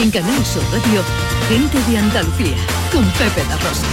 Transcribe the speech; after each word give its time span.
En 0.00 0.10
Canal 0.10 0.42
Sur 0.46 0.62
Radio, 0.72 1.02
gente 1.46 1.78
de 1.90 1.98
Andalucía, 1.98 2.56
con 2.90 3.04
Pepe 3.10 3.46
da 3.46 3.56
Rosa. 3.58 3.86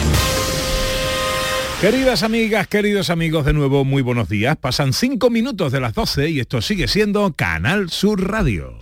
Queridas 1.81 2.23
amigas, 2.23 2.65
queridos 2.70 3.09
amigos, 3.09 3.45
de 3.45 3.52
nuevo 3.52 3.83
muy 3.83 4.02
buenos 4.02 4.29
días. 4.29 4.55
Pasan 4.55 4.93
cinco 4.93 5.29
minutos 5.29 5.73
de 5.73 5.81
las 5.81 5.93
12 5.93 6.29
y 6.29 6.39
esto 6.39 6.62
sigue 6.62 6.88
siendo 6.88 7.34
Canal 7.34 7.89
Sur 7.89 8.25
Radio. 8.25 8.73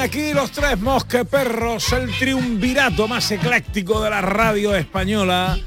Están 0.00 0.22
aquí 0.22 0.34
los 0.34 0.50
tres 0.50 0.80
mosqueperros, 0.80 1.92
el 1.92 2.10
triunvirato 2.18 3.06
más 3.06 3.30
ecléctico 3.30 4.02
de 4.02 4.10
la 4.10 4.20
radio 4.20 4.74
española. 4.74 5.58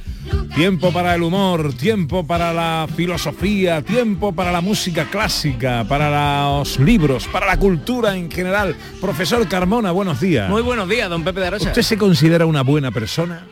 Tiempo 0.55 0.91
para 0.91 1.15
el 1.15 1.23
humor, 1.23 1.73
tiempo 1.73 2.25
para 2.25 2.53
la 2.53 2.87
filosofía, 2.95 3.81
tiempo 3.81 4.31
para 4.33 4.51
la 4.51 4.61
música 4.61 5.05
clásica, 5.05 5.83
para 5.87 6.47
los 6.59 6.79
libros, 6.79 7.27
para 7.27 7.47
la 7.47 7.57
cultura 7.57 8.15
en 8.15 8.31
general. 8.31 8.75
Profesor 9.01 9.47
Carmona, 9.47 9.91
buenos 9.91 10.19
días. 10.21 10.49
Muy 10.49 10.61
buenos 10.61 10.87
días, 10.87 11.09
don 11.09 11.23
Pepe 11.23 11.39
de 11.41 11.47
Arocha. 11.47 11.67
¿Usted 11.67 11.81
se 11.81 11.97
considera 11.97 12.45
una 12.45 12.61
buena 12.61 12.91
persona? 12.91 13.45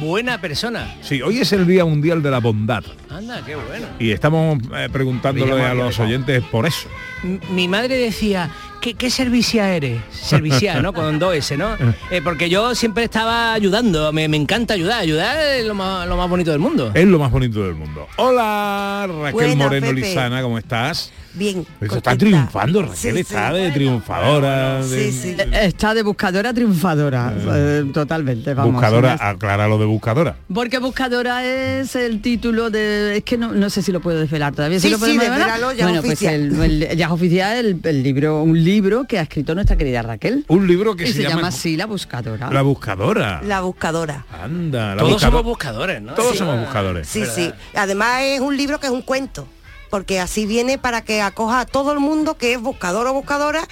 Buena 0.00 0.40
persona. 0.40 0.94
Sí, 1.02 1.22
hoy 1.22 1.38
es 1.38 1.52
el 1.52 1.66
Día 1.66 1.84
Mundial 1.84 2.22
de 2.22 2.30
la 2.30 2.40
Bondad 2.40 2.82
Anda, 3.10 3.42
qué 3.46 3.54
bueno. 3.54 3.86
y 3.98 4.10
estamos 4.10 4.58
eh, 4.76 4.88
preguntándole 4.92 5.62
a 5.62 5.72
los 5.74 5.98
oyentes 6.00 6.42
por 6.50 6.66
eso. 6.66 6.88
M- 7.22 7.38
Mi 7.50 7.68
madre 7.68 7.96
decía, 7.96 8.50
¿qué, 8.80 8.94
qué 8.94 9.08
servicia 9.08 9.72
eres? 9.74 10.00
Servicia, 10.10 10.82
¿no? 10.82 10.92
Con 10.92 11.18
dos 11.18 11.34
S, 11.36 11.56
¿no? 11.56 11.76
Eh, 12.10 12.20
porque 12.24 12.48
yo 12.50 12.74
siempre 12.74 13.04
estaba 13.04 13.52
ayudando, 13.54 14.12
me, 14.12 14.26
me 14.28 14.36
encanta 14.36 14.74
ayudar, 14.74 15.00
ayudar 15.00 15.38
es 15.56 15.64
lo 15.64 15.74
más, 15.74 16.08
lo 16.08 16.16
más 16.16 16.28
bonito 16.28 16.50
del 16.50 16.60
mundo. 16.60 16.90
Es 16.94 17.06
lo 17.06 17.18
más 17.18 17.30
bonito 17.30 17.62
del 17.64 17.74
mundo. 17.74 18.06
Hola, 18.16 19.06
Raquel 19.08 19.32
Buenas, 19.32 19.56
Moreno 19.56 19.86
Pepe. 19.88 20.00
Lizana, 20.00 20.42
¿cómo 20.42 20.58
estás? 20.58 21.12
Bien. 21.34 21.66
Pues 21.78 21.92
está 21.92 22.16
triunfando, 22.16 22.82
Raquel 22.82 22.96
Sí, 22.96 23.10
sí. 23.12 23.18
está 23.20 23.52
de 23.52 23.70
triunfadora. 23.72 24.84
de- 24.84 25.10
Sí, 25.12 25.12
sí. 25.12 25.36
Está 25.52 25.94
de 25.94 26.02
buscadora 26.02 26.52
triunfadora, 26.54 27.32
eh, 27.54 27.84
totalmente, 27.92 28.54
vamos. 28.54 28.72
buscadora, 28.74 29.16
aclara 29.20 29.66
lo 29.68 29.78
de 29.78 29.84
buscadora. 29.86 30.36
Porque 30.52 30.78
buscadora 30.78 31.44
es 31.44 31.96
el 31.96 32.20
título 32.22 32.70
de... 32.70 33.16
Es 33.18 33.24
que 33.24 33.36
no, 33.36 33.52
no 33.52 33.68
sé 33.70 33.82
si 33.82 33.90
lo 33.92 34.00
puedo 34.00 34.20
desvelar 34.20 34.54
todavía. 34.54 34.78
Sí, 34.80 34.90
lo 34.90 34.96
sí, 34.96 35.00
podemos 35.00 35.24
desvelar? 35.24 35.58
ya 35.76 35.84
bueno, 35.86 36.00
pues 36.02 36.12
oficial. 36.12 36.34
el, 36.34 36.82
el- 36.82 36.96
ya 36.96 37.06
es 37.06 37.12
oficial 37.12 37.56
el, 37.66 37.80
el 37.82 38.02
libro, 38.02 38.42
un 38.42 38.62
libro 38.62 39.04
que 39.04 39.18
ha 39.18 39.22
escrito 39.22 39.54
nuestra 39.54 39.76
querida 39.76 40.02
Raquel. 40.02 40.44
Un 40.48 40.66
libro 40.66 40.94
que 40.96 41.04
y 41.04 41.06
se, 41.08 41.12
se, 41.14 41.22
llama, 41.22 41.34
llama 41.36 41.48
así 41.48 41.76
La 41.76 41.86
Buscadora. 41.86 42.50
La 42.50 42.62
buscadora. 42.62 43.42
La 43.44 43.60
buscadora. 43.60 44.24
Anda, 44.42 44.90
la 44.94 44.96
Todos 44.98 45.12
buscadora. 45.14 45.30
somos 45.38 45.44
buscadores, 45.44 46.02
¿no? 46.02 46.14
Todos 46.14 46.32
Sí. 46.32 46.38
somos 46.38 46.60
buscadores. 46.60 47.08
Sí, 47.08 47.20
¿Verdad? 47.20 47.34
sí. 47.34 47.52
Además 47.74 48.22
es 48.22 48.40
un 48.40 48.56
libro 48.56 48.78
que 48.78 48.86
es 48.86 48.92
un 48.92 49.02
cuento, 49.02 49.48
porque 49.94 50.18
así 50.18 50.44
viene 50.44 50.76
para 50.76 51.02
que 51.04 51.22
acoja 51.22 51.60
a 51.60 51.66
todo 51.66 51.92
el 51.92 52.00
mundo 52.00 52.36
que 52.36 52.52
es 52.52 52.60
buscador 52.60 53.06
o 53.06 53.12
buscadora, 53.12 53.68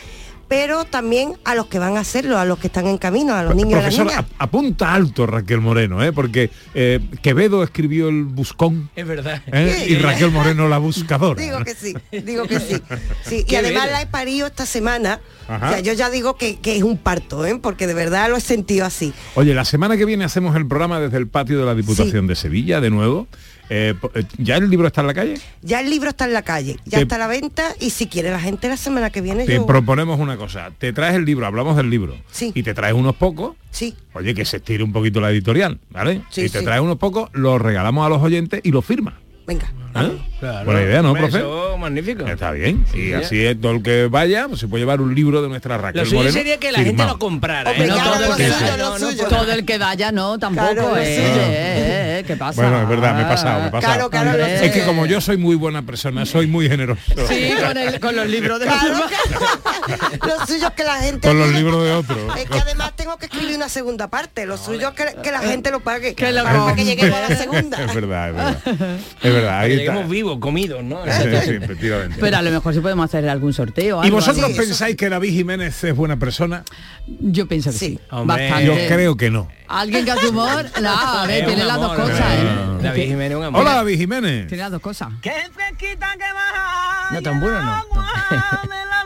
pero 0.46 0.84
también 0.84 1.32
a 1.44 1.56
los 1.56 1.66
que 1.66 1.80
van 1.80 1.96
a 1.96 2.00
hacerlo, 2.00 2.38
a 2.38 2.44
los 2.44 2.60
que 2.60 2.68
están 2.68 2.86
en 2.86 2.96
camino, 2.96 3.34
a 3.34 3.42
los 3.42 3.56
niños 3.56 3.72
y 3.72 3.74
a 3.74 3.82
las 3.86 3.98
niñas. 3.98 4.18
ap- 4.18 4.26
apunta 4.38 4.94
alto 4.94 5.26
Raquel 5.26 5.60
Moreno, 5.60 6.00
¿eh? 6.00 6.12
porque 6.12 6.50
eh, 6.74 7.00
Quevedo 7.22 7.64
escribió 7.64 8.08
el 8.08 8.22
buscón 8.22 8.88
Es 8.94 9.04
verdad. 9.04 9.42
¿eh? 9.48 9.86
y 9.88 9.96
Raquel 9.96 10.30
Moreno 10.30 10.68
la 10.68 10.78
buscadora. 10.78 11.42
Digo 11.42 11.58
que 11.64 11.74
sí, 11.74 11.92
digo 12.12 12.44
que 12.46 12.60
sí. 12.60 12.76
sí. 13.24 13.44
Y 13.48 13.54
además 13.56 13.84
bello. 13.86 13.96
la 13.96 14.02
he 14.02 14.06
parido 14.06 14.46
esta 14.46 14.64
semana. 14.64 15.18
Ajá. 15.48 15.66
O 15.66 15.70
sea, 15.72 15.80
yo 15.80 15.92
ya 15.92 16.08
digo 16.08 16.36
que, 16.36 16.60
que 16.60 16.76
es 16.76 16.84
un 16.84 16.98
parto, 16.98 17.44
¿eh? 17.46 17.58
porque 17.60 17.88
de 17.88 17.94
verdad 17.94 18.28
lo 18.30 18.36
he 18.36 18.40
sentido 18.40 18.86
así. 18.86 19.12
Oye, 19.34 19.54
la 19.54 19.64
semana 19.64 19.96
que 19.96 20.04
viene 20.04 20.24
hacemos 20.24 20.54
el 20.54 20.68
programa 20.68 21.00
desde 21.00 21.16
el 21.16 21.26
patio 21.26 21.58
de 21.58 21.64
la 21.66 21.74
Diputación 21.74 22.26
Sí. 22.26 22.28
de 22.28 22.36
Sevilla, 22.36 22.80
de 22.80 22.90
nuevo. 22.90 23.26
Eh, 23.70 23.94
eh, 24.14 24.24
¿Ya 24.38 24.56
el 24.56 24.68
libro 24.68 24.86
está 24.86 25.00
en 25.00 25.06
la 25.06 25.14
calle? 25.14 25.34
Ya 25.62 25.80
el 25.80 25.88
libro 25.88 26.10
está 26.10 26.24
en 26.26 26.32
la 26.34 26.42
calle, 26.42 26.76
ya 26.84 26.98
Te- 26.98 27.02
está 27.02 27.14
a 27.14 27.18
la 27.18 27.26
venta 27.26 27.74
y 27.80 27.90
si 27.90 28.06
quiere 28.06 28.30
la 28.30 28.40
gente 28.40 28.68
la 28.68 28.76
semana 28.76 29.10
que 29.10 29.20
viene 29.20 29.46
Te 29.46 29.54
yo... 29.56 29.66
proponemos 29.66 30.20
una 30.20 30.36
cosa. 30.36 30.70
Te 30.76 30.92
traes 30.92 31.14
el 31.14 31.24
libro, 31.24 31.46
hablamos 31.46 31.76
del 31.76 31.88
libro. 31.88 32.16
Sí. 32.30 32.52
Y 32.54 32.62
te 32.62 32.74
traes 32.74 32.94
unos 32.94 33.16
pocos. 33.16 33.54
Sí, 33.70 33.94
Oye, 34.14 34.34
que 34.34 34.44
se 34.44 34.58
estire 34.58 34.84
un 34.84 34.92
poquito 34.92 35.20
la 35.20 35.30
editorial, 35.30 35.78
¿vale? 35.90 36.20
Sí, 36.28 36.42
y 36.42 36.48
te 36.50 36.58
sí. 36.58 36.64
traes 36.64 36.82
unos 36.82 36.98
pocos, 36.98 37.30
los 37.32 37.60
regalamos 37.62 38.04
a 38.04 38.10
los 38.10 38.20
oyentes 38.20 38.60
y 38.62 38.70
los 38.70 38.84
firma. 38.84 39.18
Venga. 39.46 39.72
¿Eh? 39.94 40.18
Claro. 40.40 40.64
Buena 40.64 40.82
idea, 40.82 41.02
¿no, 41.02 41.12
profe? 41.12 41.38
eso 41.38 41.76
magnífico. 41.78 42.26
Está 42.26 42.50
bien. 42.52 42.84
y 42.94 43.12
así 43.12 43.44
es, 43.44 43.60
todo 43.60 43.72
el 43.72 43.82
que 43.82 44.06
vaya, 44.06 44.48
pues 44.48 44.60
se 44.60 44.68
puede 44.68 44.82
llevar 44.82 45.00
un 45.00 45.14
libro 45.14 45.42
de 45.42 45.48
nuestra 45.48 45.76
Raquel 45.78 46.00
Lo 46.00 46.06
suyo 46.06 46.18
Moreno 46.18 46.32
sería 46.32 46.58
que 46.58 46.72
la 46.72 46.78
gente 46.78 47.04
lo 47.04 47.18
comprara. 47.18 47.70
Hombre, 47.70 47.84
¿eh? 47.84 47.88
No 47.88 47.96
todo 47.96 48.14
el 48.24 48.30
lo 48.30 48.36
que 48.36 48.50
suyo, 48.50 49.26
lo 49.26 49.28
Todo 49.28 49.52
el 49.52 49.64
que 49.66 49.78
vaya, 49.78 50.12
no, 50.12 50.38
tampoco. 50.38 50.72
Claro, 50.72 50.96
eh, 50.96 51.04
sí. 51.04 51.22
eh, 51.22 52.18
eh, 52.20 52.24
¿Qué 52.26 52.36
pasa? 52.36 52.62
Bueno, 52.62 52.82
es 52.82 52.88
verdad, 52.88 53.14
me 53.16 53.22
he 53.22 53.24
pasado, 53.24 53.60
me 53.60 53.68
he 53.68 53.70
pasado. 53.70 54.10
Claro, 54.10 54.10
claro, 54.10 54.38
lo. 54.38 54.46
Es 54.46 54.72
que 54.72 54.84
como 54.84 55.06
yo 55.06 55.20
soy 55.20 55.36
muy 55.36 55.56
buena 55.56 55.82
persona, 55.82 56.24
soy 56.24 56.46
muy 56.46 56.68
generoso. 56.68 57.02
Sí, 57.28 57.50
con, 57.64 57.76
el- 57.76 58.00
con 58.00 58.16
los 58.16 58.26
libros 58.26 58.60
de 58.60 58.66
Claro, 58.66 58.88
los 58.88 59.10
claro. 59.10 60.38
Lo 60.38 60.46
suyo 60.46 60.68
es 60.68 60.72
que 60.74 60.84
la 60.84 60.96
gente... 60.96 61.28
Con 61.28 61.38
los 61.38 61.48
libros 61.50 61.84
de 61.84 61.92
otros. 61.92 62.36
Es 62.38 62.48
que 62.48 62.58
además 62.58 62.92
tengo 62.96 63.16
que 63.18 63.26
escribir 63.26 63.56
una 63.56 63.68
segunda 63.68 64.08
parte. 64.08 64.46
Lo 64.46 64.56
suyo 64.56 64.88
es 64.88 64.94
que, 64.94 65.20
que 65.22 65.30
la 65.30 65.40
gente 65.40 65.70
lo 65.70 65.80
pague. 65.80 66.14
Que 66.14 66.32
lo 66.32 66.44
para 66.44 66.74
que 66.74 66.84
lleguemos 66.84 67.18
a 67.18 67.28
la 67.28 67.36
segunda. 67.36 67.78
es 67.84 67.94
verdad, 67.94 68.28
es 68.30 68.34
verdad. 68.36 68.98
Es 69.36 69.42
verdad, 69.42 69.60
ahí 69.60 69.80
está. 69.80 70.02
vivos, 70.02 70.38
comidos, 70.38 70.84
¿no? 70.84 71.04
Sí, 71.04 71.28
sí, 71.44 71.50
efectivamente. 71.52 72.16
Pero 72.20 72.36
a 72.36 72.42
lo 72.42 72.50
mejor 72.50 72.74
sí 72.74 72.80
podemos 72.80 73.04
hacer 73.04 73.28
algún 73.28 73.52
sorteo. 73.52 74.02
¿Y 74.02 74.06
algo, 74.06 74.16
vosotros 74.16 74.44
algo. 74.44 74.56
pensáis 74.56 74.96
que 74.96 75.08
David 75.08 75.30
Jiménez 75.30 75.84
es 75.84 75.96
buena 75.96 76.18
persona? 76.18 76.64
Yo 77.06 77.46
pienso 77.46 77.70
que 77.70 77.78
sí. 77.78 77.86
Sí. 77.86 78.00
Hombre. 78.10 78.50
Bastante. 78.50 78.66
Yo 78.66 78.74
creo 78.94 79.16
que 79.16 79.30
no. 79.30 79.48
Alguien 79.68 80.04
que 80.04 80.10
hace 80.10 80.28
humor, 80.28 80.66
no, 80.82 80.90
a 80.90 81.26
ver, 81.26 81.40
Es 81.40 81.46
tiene 81.46 81.64
las 81.64 81.80
dos 81.80 81.94
cosas, 81.94 82.20
¿eh? 82.20 82.42
¿eh? 82.42 82.82
David 82.82 83.02
Jiménez, 83.04 83.38
un 83.38 83.44
amor. 83.44 83.60
Hola 83.62 83.74
David 83.74 83.98
Jiménez. 83.98 84.48
Tiene 84.48 84.62
las 84.62 84.72
dos 84.72 84.80
cosas. 84.80 85.08
Qué 85.22 85.32
fresquita 85.52 86.12
que 86.12 86.32
baja. 86.32 87.08
No, 87.12 87.22
tan 87.22 87.40
bueno 87.40 87.60
no. 87.60 87.84
de 88.62 88.86
la. 88.86 89.02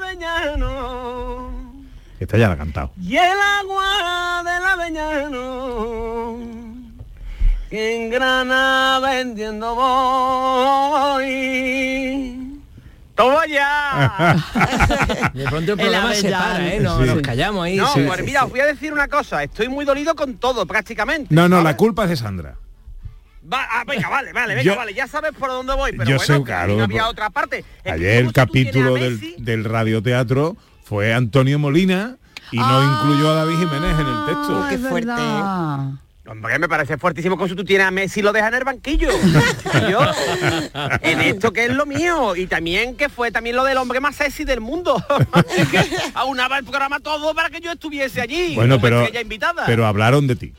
Esta 2.19 2.39
ya 2.39 2.49
la 2.49 2.55
ha 2.55 2.57
cantado. 2.57 2.93
Y 3.01 3.17
el 3.17 3.39
agua 3.61 4.43
del 4.45 4.65
Avellano. 4.65 6.37
Que 7.77 7.95
en 7.95 8.09
Granada 8.09 9.01
vendiendo 9.01 9.75
voy. 11.17 12.59
¡Toma 13.15 13.47
ya! 13.47 14.35
De 15.35 15.45
pronto 15.45 15.73
el 15.75 15.81
El 15.81 15.85
programa 15.85 16.15
se 16.15 16.31
para, 16.31 16.73
¿eh? 16.75 16.81
No, 16.81 16.99
Sí. 16.99 17.05
Nos 17.05 17.21
callamos 17.21 17.67
ahí. 17.67 17.77
No, 17.77 17.93
sí. 17.93 18.01
pues 18.07 18.25
mira, 18.25 18.45
os 18.47 18.51
voy 18.51 18.61
a 18.61 18.65
decir 18.67 18.95
una 18.95 19.09
cosa. 19.09 19.43
Estoy 19.43 19.69
muy 19.69 19.85
dolido 19.85 20.15
con 20.15 20.39
todo, 20.39 20.65
prácticamente. 20.65 21.35
No, 21.35 21.51
no, 21.51 21.57
¿sabes? 21.57 21.65
la 21.65 21.77
culpa 21.77 22.05
es 22.05 22.09
de 22.09 22.17
Sandra. 22.17 22.57
Va, 23.53 23.61
ah, 23.71 23.85
venga, 23.87 24.09
vale, 24.09 24.33
vale, 24.33 24.55
venga, 24.55 24.63
Yo- 24.73 24.75
vale, 24.75 24.95
ya 24.95 25.07
sabes 25.07 25.33
por 25.39 25.51
dónde 25.51 25.75
voy, 25.75 25.93
pero 25.93 26.05
Yo 26.09 26.17
bueno, 26.17 26.35
sé, 26.39 26.43
claro, 26.45 26.83
había 26.83 27.03
por- 27.03 27.11
otra 27.11 27.29
parte. 27.29 27.63
Es 27.85 27.93
Ayer 27.93 28.25
el 28.25 28.33
capítulo 28.33 28.95
del, 28.95 29.21
del 29.37 29.65
radioteatro 29.65 30.57
fue 30.83 31.13
Antonio 31.13 31.59
Molina 31.59 32.17
y 32.53 32.57
no 32.57 32.83
incluyó 32.95 33.33
a 33.33 33.35
David 33.35 33.59
Jiménez 33.59 33.99
en 34.01 34.07
el 34.07 34.27
texto. 34.29 34.63
Ah, 34.65 34.67
Qué 34.71 34.79
fuerte, 34.79 35.09
verdad. 35.09 35.89
Hombre, 36.29 36.59
me 36.59 36.69
parece 36.69 36.99
fuertísimo 36.99 37.37
con 37.37 37.49
si 37.49 37.55
tú 37.55 37.65
tienes 37.65 37.87
a 37.87 37.91
Messi 37.93 38.19
y 38.21 38.23
lo 38.23 38.33
dejas 38.33 38.49
en 38.49 38.55
el 38.59 38.65
banquillo. 38.65 39.11
Yo, 39.91 40.01
en 41.03 41.21
esto 41.21 41.53
que 41.53 41.67
es 41.67 41.73
lo 41.73 41.87
mío. 41.87 42.35
Y 42.35 42.47
también 42.47 42.97
que 42.97 43.09
fue 43.09 43.31
también 43.31 43.55
lo 43.55 43.65
del 43.65 43.77
hombre 43.79 44.01
más 44.01 44.17
sexy 44.17 44.45
del 44.45 44.61
mundo. 44.61 45.03
que 45.71 45.81
aunaba 46.15 46.59
el 46.59 46.65
programa 46.65 46.99
todo 47.01 47.33
para 47.35 47.49
que 47.51 47.61
yo 47.61 47.71
estuviese 47.73 48.21
allí. 48.21 48.55
Bueno, 48.57 48.81
pero, 48.81 49.07
invitada. 49.21 49.65
pero 49.67 49.87
hablaron 49.87 50.27
de 50.27 50.35
ti. 50.37 50.53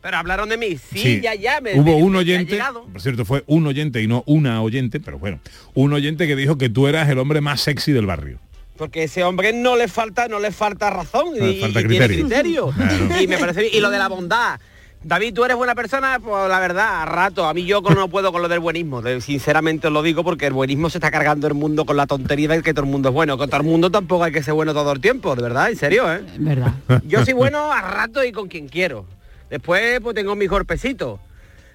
Pero 0.00 0.16
hablaron 0.16 0.48
de 0.48 0.56
mí. 0.56 0.76
Sí, 0.92 1.20
ya, 1.22 1.34
ya. 1.36 1.60
Me, 1.60 1.74
Hubo 1.78 1.96
me- 1.96 2.02
un 2.02 2.16
oyente, 2.16 2.60
por 2.92 3.00
cierto, 3.00 3.24
fue 3.24 3.44
un 3.46 3.64
oyente 3.68 4.02
y 4.02 4.08
no 4.08 4.24
una 4.26 4.60
oyente, 4.62 4.98
pero 4.98 5.16
bueno, 5.16 5.38
un 5.74 5.92
oyente 5.92 6.26
que 6.26 6.34
dijo 6.34 6.58
que 6.58 6.68
tú 6.68 6.88
eras 6.88 7.08
el 7.08 7.18
hombre 7.20 7.40
más 7.40 7.60
sexy 7.60 7.92
del 7.92 8.06
barrio. 8.06 8.40
Porque 8.76 9.04
ese 9.04 9.22
hombre 9.22 9.52
no 9.52 9.76
le 9.76 9.86
falta, 9.86 10.26
no 10.26 10.40
le 10.40 10.50
falta 10.50 10.90
razón 10.90 11.26
No 11.38 11.46
y, 11.48 11.60
falta 11.60 11.80
y 11.82 11.86
tiene 11.86 12.06
criterio. 12.06 12.26
criterio. 12.26 12.66
Claro. 13.06 13.20
Y 13.22 13.28
me 13.28 13.38
parece 13.38 13.60
bien. 13.60 13.74
Y 13.76 13.80
lo 13.80 13.90
de 13.90 13.98
la 13.98 14.08
bondad. 14.08 14.58
David, 15.04 15.34
tú 15.34 15.44
eres 15.44 15.56
buena 15.56 15.74
persona, 15.74 16.20
pues 16.22 16.48
la 16.48 16.60
verdad, 16.60 17.02
a 17.02 17.04
rato. 17.04 17.46
A 17.46 17.54
mí 17.54 17.64
yo 17.64 17.80
no 17.80 18.08
puedo 18.08 18.30
con 18.30 18.40
lo 18.40 18.48
del 18.48 18.60
buenismo. 18.60 19.02
sinceramente 19.20 19.88
os 19.88 19.92
lo 19.92 20.02
digo 20.02 20.22
porque 20.22 20.46
el 20.46 20.52
buenismo 20.52 20.90
se 20.90 20.98
está 20.98 21.10
cargando 21.10 21.48
el 21.48 21.54
mundo 21.54 21.84
con 21.84 21.96
la 21.96 22.06
tontería 22.06 22.48
de 22.48 22.62
que 22.62 22.72
todo 22.72 22.84
el 22.84 22.90
mundo 22.90 23.08
es 23.08 23.14
bueno. 23.14 23.36
Con 23.36 23.48
todo 23.50 23.60
el 23.60 23.66
mundo 23.66 23.90
tampoco 23.90 24.24
hay 24.24 24.32
que 24.32 24.42
ser 24.42 24.54
bueno 24.54 24.72
todo 24.72 24.92
el 24.92 25.00
tiempo, 25.00 25.34
de 25.34 25.42
verdad, 25.42 25.70
en 25.70 25.76
serio, 25.76 26.12
¿eh? 26.12 26.22
Es 26.24 26.42
verdad. 26.42 26.74
Yo 27.04 27.24
soy 27.24 27.34
bueno 27.34 27.72
a 27.72 27.80
rato 27.80 28.22
y 28.22 28.30
con 28.30 28.48
quien 28.48 28.68
quiero. 28.68 29.04
Después 29.50 30.00
pues 30.00 30.14
tengo 30.14 30.36
mis 30.36 30.48
golpecitos. 30.48 31.18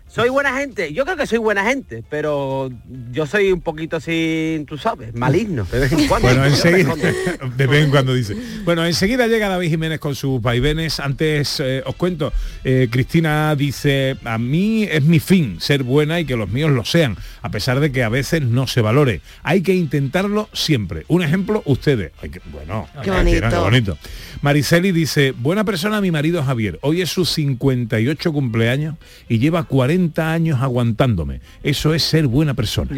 Soy 0.09 0.29
buena 0.29 0.57
gente, 0.57 0.93
yo 0.93 1.03
creo 1.03 1.17
que 1.17 1.27
soy 1.27 1.37
buena 1.37 1.65
gente, 1.65 2.01
pero 2.09 2.69
yo 3.11 3.25
soy 3.27 3.51
un 3.51 3.59
poquito 3.61 3.97
así, 3.97 4.63
tú 4.65 4.77
sabes, 4.77 5.13
maligno 5.13 5.65
de 5.69 5.79
vez 5.79 5.91
en 5.91 6.07
cuando. 6.07 6.27
Bueno, 6.29 6.45
enseguida, 6.45 6.95
de 7.57 7.67
vez 7.67 7.83
en 7.83 7.91
cuando 7.91 8.13
dice. 8.13 8.35
Bueno, 8.63 8.85
enseguida 8.85 9.27
llega 9.27 9.49
David 9.49 9.69
Jiménez 9.69 9.99
con 9.99 10.15
sus 10.15 10.41
vaivenes. 10.41 10.99
Antes 11.01 11.59
eh, 11.59 11.83
os 11.85 11.95
cuento, 11.95 12.31
eh, 12.63 12.87
Cristina 12.89 13.53
dice, 13.55 14.17
a 14.23 14.37
mí 14.37 14.83
es 14.89 15.03
mi 15.03 15.19
fin 15.19 15.59
ser 15.59 15.83
buena 15.83 16.19
y 16.21 16.25
que 16.25 16.37
los 16.37 16.49
míos 16.49 16.71
lo 16.71 16.85
sean, 16.85 17.17
a 17.41 17.51
pesar 17.51 17.79
de 17.81 17.91
que 17.91 18.03
a 18.03 18.09
veces 18.09 18.41
no 18.41 18.65
se 18.65 18.81
valore. 18.81 19.21
Hay 19.43 19.61
que 19.61 19.73
intentarlo 19.73 20.49
siempre. 20.53 21.03
Un 21.09 21.21
ejemplo, 21.21 21.61
ustedes. 21.65 22.11
Ay, 22.21 22.29
que- 22.29 22.41
bueno, 22.51 22.87
Qué 23.03 23.11
qué 23.11 23.55
bonito. 23.57 23.97
Mariceli 24.41 24.91
dice, 24.91 25.33
buena 25.37 25.63
persona 25.63 26.01
mi 26.01 26.11
marido 26.11 26.43
Javier. 26.43 26.79
Hoy 26.81 27.01
es 27.01 27.09
su 27.09 27.25
58 27.25 28.31
cumpleaños 28.31 28.95
y 29.27 29.39
lleva 29.39 29.63
40 29.63 30.31
años 30.31 30.61
aguantándome. 30.61 31.41
Eso 31.63 31.93
es 31.93 32.03
ser 32.03 32.27
buena 32.27 32.53
persona. 32.53 32.91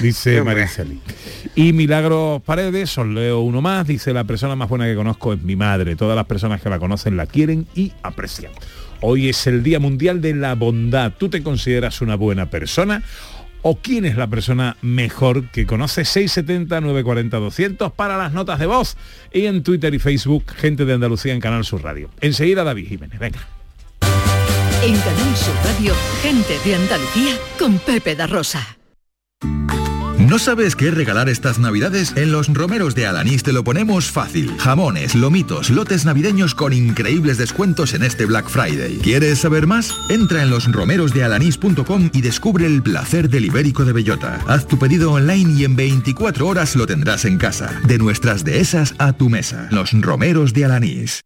Dice. 0.00 0.42
Mariceli. 0.42 1.00
Y 1.54 1.72
Milagros 1.72 2.42
Paredes, 2.42 2.96
os 2.98 3.06
leo 3.06 3.40
uno 3.40 3.60
más, 3.60 3.86
dice 3.86 4.12
la 4.12 4.24
persona 4.24 4.54
más 4.54 4.68
buena 4.68 4.86
que 4.86 4.94
conozco 4.94 5.32
es 5.32 5.42
mi 5.42 5.56
madre. 5.56 5.96
Todas 5.96 6.16
las 6.16 6.26
personas 6.26 6.60
que 6.60 6.68
la 6.68 6.78
conocen 6.78 7.16
la 7.16 7.26
quieren 7.26 7.66
y 7.74 7.92
aprecian. 8.02 8.52
Hoy 9.00 9.28
es 9.28 9.46
el 9.46 9.62
Día 9.62 9.78
Mundial 9.78 10.20
de 10.20 10.34
la 10.34 10.54
Bondad. 10.54 11.12
¿Tú 11.18 11.28
te 11.28 11.42
consideras 11.42 12.00
una 12.00 12.14
buena 12.14 12.48
persona? 12.48 13.02
¿O 13.62 13.76
quién 13.76 14.04
es 14.04 14.16
la 14.16 14.26
persona 14.28 14.76
mejor 14.82 15.48
que 15.50 15.66
conoces? 15.66 16.08
670 16.08 16.80
940 16.80 17.36
200 17.38 17.92
para 17.92 18.16
las 18.16 18.32
notas 18.32 18.58
de 18.58 18.66
voz. 18.66 18.96
Y 19.32 19.46
en 19.46 19.62
Twitter 19.62 19.92
y 19.94 19.98
Facebook, 19.98 20.52
gente 20.56 20.84
de 20.84 20.94
Andalucía 20.94 21.32
en 21.32 21.40
Canal 21.40 21.64
Sur 21.64 21.82
Radio. 21.82 22.10
Enseguida 22.20 22.64
David 22.64 22.88
Jiménez. 22.88 23.18
Venga. 23.18 23.40
En 24.82 24.96
Canal 24.98 25.36
Sur 25.36 25.54
Radio, 25.64 25.94
gente 26.22 26.58
de 26.64 26.74
Andalucía 26.74 27.34
con 27.58 27.78
Pepe 27.78 28.14
da 28.14 28.26
Rosa. 28.26 28.75
¿No 30.26 30.40
sabes 30.40 30.74
qué 30.74 30.90
regalar 30.90 31.28
estas 31.28 31.60
navidades? 31.60 32.12
En 32.16 32.32
los 32.32 32.52
romeros 32.52 32.96
de 32.96 33.06
Alanís 33.06 33.44
te 33.44 33.52
lo 33.52 33.62
ponemos 33.62 34.10
fácil. 34.10 34.56
Jamones, 34.58 35.14
lomitos, 35.14 35.70
lotes 35.70 36.04
navideños 36.04 36.56
con 36.56 36.72
increíbles 36.72 37.38
descuentos 37.38 37.94
en 37.94 38.02
este 38.02 38.26
Black 38.26 38.48
Friday. 38.48 38.98
¿Quieres 39.04 39.38
saber 39.38 39.68
más? 39.68 39.94
Entra 40.08 40.42
en 40.42 40.50
losromerosdealanís.com 40.50 42.10
y 42.12 42.22
descubre 42.22 42.66
el 42.66 42.82
placer 42.82 43.28
del 43.28 43.44
ibérico 43.44 43.84
de 43.84 43.92
bellota. 43.92 44.40
Haz 44.48 44.66
tu 44.66 44.80
pedido 44.80 45.12
online 45.12 45.60
y 45.60 45.64
en 45.64 45.76
24 45.76 46.44
horas 46.44 46.74
lo 46.74 46.88
tendrás 46.88 47.24
en 47.24 47.38
casa. 47.38 47.80
De 47.86 47.96
nuestras 47.96 48.42
dehesas 48.42 48.96
a 48.98 49.12
tu 49.12 49.28
mesa. 49.28 49.68
Los 49.70 49.92
romeros 49.92 50.52
de 50.52 50.64
Alanís. 50.64 51.22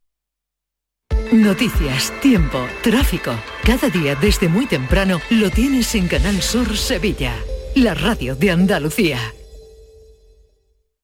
Noticias, 1.33 2.13
tiempo, 2.21 2.67
tráfico. 2.83 3.33
Cada 3.65 3.89
día 3.89 4.15
desde 4.17 4.49
muy 4.49 4.67
temprano 4.67 5.21
lo 5.31 5.49
tienes 5.49 5.95
en 5.95 6.09
Canal 6.09 6.43
Sur 6.43 6.77
Sevilla, 6.77 7.33
la 7.75 7.95
radio 7.95 8.35
de 8.35 8.51
Andalucía. 8.51 9.19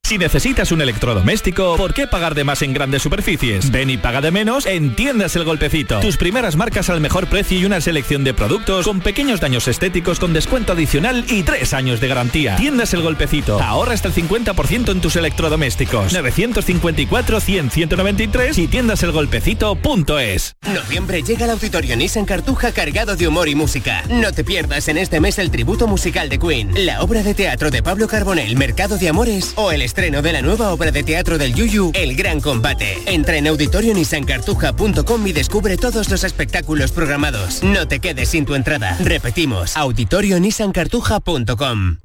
Si 0.06 0.16
necesitas 0.18 0.70
un 0.70 0.80
electrodoméstico, 0.80 1.76
¿por 1.76 1.92
qué 1.92 2.06
pagar 2.06 2.36
de 2.36 2.44
más 2.44 2.62
en 2.62 2.72
grandes 2.72 3.02
superficies? 3.02 3.72
Ven 3.72 3.90
y 3.90 3.96
paga 3.96 4.20
de 4.20 4.30
menos 4.30 4.64
en 4.64 4.94
Tiendas 4.94 5.34
El 5.34 5.42
Golpecito. 5.42 5.98
Tus 5.98 6.16
primeras 6.16 6.54
marcas 6.54 6.88
al 6.90 7.00
mejor 7.00 7.26
precio 7.26 7.58
y 7.58 7.64
una 7.64 7.80
selección 7.80 8.22
de 8.22 8.32
productos 8.32 8.86
con 8.86 9.00
pequeños 9.00 9.40
daños 9.40 9.66
estéticos 9.66 10.20
con 10.20 10.32
descuento 10.32 10.74
adicional 10.74 11.24
y 11.28 11.42
tres 11.42 11.74
años 11.74 12.00
de 12.00 12.06
garantía. 12.06 12.54
Tiendas 12.54 12.94
El 12.94 13.02
Golpecito. 13.02 13.60
Ahorra 13.60 13.94
hasta 13.94 14.06
el 14.06 14.14
50% 14.14 14.92
en 14.92 15.00
tus 15.00 15.16
electrodomésticos. 15.16 16.14
954-100-193 16.14 18.58
y 18.58 18.68
tiendaselgolpecito.es. 18.68 20.54
Noviembre 20.72 21.24
llega 21.24 21.46
el 21.46 21.50
Auditorio 21.50 21.96
Nissan 21.96 22.26
Cartuja 22.26 22.70
cargado 22.70 23.16
de 23.16 23.26
humor 23.26 23.48
y 23.48 23.56
música. 23.56 24.04
No 24.08 24.30
te 24.30 24.44
pierdas 24.44 24.86
en 24.86 24.98
este 24.98 25.18
mes 25.18 25.40
el 25.40 25.50
tributo 25.50 25.88
musical 25.88 26.28
de 26.28 26.38
Queen, 26.38 26.86
la 26.86 27.02
obra 27.02 27.24
de 27.24 27.34
teatro 27.34 27.72
de 27.72 27.82
Pablo 27.82 28.06
Carbonell, 28.06 28.56
Mercado 28.56 28.98
de 28.98 29.08
Amores 29.08 29.52
o 29.56 29.72
el 29.72 29.82
estreno 29.96 30.20
de 30.20 30.34
la 30.34 30.42
nueva 30.42 30.74
obra 30.74 30.92
de 30.92 31.02
teatro 31.02 31.38
del 31.38 31.54
Yuyu, 31.54 31.90
El 31.94 32.16
Gran 32.16 32.42
Combate. 32.42 32.98
Entra 33.06 33.38
en 33.38 33.46
auditorionissancartuja.com 33.46 35.26
y 35.26 35.32
descubre 35.32 35.78
todos 35.78 36.10
los 36.10 36.22
espectáculos 36.22 36.92
programados. 36.92 37.62
No 37.62 37.88
te 37.88 37.98
quedes 37.98 38.28
sin 38.28 38.44
tu 38.44 38.54
entrada. 38.54 38.98
Repetimos, 39.02 39.74
auditorionissancartuja.com. 39.74 41.96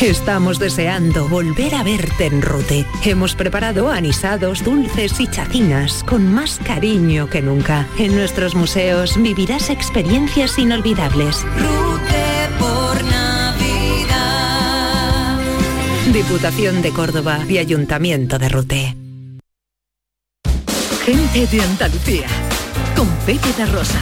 Estamos 0.00 0.60
deseando 0.60 1.26
volver 1.26 1.74
a 1.74 1.82
verte 1.82 2.26
en 2.26 2.42
Rute. 2.42 2.86
Hemos 3.04 3.34
preparado 3.34 3.90
anisados, 3.90 4.62
dulces 4.62 5.18
y 5.18 5.26
chacinas 5.26 6.04
con 6.04 6.32
más 6.32 6.60
cariño 6.64 7.28
que 7.28 7.42
nunca. 7.42 7.88
En 7.98 8.14
nuestros 8.14 8.54
museos 8.54 9.20
vivirás 9.20 9.70
experiencias 9.70 10.56
inolvidables. 10.60 11.44
Rute 11.56 12.07
Diputación 16.28 16.82
de 16.82 16.90
Córdoba 16.92 17.40
y 17.48 17.56
Ayuntamiento 17.56 18.38
de 18.38 18.50
Rute. 18.50 18.94
Gente 21.06 21.46
de 21.46 21.62
Andalucía 21.62 22.26
con 22.94 23.08
Pepe 23.24 23.64
Rosa. 23.64 23.98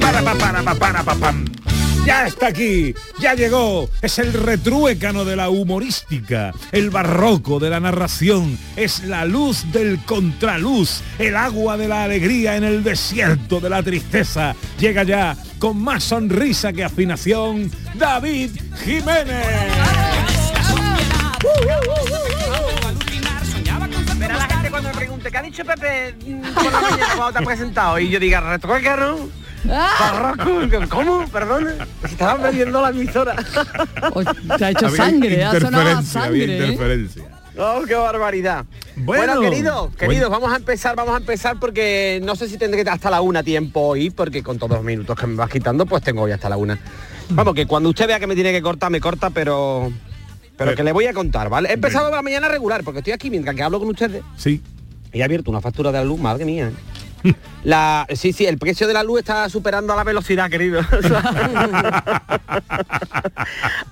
Para, 0.00 0.22
pa, 0.22 0.34
para, 0.36 0.62
pa, 0.62 0.74
para, 0.76 1.02
pa, 1.02 1.14
pam. 1.16 1.63
Ya 2.04 2.26
está 2.26 2.48
aquí, 2.48 2.94
ya 3.18 3.34
llegó, 3.34 3.88
es 4.02 4.18
el 4.18 4.34
retruécano 4.34 5.24
de 5.24 5.36
la 5.36 5.48
humorística, 5.48 6.52
el 6.70 6.90
barroco 6.90 7.58
de 7.58 7.70
la 7.70 7.80
narración, 7.80 8.58
es 8.76 9.04
la 9.04 9.24
luz 9.24 9.72
del 9.72 9.98
contraluz, 10.04 11.00
el 11.18 11.34
agua 11.34 11.78
de 11.78 11.88
la 11.88 12.04
alegría 12.04 12.56
en 12.56 12.64
el 12.64 12.84
desierto 12.84 13.58
de 13.58 13.70
la 13.70 13.82
tristeza. 13.82 14.54
Llega 14.78 15.02
ya 15.04 15.34
con 15.58 15.82
más 15.82 16.04
sonrisa 16.04 16.74
que 16.74 16.84
afinación, 16.84 17.70
David 17.94 18.50
Jiménez. 18.84 19.46
¿qué 25.30 25.38
ha 25.38 25.42
dicho 25.42 25.64
Pepe 25.64 26.14
mm, 26.26 26.42
te 27.32 27.38
ha 27.38 27.42
presentado? 27.42 27.98
Y 27.98 28.08
yo 28.08 28.20
diga, 28.20 28.40
retruécano, 28.40 29.28
barroco, 29.68 30.88
¿cómo? 30.88 31.26
Perdona, 31.28 31.86
se 32.02 32.06
estaban 32.06 32.42
vendiendo 32.42 32.80
la 32.82 32.90
emisora. 32.90 33.34
te 34.58 34.64
ha 34.64 34.70
hecho 34.70 34.86
Había 34.86 34.96
sangre, 34.96 35.44
ha 35.44 35.52
sonado 35.60 35.88
había 35.90 36.02
sangre. 36.02 36.44
¿eh? 36.44 36.56
interferencia. 36.66 37.24
Oh, 37.56 37.82
qué 37.86 37.94
barbaridad. 37.94 38.64
Bueno. 38.96 39.34
Bueno, 39.36 39.40
queridos, 39.50 39.74
Bueno. 39.82 39.96
queridos, 39.96 40.30
vamos 40.30 40.52
a 40.52 40.56
empezar, 40.56 40.96
vamos 40.96 41.14
a 41.14 41.18
empezar 41.18 41.58
porque 41.60 42.20
no 42.24 42.34
sé 42.34 42.48
si 42.48 42.58
tendré 42.58 42.82
que 42.82 42.90
hasta 42.90 43.10
la 43.10 43.20
una 43.20 43.42
tiempo 43.44 43.80
hoy, 43.80 44.10
porque 44.10 44.42
con 44.42 44.58
todos 44.58 44.72
los 44.78 44.84
minutos 44.84 45.16
que 45.18 45.26
me 45.28 45.36
vas 45.36 45.50
quitando, 45.50 45.86
pues 45.86 46.02
tengo 46.02 46.22
hoy 46.22 46.32
hasta 46.32 46.48
la 46.48 46.56
una. 46.56 46.78
Vamos, 47.30 47.54
que 47.54 47.66
cuando 47.66 47.88
usted 47.90 48.06
vea 48.08 48.18
que 48.18 48.26
me 48.26 48.34
tiene 48.34 48.50
que 48.52 48.60
cortar, 48.60 48.90
me 48.90 49.00
corta, 49.00 49.30
pero. 49.30 49.92
Pero 50.56 50.70
Ve- 50.70 50.76
que 50.76 50.84
le 50.84 50.92
voy 50.92 51.06
a 51.06 51.12
contar, 51.12 51.48
¿vale? 51.48 51.68
He 51.70 51.72
empezado 51.74 52.10
la 52.10 52.22
mañana 52.22 52.48
regular, 52.48 52.82
porque 52.84 52.98
estoy 52.98 53.12
aquí 53.12 53.30
mientras 53.30 53.56
que 53.56 53.62
hablo 53.62 53.78
con 53.80 53.88
ustedes. 53.88 54.22
Sí. 54.36 54.60
Y 55.12 55.20
he 55.20 55.24
abierto 55.24 55.50
una 55.50 55.60
factura 55.60 55.90
de 55.92 55.98
la 55.98 56.04
luz, 56.04 56.20
madre 56.20 56.44
mía. 56.44 56.68
¿eh? 56.68 56.72
La, 57.64 58.06
sí, 58.14 58.32
sí, 58.32 58.44
el 58.44 58.58
precio 58.58 58.86
de 58.86 58.92
la 58.92 59.02
luz 59.02 59.20
está 59.20 59.48
superando 59.48 59.92
a 59.92 59.96
la 59.96 60.04
velocidad, 60.04 60.50
querido. 60.50 60.80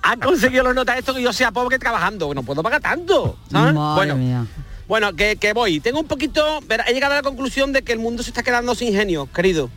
Han 0.03 0.19
conseguido 0.19 0.63
los 0.63 0.75
notas 0.75 0.99
esto 0.99 1.13
que 1.13 1.21
yo 1.23 1.33
sea 1.33 1.51
pobre 1.51 1.79
trabajando. 1.79 2.33
No 2.33 2.43
puedo 2.43 2.61
pagar 2.61 2.81
tanto. 2.81 3.37
¿sabes? 3.51 3.73
Madre 3.73 3.95
bueno, 3.95 4.15
mía. 4.15 4.45
bueno, 4.87 5.13
que, 5.15 5.37
que 5.37 5.53
voy. 5.53 5.79
Tengo 5.79 5.99
un 5.99 6.07
poquito. 6.07 6.59
He 6.87 6.93
llegado 6.93 7.13
a 7.13 7.17
la 7.17 7.23
conclusión 7.23 7.73
de 7.73 7.81
que 7.81 7.93
el 7.93 7.99
mundo 7.99 8.21
se 8.21 8.29
está 8.29 8.43
quedando 8.43 8.75
sin 8.75 8.93
genio, 8.93 9.27
querido. 9.33 9.69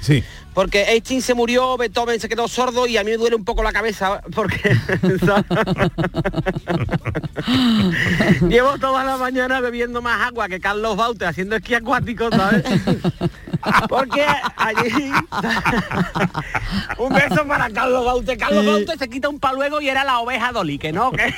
Sí. 0.00 0.24
Porque 0.54 0.84
Einstein 0.84 1.20
se 1.20 1.34
murió, 1.34 1.76
Beethoven 1.76 2.20
se 2.20 2.28
quedó 2.28 2.46
sordo 2.46 2.86
y 2.86 2.96
a 2.96 3.04
mí 3.04 3.10
me 3.10 3.16
duele 3.16 3.36
un 3.36 3.44
poco 3.44 3.62
la 3.62 3.72
cabeza 3.72 4.22
porque 4.34 4.60
llevo 8.48 8.78
toda 8.78 9.04
la 9.04 9.16
mañana 9.16 9.60
bebiendo 9.60 10.00
más 10.00 10.22
agua 10.22 10.48
que 10.48 10.60
Carlos 10.60 10.96
Baute 10.96 11.26
haciendo 11.26 11.56
esquí 11.56 11.74
acuático, 11.74 12.30
¿sabes? 12.30 12.64
Porque 13.88 14.26
allí 14.56 14.92
un 16.98 17.14
beso 17.14 17.46
para 17.46 17.70
Carlos 17.70 18.04
Baute. 18.04 18.36
Carlos 18.36 18.66
Baute 18.66 18.98
se 18.98 19.08
quita 19.08 19.30
un 19.30 19.40
paluego 19.40 19.80
y 19.80 19.88
era 19.88 20.04
la 20.04 20.18
oveja 20.18 20.52
Dolly, 20.52 20.78
que 20.78 20.92
no, 20.92 21.10
que 21.12 21.32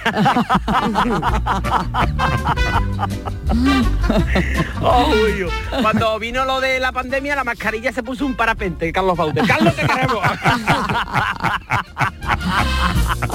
Oh. 4.82 5.06
Cuando 5.82 6.18
vino 6.18 6.44
lo 6.44 6.61
de 6.61 6.80
la 6.80 6.90
pandemia, 6.92 7.37
la 7.37 7.44
mascarilla 7.44 7.92
se 7.92 8.02
puso 8.02 8.26
un 8.26 8.35
parapente, 8.35 8.92
Carlos 8.92 9.05
Baute. 9.14 9.42
Carlos, 9.46 9.76
te 9.76 9.86
queremos. 9.86 10.18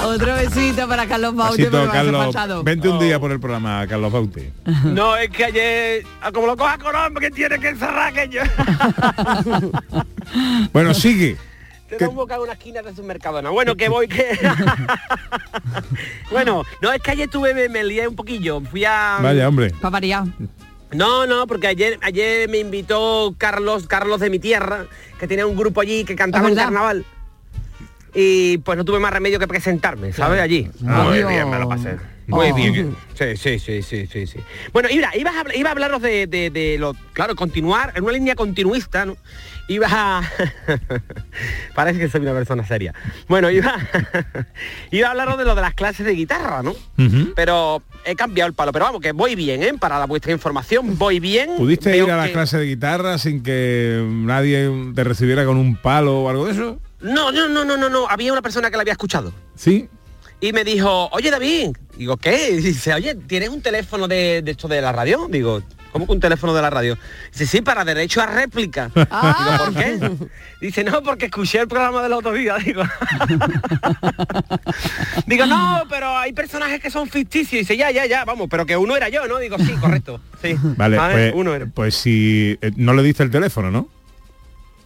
Otro 0.04 0.34
besito 0.34 0.88
para 0.88 1.06
Carlos 1.06 1.34
Baute, 1.34 1.56
Besito, 1.58 1.82
hace 1.82 1.92
Carlos. 1.92 2.26
pasado. 2.26 2.62
Vente 2.64 2.88
un 2.88 2.98
día 2.98 3.20
por 3.20 3.30
el 3.30 3.40
programa, 3.40 3.86
Carlos 3.86 4.12
Baute. 4.12 4.52
No, 4.84 5.16
es 5.16 5.30
que 5.30 5.44
ayer, 5.44 6.04
ah, 6.20 6.32
como 6.32 6.48
lo 6.48 6.56
coja 6.56 6.76
hombre, 7.06 7.28
que 7.28 7.34
tiene 7.34 7.58
que 7.58 7.68
encerrar 7.68 8.08
aquello. 8.08 8.42
Bueno, 10.72 10.94
sigue. 10.94 11.36
Te 11.88 11.98
da 11.98 12.08
un 12.08 12.16
bocado 12.16 12.42
en 12.44 12.48
una 12.48 12.52
esquina 12.54 12.80
de 12.80 12.94
su 12.94 13.02
mercadona. 13.02 13.50
Bueno, 13.50 13.76
que 13.76 13.88
voy, 13.90 14.08
que... 14.08 14.38
bueno, 16.30 16.62
no, 16.80 16.92
es 16.92 17.02
que 17.02 17.10
ayer 17.10 17.28
tuve, 17.28 17.52
me, 17.52 17.68
me 17.68 17.84
lié 17.84 18.08
un 18.08 18.16
poquillo. 18.16 18.62
Fui 18.62 18.82
a... 18.84 19.18
Vaya, 19.20 19.46
hombre. 19.46 19.70
Para 19.72 19.90
variar. 19.90 20.24
No, 20.94 21.26
no, 21.26 21.46
porque 21.46 21.66
ayer 21.66 21.98
ayer 22.02 22.48
me 22.48 22.58
invitó 22.58 23.34
Carlos, 23.38 23.86
Carlos 23.86 24.20
de 24.20 24.30
mi 24.30 24.38
tierra, 24.38 24.86
que 25.18 25.26
tenía 25.26 25.46
un 25.46 25.56
grupo 25.56 25.80
allí 25.80 26.04
que 26.04 26.14
cantaba 26.16 26.48
en 26.48 26.54
carnaval. 26.54 27.04
Y 28.14 28.58
pues 28.58 28.76
no 28.76 28.84
tuve 28.84 28.98
más 28.98 29.12
remedio 29.12 29.38
que 29.38 29.48
presentarme, 29.48 30.12
¿sabes? 30.12 30.40
Allí. 30.40 30.70
Ah, 30.86 31.04
Muy 31.04 31.18
Dios. 31.18 31.28
bien, 31.30 31.48
me 31.50 31.58
lo 31.58 31.68
pasé. 31.68 31.96
Muy 32.26 32.50
Oh. 32.50 32.54
bien. 32.54 32.96
Sí, 33.14 33.36
sí, 33.36 33.58
sí, 33.58 33.82
sí, 33.82 34.06
sí, 34.06 34.26
sí. 34.26 34.38
Bueno, 34.72 34.88
iba, 34.90 35.14
iba, 35.16 35.30
a, 35.30 35.54
iba 35.54 35.68
a 35.68 35.72
hablaros 35.72 36.00
de, 36.02 36.26
de, 36.26 36.50
de 36.50 36.76
lo, 36.78 36.94
claro, 37.12 37.34
continuar 37.34 37.92
en 37.96 38.04
una 38.04 38.12
línea 38.12 38.34
continuista, 38.34 39.04
¿no? 39.06 39.16
Iba 39.68 39.86
a... 39.90 40.22
Parece 41.74 41.98
que 42.00 42.08
soy 42.08 42.20
una 42.22 42.32
persona 42.32 42.66
seria. 42.66 42.94
Bueno, 43.28 43.50
iba, 43.50 43.74
iba 44.90 45.08
a 45.08 45.10
hablaros 45.12 45.38
de 45.38 45.44
lo 45.44 45.54
de 45.54 45.62
las 45.62 45.74
clases 45.74 46.04
de 46.06 46.12
guitarra, 46.14 46.62
¿no? 46.62 46.74
Pero 47.34 47.82
he 48.04 48.14
cambiado 48.14 48.48
el 48.48 48.54
palo. 48.54 48.72
Pero 48.72 48.84
vamos, 48.86 49.00
que 49.00 49.12
voy 49.12 49.34
bien, 49.34 49.62
¿eh? 49.62 49.72
Para 49.78 49.98
la 49.98 50.06
vuestra 50.06 50.32
información, 50.32 50.98
voy 50.98 51.20
bien. 51.20 51.50
¿Pudiste 51.56 51.96
ir 51.96 52.10
a 52.10 52.16
la 52.16 52.26
que- 52.26 52.32
clase 52.32 52.58
de 52.58 52.66
guitarra 52.66 53.18
sin 53.18 53.42
que 53.42 54.04
nadie 54.08 54.70
te 54.94 55.04
recibiera 55.04 55.44
con 55.44 55.56
un 55.56 55.76
palo 55.76 56.20
o 56.22 56.28
algo 56.28 56.46
de 56.46 56.52
eso? 56.52 56.80
No, 57.00 57.32
no, 57.32 57.48
no, 57.48 57.64
no, 57.64 57.76
no, 57.76 57.88
no. 57.88 58.08
Había 58.08 58.32
una 58.32 58.42
persona 58.42 58.70
que 58.70 58.76
la 58.76 58.82
había 58.82 58.92
escuchado. 58.92 59.32
Sí. 59.54 59.88
Y 60.42 60.52
me 60.52 60.64
dijo, 60.64 61.08
oye 61.12 61.30
David, 61.30 61.68
digo, 61.96 62.16
¿qué? 62.16 62.50
Y 62.50 62.56
dice, 62.56 62.92
oye, 62.92 63.14
¿tienes 63.14 63.48
un 63.48 63.62
teléfono 63.62 64.08
de, 64.08 64.42
de 64.42 64.50
esto 64.50 64.66
de 64.66 64.82
la 64.82 64.90
radio? 64.90 65.28
Digo, 65.30 65.62
¿cómo 65.92 66.04
que 66.04 66.10
un 66.10 66.18
teléfono 66.18 66.52
de 66.52 66.60
la 66.60 66.68
radio? 66.68 66.98
Dice, 67.30 67.46
sí, 67.46 67.62
para 67.62 67.84
derecho 67.84 68.20
a 68.20 68.26
réplica. 68.26 68.90
Digo, 68.92 69.06
¿por 69.58 69.74
qué? 69.74 70.10
Dice, 70.60 70.82
no, 70.82 71.00
porque 71.04 71.26
escuché 71.26 71.60
el 71.60 71.68
programa 71.68 72.02
del 72.02 72.14
otro 72.14 72.32
día. 72.32 72.56
Digo, 72.56 72.82
digo 75.28 75.46
no, 75.46 75.84
pero 75.88 76.18
hay 76.18 76.32
personajes 76.32 76.80
que 76.80 76.90
son 76.90 77.08
ficticios. 77.08 77.60
Dice, 77.60 77.76
ya, 77.76 77.92
ya, 77.92 78.06
ya, 78.06 78.24
vamos, 78.24 78.48
pero 78.50 78.66
que 78.66 78.76
uno 78.76 78.96
era 78.96 79.08
yo, 79.08 79.28
¿no? 79.28 79.38
Digo, 79.38 79.56
sí, 79.60 79.74
correcto. 79.80 80.20
Sí. 80.42 80.56
Vale, 80.60 80.96
pues, 80.96 81.34
uno 81.36 81.54
era. 81.54 81.66
pues 81.66 81.94
si 81.94 82.58
eh, 82.60 82.72
no 82.74 82.94
le 82.94 83.04
diste 83.04 83.22
el 83.22 83.30
teléfono, 83.30 83.70
¿no? 83.70 83.88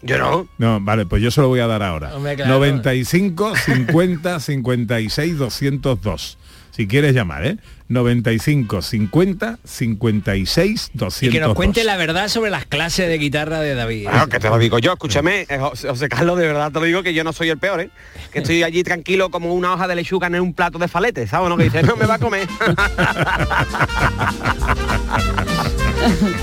Yo 0.02 0.18
no. 0.18 0.48
No, 0.58 0.80
vale, 0.80 1.06
pues 1.06 1.22
yo 1.22 1.30
se 1.30 1.40
lo 1.40 1.48
voy 1.48 1.60
a 1.60 1.66
dar 1.66 1.82
ahora. 1.82 2.14
Hombre, 2.14 2.36
claro. 2.36 2.52
95 2.54 3.54
50 3.56 4.40
56 4.40 5.38
202. 5.38 6.38
Si 6.70 6.86
quieres 6.86 7.14
llamar, 7.14 7.46
¿eh? 7.46 7.56
95 7.88 8.82
50 8.82 9.58
56 9.64 10.90
202. 10.94 11.22
Y 11.22 11.30
que 11.30 11.40
nos 11.40 11.54
cuente 11.54 11.84
la 11.84 11.96
verdad 11.96 12.28
sobre 12.28 12.50
las 12.50 12.66
clases 12.66 13.08
de 13.08 13.18
guitarra 13.18 13.60
de 13.60 13.74
David. 13.74 14.08
Claro, 14.08 14.28
que 14.28 14.40
te 14.40 14.48
lo 14.48 14.58
digo 14.58 14.78
yo, 14.78 14.92
escúchame, 14.92 15.46
eh, 15.48 15.58
José 15.58 15.88
José 15.88 16.08
Carlos, 16.08 16.38
de 16.38 16.46
verdad 16.46 16.72
te 16.72 16.80
lo 16.80 16.86
digo 16.86 17.02
que 17.02 17.14
yo 17.14 17.24
no 17.24 17.32
soy 17.32 17.50
el 17.50 17.58
peor, 17.58 17.80
¿eh? 17.80 17.90
Que 18.32 18.40
estoy 18.40 18.62
allí 18.62 18.82
tranquilo 18.82 19.30
como 19.30 19.54
una 19.54 19.74
hoja 19.74 19.88
de 19.88 19.96
lechuga 19.96 20.26
en 20.26 20.40
un 20.40 20.52
plato 20.52 20.78
de 20.78 20.88
falete, 20.88 21.26
¿sabes? 21.26 21.48
No 21.48 21.56
que 21.56 21.64
dice, 21.64 21.82
no 21.82 21.96
me 21.96 22.06
va 22.06 22.14
a 22.14 22.18
comer. 22.18 22.48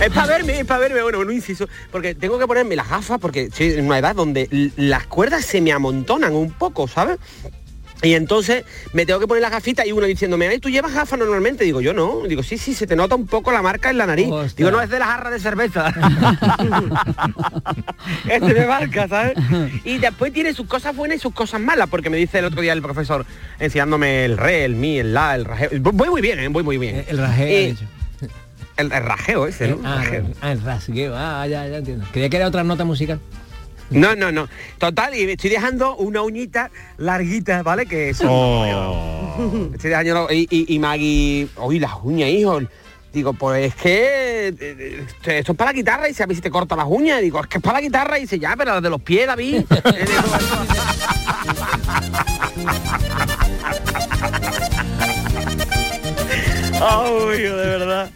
es 0.02 0.10
para 0.10 0.28
verme, 0.28 0.60
es 0.60 0.66
para 0.66 0.80
verme, 0.80 1.04
bueno, 1.04 1.20
un 1.20 1.32
inciso, 1.32 1.68
porque 1.92 2.16
tengo 2.16 2.40
que 2.40 2.48
ponerme 2.48 2.76
las 2.76 2.90
gafas 2.90 3.20
porque 3.20 3.44
estoy 3.44 3.74
en 3.74 3.86
una 3.86 4.00
edad 4.00 4.16
donde 4.16 4.72
las 4.78 5.06
cuerdas 5.08 5.46
se 5.46 5.62
me 5.62 5.72
amontonan 5.72 6.34
un 6.34 6.52
poco, 6.52 6.88
¿sabes? 6.88 7.20
Y 8.04 8.16
entonces 8.16 8.66
me 8.92 9.06
tengo 9.06 9.20
que 9.22 9.28
poner 9.28 9.42
las 9.42 9.52
gafitas 9.52 9.88
y 9.88 9.94
uno 9.94 10.06
diciéndome, 10.06 10.48
ay, 10.48 10.60
¿tú 10.60 10.70
llevas 10.70 10.94
gafas 10.94 11.18
normalmente? 11.18 11.64
Digo, 11.64 11.80
yo 11.80 11.94
no. 11.94 12.24
Digo, 12.28 12.44
sí, 12.44 12.58
sí, 12.58 12.74
se 12.74 12.86
te 12.86 12.98
nota 12.98 13.16
un 13.16 13.28
poco 13.28 13.52
la 13.54 13.62
marca 13.62 13.90
en 13.90 13.98
la 13.98 14.06
nariz. 14.06 14.28
Digo, 14.58 14.72
no, 14.72 14.82
es 14.82 14.90
de 14.90 15.00
la 15.00 15.06
jarra 15.06 15.30
de 15.32 15.40
cerveza. 15.40 15.88
este 18.30 18.54
de 18.54 18.68
marca, 18.68 19.08
¿sabes? 19.08 19.34
Y 19.86 20.00
después 20.00 20.34
tiene 20.34 20.54
sus 20.54 20.68
cosas 20.68 20.94
buenas 20.96 21.18
y 21.18 21.20
sus 21.22 21.34
cosas 21.34 21.62
malas, 21.62 21.88
porque 21.90 22.10
me 22.10 22.18
dice 22.18 22.40
el 22.40 22.46
otro 22.46 22.62
día 22.62 22.74
el 22.74 22.82
profesor 22.82 23.26
enseñándome 23.60 24.26
el 24.26 24.38
re, 24.38 24.66
el 24.66 24.76
mi, 24.76 25.00
el 25.00 25.14
la, 25.14 25.36
el 25.36 25.46
rajeo. 25.46 25.70
Voy 25.80 26.10
muy 26.10 26.22
bien, 26.22 26.40
¿eh? 26.40 26.48
Voy 26.50 26.64
muy 26.64 26.78
bien. 26.78 27.06
El 27.08 27.18
dicho. 27.70 27.86
el, 28.78 28.92
el 28.92 29.04
rajeo 29.04 29.48
ese, 29.48 29.70
¿no? 29.70 29.80
Ah, 29.86 29.96
Rajeo. 29.98 30.26
ah, 30.42 30.52
el 30.52 30.62
rasgueo. 30.62 31.14
Ah, 31.16 31.48
ya, 31.48 31.66
ya 31.68 31.78
entiendo. 31.78 32.06
Creía 32.12 32.30
que 32.30 32.36
era 32.36 32.48
otra 32.48 32.64
nota 32.64 32.84
musical. 32.84 33.20
No, 33.94 34.16
no, 34.16 34.32
no. 34.32 34.48
Total, 34.78 35.16
y 35.18 35.26
me 35.26 35.34
estoy 35.34 35.50
dejando 35.50 35.96
una 35.98 36.22
uñita 36.22 36.72
larguita, 36.98 37.64
¿vale? 37.64 37.86
Que 37.86 38.10
es 38.10 38.22
Oh. 38.26 39.70
Estoy 39.74 39.90
dejando 39.90 40.28
y, 40.32 40.48
y, 40.50 40.76
y 40.76 40.80
Maggie, 40.80 41.48
oye, 41.58 41.80
las 41.80 41.94
uñas, 42.04 42.30
hijo. 42.30 42.62
Digo, 43.12 43.34
pues 43.34 43.68
es 43.68 43.76
que 43.76 44.48
eh, 44.48 44.56
eh, 44.60 45.06
esto 45.26 45.52
es 45.52 45.58
para 45.58 45.72
la 45.72 45.76
guitarra 45.76 46.06
y 46.08 46.10
dice, 46.10 46.24
a 46.24 46.28
mí 46.28 46.34
si 46.34 46.42
te 46.42 46.50
corto 46.50 46.76
las 46.76 46.88
uñas. 46.88 47.22
Digo, 47.22 47.40
es 47.40 47.48
que 47.48 47.58
es 47.58 47.64
para 47.64 47.78
la 47.78 47.82
guitarra 47.82 48.18
y 48.18 48.22
dice, 48.22 48.40
ya, 48.40 48.56
pero 48.58 48.74
las 48.74 48.82
de 48.82 48.90
los 48.90 49.02
pies, 49.02 49.28
David. 49.28 49.58
Digo, 49.58 49.66
Ay, 56.82 57.42
de 57.42 57.52
verdad. 57.52 58.10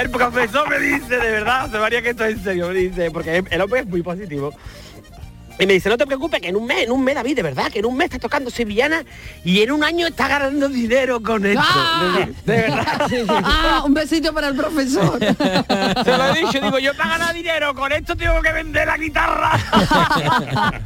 El 0.00 0.10
profesor 0.10 0.68
me 0.68 0.78
dice, 0.78 1.16
de 1.18 1.30
verdad, 1.30 1.66
José 1.66 1.78
María, 1.78 2.02
que 2.02 2.10
esto 2.10 2.24
es 2.24 2.36
en 2.36 2.44
serio, 2.44 2.68
me 2.68 2.74
dice, 2.74 3.10
porque 3.10 3.42
el 3.50 3.60
hombre 3.60 3.80
es 3.80 3.86
muy 3.86 4.02
positivo. 4.02 4.52
Y 5.60 5.66
me 5.66 5.74
dice, 5.74 5.90
no 5.90 5.98
te 5.98 6.06
preocupes, 6.06 6.40
que 6.40 6.48
en 6.48 6.56
un 6.56 6.64
mes, 6.64 6.84
en 6.84 6.90
un 6.90 7.04
mes, 7.04 7.14
David, 7.14 7.36
de 7.36 7.42
verdad, 7.42 7.70
que 7.70 7.80
en 7.80 7.86
un 7.86 7.94
mes 7.94 8.06
estás 8.06 8.20
tocando 8.20 8.50
sevillana 8.50 9.04
y 9.44 9.60
en 9.60 9.70
un 9.70 9.84
año 9.84 10.06
estás 10.06 10.30
ganando 10.30 10.70
dinero 10.70 11.22
con 11.22 11.44
esto. 11.44 11.62
¡Ah! 11.62 12.26
De, 12.46 12.52
de 12.52 12.62
verdad. 12.62 13.10
Ah, 13.52 13.82
un 13.84 13.92
besito 13.94 14.32
para 14.32 14.48
el 14.48 14.56
profesor. 14.56 15.18
Se 15.20 16.16
lo 16.16 16.34
he 16.34 16.40
dicho, 16.40 16.60
digo, 16.62 16.78
yo 16.78 16.94
para 16.94 17.10
ganar 17.10 17.34
dinero 17.34 17.74
con 17.74 17.92
esto 17.92 18.16
tengo 18.16 18.40
que 18.40 18.52
vender 18.52 18.86
la 18.86 18.96
guitarra. 18.96 19.52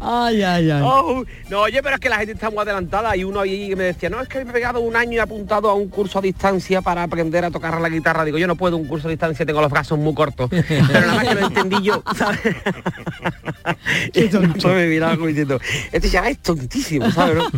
Ay, 0.00 0.42
ay, 0.42 0.70
ay. 0.70 0.82
Oh, 0.84 1.24
no, 1.48 1.60
oye, 1.60 1.82
pero 1.82 1.96
es 1.96 2.00
que 2.00 2.08
la 2.08 2.16
gente 2.18 2.32
está 2.32 2.50
muy 2.50 2.60
adelantada 2.60 3.16
y 3.16 3.24
uno 3.24 3.40
ahí 3.40 3.68
que 3.68 3.76
me 3.76 3.84
decía, 3.84 4.08
no, 4.08 4.20
es 4.20 4.28
que 4.28 4.44
me 4.44 4.50
he 4.50 4.52
pegado 4.52 4.80
un 4.80 4.96
año 4.96 5.12
y 5.14 5.18
apuntado 5.18 5.68
a 5.68 5.74
un 5.74 5.88
curso 5.88 6.18
a 6.18 6.22
distancia 6.22 6.80
para 6.80 7.02
aprender 7.02 7.44
a 7.44 7.50
tocar 7.50 7.80
la 7.80 7.88
guitarra. 7.88 8.24
Digo, 8.24 8.38
yo 8.38 8.46
no 8.46 8.56
puedo 8.56 8.76
un 8.76 8.86
curso 8.86 9.08
a 9.08 9.10
distancia, 9.10 9.44
tengo 9.44 9.60
los 9.60 9.70
brazos 9.70 9.98
muy 9.98 10.14
cortos. 10.14 10.48
Pero 10.50 11.00
nada 11.00 11.14
más 11.14 11.28
que 11.28 11.34
lo 11.34 11.46
entendí 11.46 11.82
yo, 11.82 12.02
¿sabes? 12.16 12.56
y 14.14 14.20
entonces 14.20 14.64
me 14.64 14.86
miraba 14.86 15.14
como 15.14 15.26
diciendo, 15.26 15.60
este 15.92 16.10
chaval 16.10 16.32
es 16.32 16.38
tontísimo, 16.38 17.10
¿sabes? 17.10 17.36
no? 17.36 17.50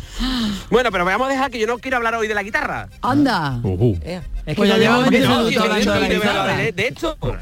Bueno, 0.70 0.90
pero 0.90 1.04
vamos 1.04 1.28
a 1.28 1.30
dejar 1.30 1.50
que 1.50 1.58
yo 1.58 1.66
no 1.66 1.78
quiero 1.78 1.96
hablar 1.98 2.14
hoy 2.14 2.28
de 2.28 2.34
la 2.34 2.42
guitarra. 2.42 2.88
Anda. 3.00 3.60
Ujú. 3.62 3.98
Es 4.04 4.20
que 4.46 4.54
Pues 4.54 4.68
ya 4.68 4.76
no 4.76 4.80
llevamos 4.82 5.10
llevamos 5.10 5.10
20 5.10 5.18
minutos 5.20 5.48
Sí, 5.48 5.54
minutos 5.54 6.26
hablando 6.26 6.40
hablando 6.40 6.62
de 6.62 6.72
de 6.72 7.38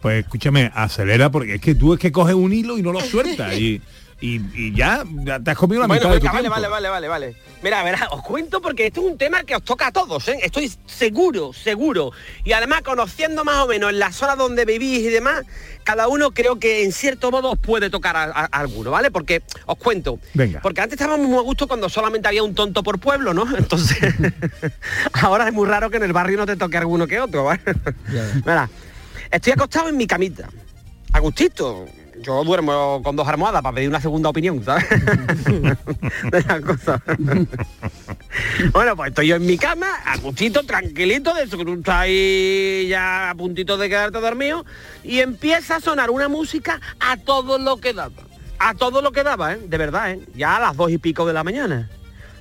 Pues 0.00 0.24
escúchame, 0.24 0.70
acelera 0.74 1.30
porque 1.30 1.54
es 1.54 1.60
que 1.60 1.74
tú 1.74 1.94
es 1.94 2.00
que 2.00 2.12
coges 2.12 2.34
un 2.34 2.52
hilo 2.52 2.78
y 2.78 2.82
no 2.82 2.92
lo 2.92 3.00
sueltas 3.00 3.54
y, 3.54 3.80
y, 4.34 4.40
y 4.54 4.74
ya, 4.74 5.04
ya 5.24 5.38
te 5.40 5.50
has 5.52 5.56
comido 5.56 5.82
la 5.82 5.86
Bueno, 5.86 6.00
mitad 6.08 6.14
de 6.14 6.20
tu 6.20 6.26
venga, 6.26 6.32
vale, 6.32 6.42
tiempo. 6.42 6.54
vale, 6.54 6.68
vale, 6.68 6.88
vale, 6.88 7.08
vale. 7.08 7.36
Mira, 7.62 7.82
verá, 7.82 8.08
os 8.10 8.22
cuento 8.22 8.60
porque 8.60 8.86
esto 8.86 9.00
es 9.00 9.06
un 9.06 9.16
tema 9.18 9.44
que 9.44 9.54
os 9.56 9.62
toca 9.62 9.86
a 9.88 9.92
todos, 9.92 10.26
¿eh? 10.28 10.38
Estoy 10.42 10.70
seguro, 10.86 11.52
seguro. 11.52 12.12
Y 12.44 12.52
además, 12.52 12.82
conociendo 12.82 13.44
más 13.44 13.56
o 13.64 13.66
menos 13.68 13.90
en 13.90 13.98
la 13.98 14.12
zona 14.12 14.36
donde 14.36 14.64
vivís 14.64 15.00
y 15.00 15.08
demás, 15.08 15.42
cada 15.84 16.08
uno 16.08 16.32
creo 16.32 16.58
que 16.58 16.84
en 16.84 16.92
cierto 16.92 17.30
modo 17.30 17.52
os 17.52 17.58
puede 17.58 17.88
tocar 17.90 18.16
a, 18.16 18.24
a- 18.24 18.48
a 18.50 18.58
alguno, 18.60 18.90
¿vale? 18.90 19.10
Porque 19.10 19.42
os 19.66 19.76
cuento. 19.78 20.18
Venga. 20.34 20.60
Porque 20.60 20.80
antes 20.80 20.98
estábamos 21.00 21.26
muy 21.26 21.38
a 21.38 21.42
gusto 21.42 21.66
cuando 21.68 21.88
solamente 21.88 22.28
había 22.28 22.42
un 22.42 22.54
tonto 22.54 22.82
por 22.82 22.98
pueblo, 22.98 23.32
¿no? 23.32 23.56
Entonces, 23.56 23.98
ahora 25.12 25.48
es 25.48 25.54
muy 25.54 25.66
raro 25.66 25.88
que 25.90 25.96
en 25.96 26.02
el 26.02 26.12
barrio 26.12 26.38
no 26.38 26.46
te 26.46 26.56
toque 26.56 26.76
alguno 26.76 27.06
que 27.06 27.20
otro, 27.20 27.44
¿vale? 27.44 27.60
Mira, 28.44 28.68
estoy 29.30 29.52
acostado 29.52 29.88
en 29.88 29.96
mi 29.96 30.06
camita, 30.06 30.48
a 31.12 31.20
gustito. 31.20 31.86
Yo 32.26 32.42
duermo 32.42 33.00
con 33.04 33.14
dos 33.14 33.28
almohadas 33.28 33.62
para 33.62 33.76
pedir 33.76 33.88
una 33.88 34.00
segunda 34.00 34.30
opinión, 34.30 34.60
¿sabes? 34.64 34.84
de 34.90 36.42
las 36.42 36.60
cosas. 36.60 37.00
bueno, 38.72 38.96
pues 38.96 39.10
estoy 39.10 39.28
yo 39.28 39.36
en 39.36 39.46
mi 39.46 39.56
cama, 39.56 39.86
a 40.04 40.16
gustito, 40.16 40.64
tranquilito, 40.64 41.32
de 41.34 41.44
eso 41.44 41.56
que 41.56 41.64
tú 41.64 41.74
estás 41.74 41.94
ahí 41.94 42.88
ya 42.88 43.30
a 43.30 43.34
puntito 43.36 43.76
de 43.76 43.88
quedarte 43.88 44.18
dormido, 44.18 44.66
y 45.04 45.20
empieza 45.20 45.76
a 45.76 45.80
sonar 45.80 46.10
una 46.10 46.26
música 46.26 46.80
a 46.98 47.16
todo 47.16 47.58
lo 47.58 47.76
que 47.76 47.92
daba. 47.92 48.10
A 48.58 48.74
todo 48.74 49.02
lo 49.02 49.12
que 49.12 49.22
daba, 49.22 49.52
¿eh? 49.52 49.60
De 49.64 49.78
verdad, 49.78 50.10
¿eh? 50.10 50.20
Ya 50.34 50.56
a 50.56 50.60
las 50.60 50.76
dos 50.76 50.90
y 50.90 50.98
pico 50.98 51.26
de 51.26 51.32
la 51.32 51.44
mañana. 51.44 51.88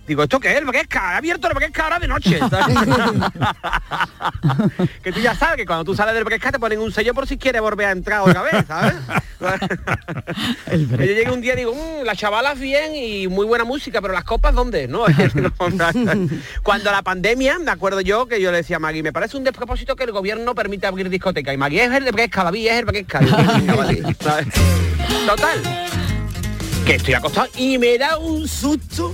Digo, 0.07 0.23
¿esto 0.23 0.39
qué 0.39 0.51
es? 0.51 0.57
El 0.57 0.65
Bequesca, 0.65 1.13
he 1.13 1.17
abierto 1.17 1.47
el 1.47 1.53
Bequesca 1.55 1.83
ahora 1.83 1.99
de 1.99 2.07
noche. 2.07 2.39
que 5.03 5.11
tú 5.11 5.19
ya 5.19 5.35
sabes 5.35 5.57
que 5.57 5.65
cuando 5.65 5.83
tú 5.83 5.95
sales 5.95 6.13
del 6.13 6.23
Bequesca 6.23 6.51
te 6.51 6.59
ponen 6.59 6.79
un 6.79 6.91
sello 6.91 7.13
por 7.13 7.27
si 7.27 7.37
quieres 7.37 7.61
volver 7.61 7.87
a 7.87 7.91
entrar 7.91 8.21
otra 8.21 8.43
vez, 8.43 8.65
¿sabes? 8.67 8.95
Yo 10.71 10.97
llegué 10.97 11.31
un 11.31 11.41
día 11.41 11.53
y 11.53 11.57
digo, 11.57 11.73
"Mm, 11.73 12.05
la 12.05 12.15
chavala 12.15 12.53
es 12.53 12.59
bien 12.59 12.95
y 12.95 13.27
muy 13.27 13.45
buena 13.45 13.65
música, 13.65 14.01
pero 14.01 14.13
las 14.13 14.23
copas 14.23 14.53
¿dónde? 14.53 14.87
No, 14.95 15.05
cuando 16.63 16.91
la 16.91 17.01
pandemia, 17.01 17.59
me 17.59 17.71
acuerdo 17.71 18.01
yo 18.01 18.27
que 18.27 18.39
yo 18.39 18.51
le 18.51 18.57
decía 18.57 18.77
a 18.77 18.79
Maggie, 18.79 19.03
me 19.03 19.11
parece 19.11 19.37
un 19.37 19.43
despropósito 19.43 19.95
que 19.95 20.03
el 20.03 20.11
gobierno 20.11 20.55
permita 20.55 20.87
abrir 20.87 21.09
discoteca. 21.09 21.53
Y 21.53 21.57
Maggie 21.57 21.83
es 21.83 21.91
el 21.91 22.05
de 22.05 22.11
Bequesca, 22.11 22.43
David 22.43 22.67
es 22.67 22.79
el 22.79 24.15
¿sabes? 24.21 24.47
Total. 25.25 25.61
Que 26.85 26.95
estoy 26.95 27.15
acostado 27.15 27.47
y 27.57 27.77
me 27.77 27.97
da 27.97 28.17
un 28.17 28.47
susto 28.47 29.13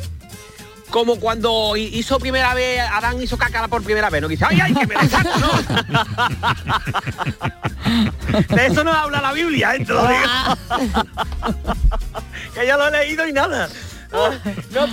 como 0.92 1.20
cuando 1.20 1.76
hi- 1.76 1.90
hizo 1.94 2.20
primera 2.20 2.54
vez, 2.54 2.80
Adán 2.82 3.22
hizo 3.22 3.38
caca 3.38 3.68
por 3.68 3.84
primera 3.84 4.10
vez, 4.10 4.22
¿no? 4.22 4.28
Que 4.28 4.36
dice, 4.36 4.46
ay, 4.48 4.60
ay, 4.62 4.74
que 4.74 4.88
me 4.88 4.96
la 4.96 5.10
saco, 5.10 5.30
¿no? 5.40 5.52
De 8.56 8.66
eso 8.68 8.84
no 8.84 8.92
habla 8.94 9.22
la 9.22 9.34
Biblia, 9.34 9.76
¿eh? 9.76 9.86
Que 12.54 12.66
ya 12.68 12.78
lo 12.78 12.88
he 12.88 12.92
leído 12.92 13.28
y 13.28 13.34
nada. 13.34 13.68
Ah, 14.14 14.32
no, 14.72 14.86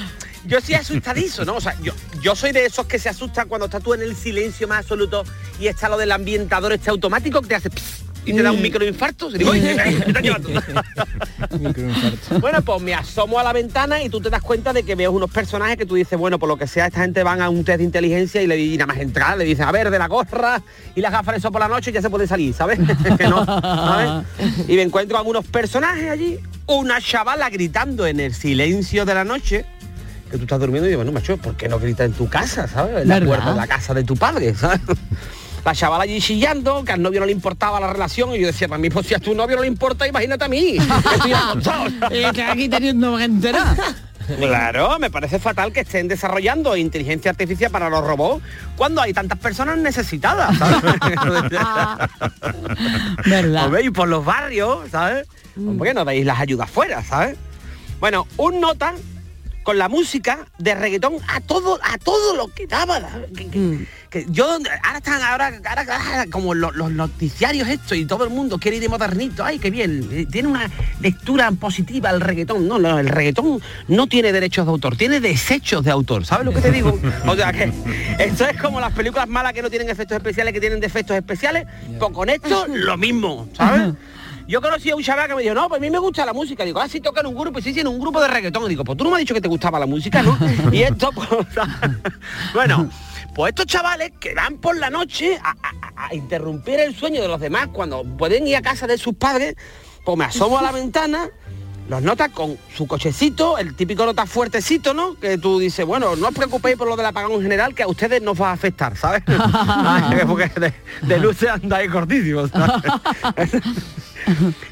yo 0.44 0.60
soy 0.60 0.74
asustadizo, 0.76 1.44
¿no? 1.44 1.56
O 1.56 1.60
sea, 1.60 1.74
yo, 1.82 1.92
yo 2.22 2.36
soy 2.36 2.52
de 2.52 2.64
esos 2.66 2.86
que 2.86 2.98
se 3.00 3.08
asustan 3.08 3.48
cuando 3.48 3.64
estás 3.66 3.82
tú 3.82 3.94
en 3.94 4.02
el 4.02 4.14
silencio 4.16 4.68
más 4.68 4.78
absoluto 4.78 5.24
y 5.58 5.66
está 5.66 5.88
lo 5.88 5.96
del 5.96 6.12
ambientador 6.12 6.72
este 6.72 6.90
automático 6.90 7.42
que 7.42 7.48
te 7.48 7.54
hace 7.56 7.70
pss, 7.70 8.04
y 8.28 8.34
te 8.34 8.42
da 8.42 8.52
un 8.52 8.60
microinfarto. 8.62 9.30
Y 9.30 9.38
digo, 9.38 9.50
"Oye, 9.52 9.74
me 9.74 9.88
está 10.06 10.20
llevando". 10.20 10.48
Bueno, 12.40 12.62
pues 12.62 12.82
me 12.82 12.94
asomo 12.94 13.38
a 13.38 13.42
la 13.42 13.52
ventana 13.52 14.02
y 14.02 14.08
tú 14.08 14.20
te 14.20 14.30
das 14.30 14.42
cuenta 14.42 14.72
de 14.72 14.82
que 14.82 14.94
veo 14.94 15.12
unos 15.12 15.30
personajes 15.30 15.76
que 15.76 15.86
tú 15.86 15.94
dices, 15.94 16.18
bueno, 16.18 16.38
por 16.38 16.48
lo 16.48 16.56
que 16.56 16.66
sea, 16.66 16.86
esta 16.86 17.00
gente 17.00 17.22
van 17.22 17.40
a 17.40 17.48
un 17.48 17.64
test 17.64 17.78
de 17.78 17.84
inteligencia 17.84 18.42
y 18.42 18.46
le 18.46 18.58
y 18.58 18.76
nada 18.76 18.86
más 18.86 18.98
entrar, 18.98 19.38
le 19.38 19.44
dicen, 19.44 19.64
a 19.66 19.72
ver, 19.72 19.90
de 19.90 19.98
la 19.98 20.08
gorra 20.08 20.62
y 20.94 21.00
las 21.00 21.12
gafas 21.12 21.36
de 21.36 21.40
sol 21.40 21.52
por 21.52 21.60
la 21.60 21.68
noche 21.68 21.92
ya 21.92 22.02
se 22.02 22.10
puede 22.10 22.26
salir, 22.26 22.52
¿sabes? 22.54 22.78
Que 23.18 23.28
no, 23.28 23.44
¿sabes? 23.44 24.24
Y 24.68 24.74
me 24.76 24.82
encuentro 24.82 25.16
a 25.18 25.22
unos 25.22 25.46
personajes 25.46 26.10
allí, 26.10 26.38
una 26.66 27.00
chavala 27.00 27.48
gritando 27.50 28.06
en 28.06 28.20
el 28.20 28.34
silencio 28.34 29.04
de 29.04 29.14
la 29.14 29.24
noche, 29.24 29.64
que 30.30 30.36
tú 30.36 30.42
estás 30.42 30.60
durmiendo 30.60 30.86
y 30.86 30.90
digo, 30.90 30.98
bueno, 30.98 31.12
macho, 31.12 31.36
¿por 31.38 31.56
qué 31.56 31.68
no 31.68 31.78
gritas 31.78 32.06
en 32.06 32.12
tu 32.12 32.28
casa, 32.28 32.68
¿sabes? 32.68 33.02
En 33.02 33.08
la 33.08 33.14
¿Verdad? 33.14 33.26
puerta 33.28 33.50
de 33.52 33.56
la 33.56 33.66
casa 33.66 33.94
de 33.94 34.04
tu 34.04 34.16
padre, 34.16 34.54
¿sabes? 34.54 34.80
La 35.68 35.74
chavala 35.74 36.04
allí 36.04 36.18
chillando, 36.18 36.82
que 36.82 36.92
al 36.92 37.02
novio 37.02 37.20
no 37.20 37.26
le 37.26 37.32
importaba 37.32 37.78
la 37.78 37.92
relación, 37.92 38.34
y 38.34 38.40
yo 38.40 38.46
decía, 38.46 38.68
para 38.68 38.78
mí, 38.78 38.88
pues 38.88 39.06
si 39.06 39.12
a 39.12 39.18
tu 39.18 39.34
novio 39.34 39.56
no 39.56 39.60
le 39.60 39.68
importa, 39.68 40.08
imagínate 40.08 40.46
a 40.46 40.48
mí. 40.48 40.78
aquí 42.50 42.70
teniendo. 42.70 43.18
Claro, 44.38 44.98
me 44.98 45.10
parece 45.10 45.38
fatal 45.38 45.70
que 45.70 45.80
estén 45.80 46.08
desarrollando 46.08 46.74
inteligencia 46.74 47.32
artificial 47.32 47.70
para 47.70 47.90
los 47.90 48.02
robots 48.02 48.42
cuando 48.76 49.02
hay 49.02 49.12
tantas 49.12 49.38
personas 49.40 49.76
necesitadas, 49.76 50.56
¿sabes? 50.56 50.82
¿Verdad? 53.26 53.70
Y 53.84 53.90
por 53.90 54.08
los 54.08 54.24
barrios, 54.24 54.88
¿sabes? 54.90 55.28
Hombre, 55.54 55.90
que 55.90 55.94
no 55.94 56.06
veis 56.06 56.24
las 56.24 56.40
ayudas 56.40 56.70
fuera, 56.70 57.04
¿sabes? 57.04 57.36
Bueno, 58.00 58.26
un 58.38 58.58
nota 58.58 58.94
con 59.68 59.76
la 59.76 59.90
música 59.90 60.46
de 60.56 60.74
reggaetón 60.74 61.16
a 61.28 61.42
todo 61.42 61.78
a 61.82 61.98
todo 61.98 62.34
lo 62.34 62.48
que 62.48 62.66
daba 62.66 63.02
que, 63.36 63.48
que- 63.50 63.86
que 64.08 64.24
yo 64.30 64.46
ahora 64.46 64.96
están 64.96 65.20
ahora, 65.20 65.52
ahora, 65.62 65.82
ahora 65.82 66.26
como 66.30 66.54
lo- 66.54 66.70
los 66.72 66.90
noticiarios 66.90 67.68
esto 67.68 67.94
y 67.94 68.06
todo 68.06 68.24
el 68.24 68.30
mundo 68.30 68.56
quiere 68.56 68.78
ir 68.78 68.82
de 68.82 68.88
modernito 68.88 69.44
ay 69.44 69.58
qué 69.58 69.68
bien 69.70 70.08
eh, 70.10 70.24
tiene 70.24 70.48
una 70.48 70.70
lectura 71.02 71.50
positiva 71.50 72.08
el 72.08 72.22
reggaetón. 72.22 72.66
No, 72.66 72.78
no 72.78 72.98
el 72.98 73.10
reggaetón 73.10 73.60
no 73.88 74.06
tiene 74.06 74.32
derechos 74.32 74.64
de 74.64 74.70
autor 74.72 74.96
tiene 74.96 75.20
desechos 75.20 75.84
de 75.84 75.90
autor 75.90 76.24
sabes 76.24 76.46
lo 76.46 76.52
que 76.54 76.62
te 76.62 76.72
digo 76.72 76.98
o 77.26 77.36
sea 77.36 77.52
que 77.52 77.70
esto 78.18 78.46
es 78.46 78.58
como 78.62 78.80
las 78.80 78.94
películas 78.94 79.28
malas 79.28 79.52
que 79.52 79.60
no 79.60 79.68
tienen 79.68 79.90
efectos 79.90 80.16
especiales 80.16 80.54
que 80.54 80.60
tienen 80.60 80.80
defectos 80.80 81.14
especiales 81.14 81.66
pues 81.98 82.10
con 82.14 82.30
esto 82.30 82.64
lo 82.68 82.96
mismo 82.96 83.50
sabes 83.54 83.92
yo 84.48 84.60
conocí 84.62 84.90
a 84.90 84.96
un 84.96 85.02
chaval 85.02 85.28
que 85.28 85.34
me 85.36 85.42
dijo, 85.42 85.54
no, 85.54 85.68
pues 85.68 85.78
a 85.78 85.80
mí 85.82 85.90
me 85.90 85.98
gusta 85.98 86.24
la 86.26 86.32
música. 86.32 86.64
Digo, 86.64 86.80
ah, 86.80 86.88
sí 86.88 87.00
toca 87.00 87.20
en 87.20 87.26
un 87.28 87.34
grupo, 87.36 87.60
sí, 87.60 87.72
sí, 87.74 87.80
en 87.80 87.86
un 87.86 88.00
grupo 88.00 88.20
de 88.20 88.28
reggaetón. 88.28 88.68
Digo, 88.68 88.82
pues 88.82 88.96
tú 88.98 89.04
no 89.04 89.10
me 89.10 89.16
has 89.16 89.20
dicho 89.20 89.34
que 89.34 89.40
te 89.40 89.48
gustaba 89.48 89.78
la 89.78 89.86
música, 89.86 90.22
¿no? 90.22 90.36
y 90.72 90.82
esto, 90.82 91.10
pues, 91.12 91.28
bueno, 92.54 92.90
pues 93.34 93.50
estos 93.50 93.66
chavales 93.66 94.12
que 94.18 94.34
van 94.34 94.56
por 94.58 94.76
la 94.76 94.90
noche 94.90 95.38
a, 95.42 95.50
a- 95.50 96.06
a 96.08 96.14
interrumpir 96.14 96.80
el 96.80 96.96
sueño 96.96 97.20
de 97.20 97.28
los 97.28 97.40
demás 97.40 97.68
cuando 97.72 98.02
pueden 98.04 98.46
ir 98.46 98.56
a 98.56 98.62
casa 98.62 98.86
de 98.86 98.96
sus 98.98 99.14
padres, 99.14 99.54
pues 100.04 100.16
me 100.16 100.24
asomo 100.24 100.58
a 100.58 100.62
la 100.62 100.72
ventana, 100.72 101.28
los 101.88 102.02
nota 102.02 102.28
con 102.28 102.58
su 102.74 102.86
cochecito, 102.86 103.56
el 103.56 103.74
típico 103.74 104.04
nota 104.04 104.26
fuertecito, 104.26 104.92
¿no? 104.92 105.14
Que 105.14 105.38
tú 105.38 105.58
dices, 105.58 105.86
bueno, 105.86 106.14
no 106.16 106.28
os 106.28 106.34
preocupéis 106.34 106.76
por 106.76 106.86
lo 106.86 106.96
del 106.96 107.06
apagón 107.06 107.32
en 107.32 107.42
general, 107.42 107.74
que 107.74 107.82
a 107.82 107.88
ustedes 107.88 108.20
nos 108.20 108.38
va 108.40 108.50
a 108.50 108.52
afectar, 108.52 108.94
¿sabes? 108.96 109.22
Porque 110.26 110.48
de, 110.60 110.74
de 111.02 111.18
luces 111.18 111.48
andáis 111.48 111.90
cortísimos, 111.90 112.50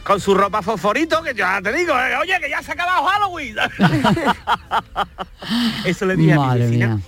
con 0.04 0.20
su 0.20 0.34
ropa 0.34 0.60
fosforito, 0.60 1.22
que 1.22 1.32
ya 1.34 1.60
te 1.62 1.72
digo, 1.72 1.94
eh, 1.94 2.16
oye, 2.20 2.38
que 2.40 2.50
ya 2.50 2.62
se 2.62 2.72
ha 2.72 2.74
acabado 2.74 3.06
Halloween. 3.06 3.56
Eso 5.86 6.04
le 6.04 6.16
dije 6.16 6.34
a 6.34 6.40
mi 6.40 6.58
vecina. 6.60 6.86
mía. 6.96 6.98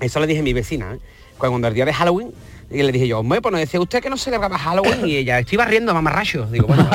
Eso 0.00 0.20
le 0.20 0.26
dije 0.28 0.40
a 0.40 0.44
mi 0.44 0.52
vecina, 0.52 0.92
¿eh? 0.94 0.98
cuando 1.38 1.66
el 1.66 1.74
día 1.74 1.84
de 1.84 1.92
Halloween, 1.92 2.32
y 2.70 2.82
le 2.82 2.90
dije 2.92 3.06
yo, 3.06 3.18
hombre, 3.20 3.40
pues 3.42 3.52
no 3.52 3.58
decía 3.58 3.78
usted 3.80 4.02
que 4.02 4.08
no 4.10 4.16
celebraba 4.16 4.58
Halloween 4.58 5.06
y 5.06 5.16
ella, 5.16 5.38
estoy 5.38 5.58
barriendo 5.58 5.92
mamarracho. 5.94 6.46
Digo, 6.46 6.66
bueno, 6.66 6.88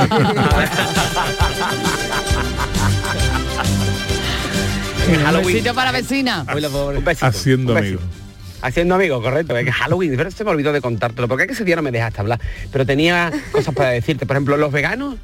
Un 5.09 5.45
besito 5.45 5.73
para 5.73 5.91
vecina. 5.91 6.45
Haciendo 7.21 7.73
un 7.73 7.77
besito. 7.77 7.77
amigos. 7.77 8.03
Haciendo 8.61 8.95
amigos, 8.95 9.23
correcto. 9.23 9.55
Es 9.57 9.63
que 9.65 9.71
Halloween, 9.71 10.15
pero 10.17 10.29
se 10.31 10.43
me 10.43 10.51
olvidó 10.51 10.73
de 10.73 10.81
contártelo, 10.81 11.27
porque 11.29 11.43
es 11.43 11.47
que 11.47 11.53
ese 11.53 11.63
día 11.63 11.77
no 11.77 11.81
me 11.81 11.91
dejaste 11.91 12.19
hablar. 12.19 12.41
Pero 12.71 12.85
tenía 12.85 13.31
cosas 13.53 13.73
para 13.73 13.89
decirte. 13.91 14.25
Por 14.25 14.35
ejemplo, 14.35 14.57
los 14.57 14.69
veganos 14.71 15.15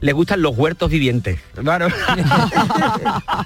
les 0.00 0.14
gustan 0.14 0.42
los 0.42 0.56
huertos 0.58 0.90
vivientes. 0.90 1.38
Claro. 1.54 1.86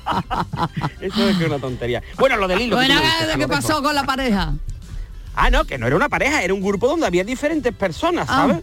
Eso 1.00 1.28
es 1.28 1.36
que 1.36 1.44
una 1.44 1.58
tontería. 1.58 2.02
Bueno, 2.18 2.36
lo 2.36 2.48
del 2.48 2.60
hilo. 2.62 2.76
Bueno, 2.76 2.94
¿qué 3.36 3.48
pasó 3.48 3.82
con 3.82 3.94
la 3.94 4.04
pareja? 4.04 4.54
Ah, 5.34 5.50
no, 5.50 5.64
que 5.64 5.78
no 5.78 5.86
era 5.86 5.96
una 5.96 6.08
pareja, 6.08 6.42
era 6.42 6.52
un 6.54 6.60
grupo 6.60 6.88
donde 6.88 7.06
había 7.06 7.24
diferentes 7.24 7.72
personas, 7.74 8.26
Ah. 8.28 8.58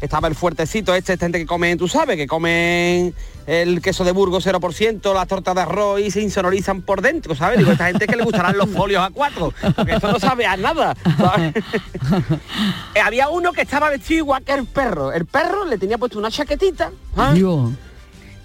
Estaba 0.00 0.28
el 0.28 0.34
fuertecito 0.34 0.94
este, 0.94 1.12
esta 1.12 1.26
gente 1.26 1.38
que 1.38 1.46
comen, 1.46 1.76
tú 1.76 1.86
sabes, 1.86 2.16
que 2.16 2.26
comen 2.26 3.14
el 3.46 3.82
queso 3.82 4.04
de 4.04 4.12
Burgos 4.12 4.46
0%, 4.46 5.14
las 5.14 5.28
tortas 5.28 5.54
de 5.54 5.60
arroz 5.60 6.00
y 6.00 6.10
se 6.10 6.22
insonorizan 6.22 6.82
por 6.82 7.02
dentro, 7.02 7.34
¿sabes? 7.34 7.58
Digo, 7.58 7.72
esta 7.72 7.86
gente 7.86 8.06
que 8.06 8.16
le 8.16 8.24
gustarán 8.24 8.56
los 8.56 8.70
folios 8.70 9.04
a 9.04 9.10
cuatro, 9.10 9.52
porque 9.76 9.96
eso 9.96 10.10
no 10.10 10.18
sabe 10.18 10.46
a 10.46 10.56
nada, 10.56 10.96
¿sabes? 11.18 11.54
Eh, 12.94 13.00
había 13.00 13.28
uno 13.28 13.52
que 13.52 13.62
estaba 13.62 13.88
vestido 13.88 14.18
igual 14.18 14.42
que 14.42 14.52
el 14.52 14.66
perro. 14.66 15.12
El 15.12 15.24
perro 15.26 15.64
le 15.64 15.78
tenía 15.78 15.96
puesto 15.96 16.18
una 16.18 16.30
chaquetita. 16.30 16.90
Dios. 17.34 17.70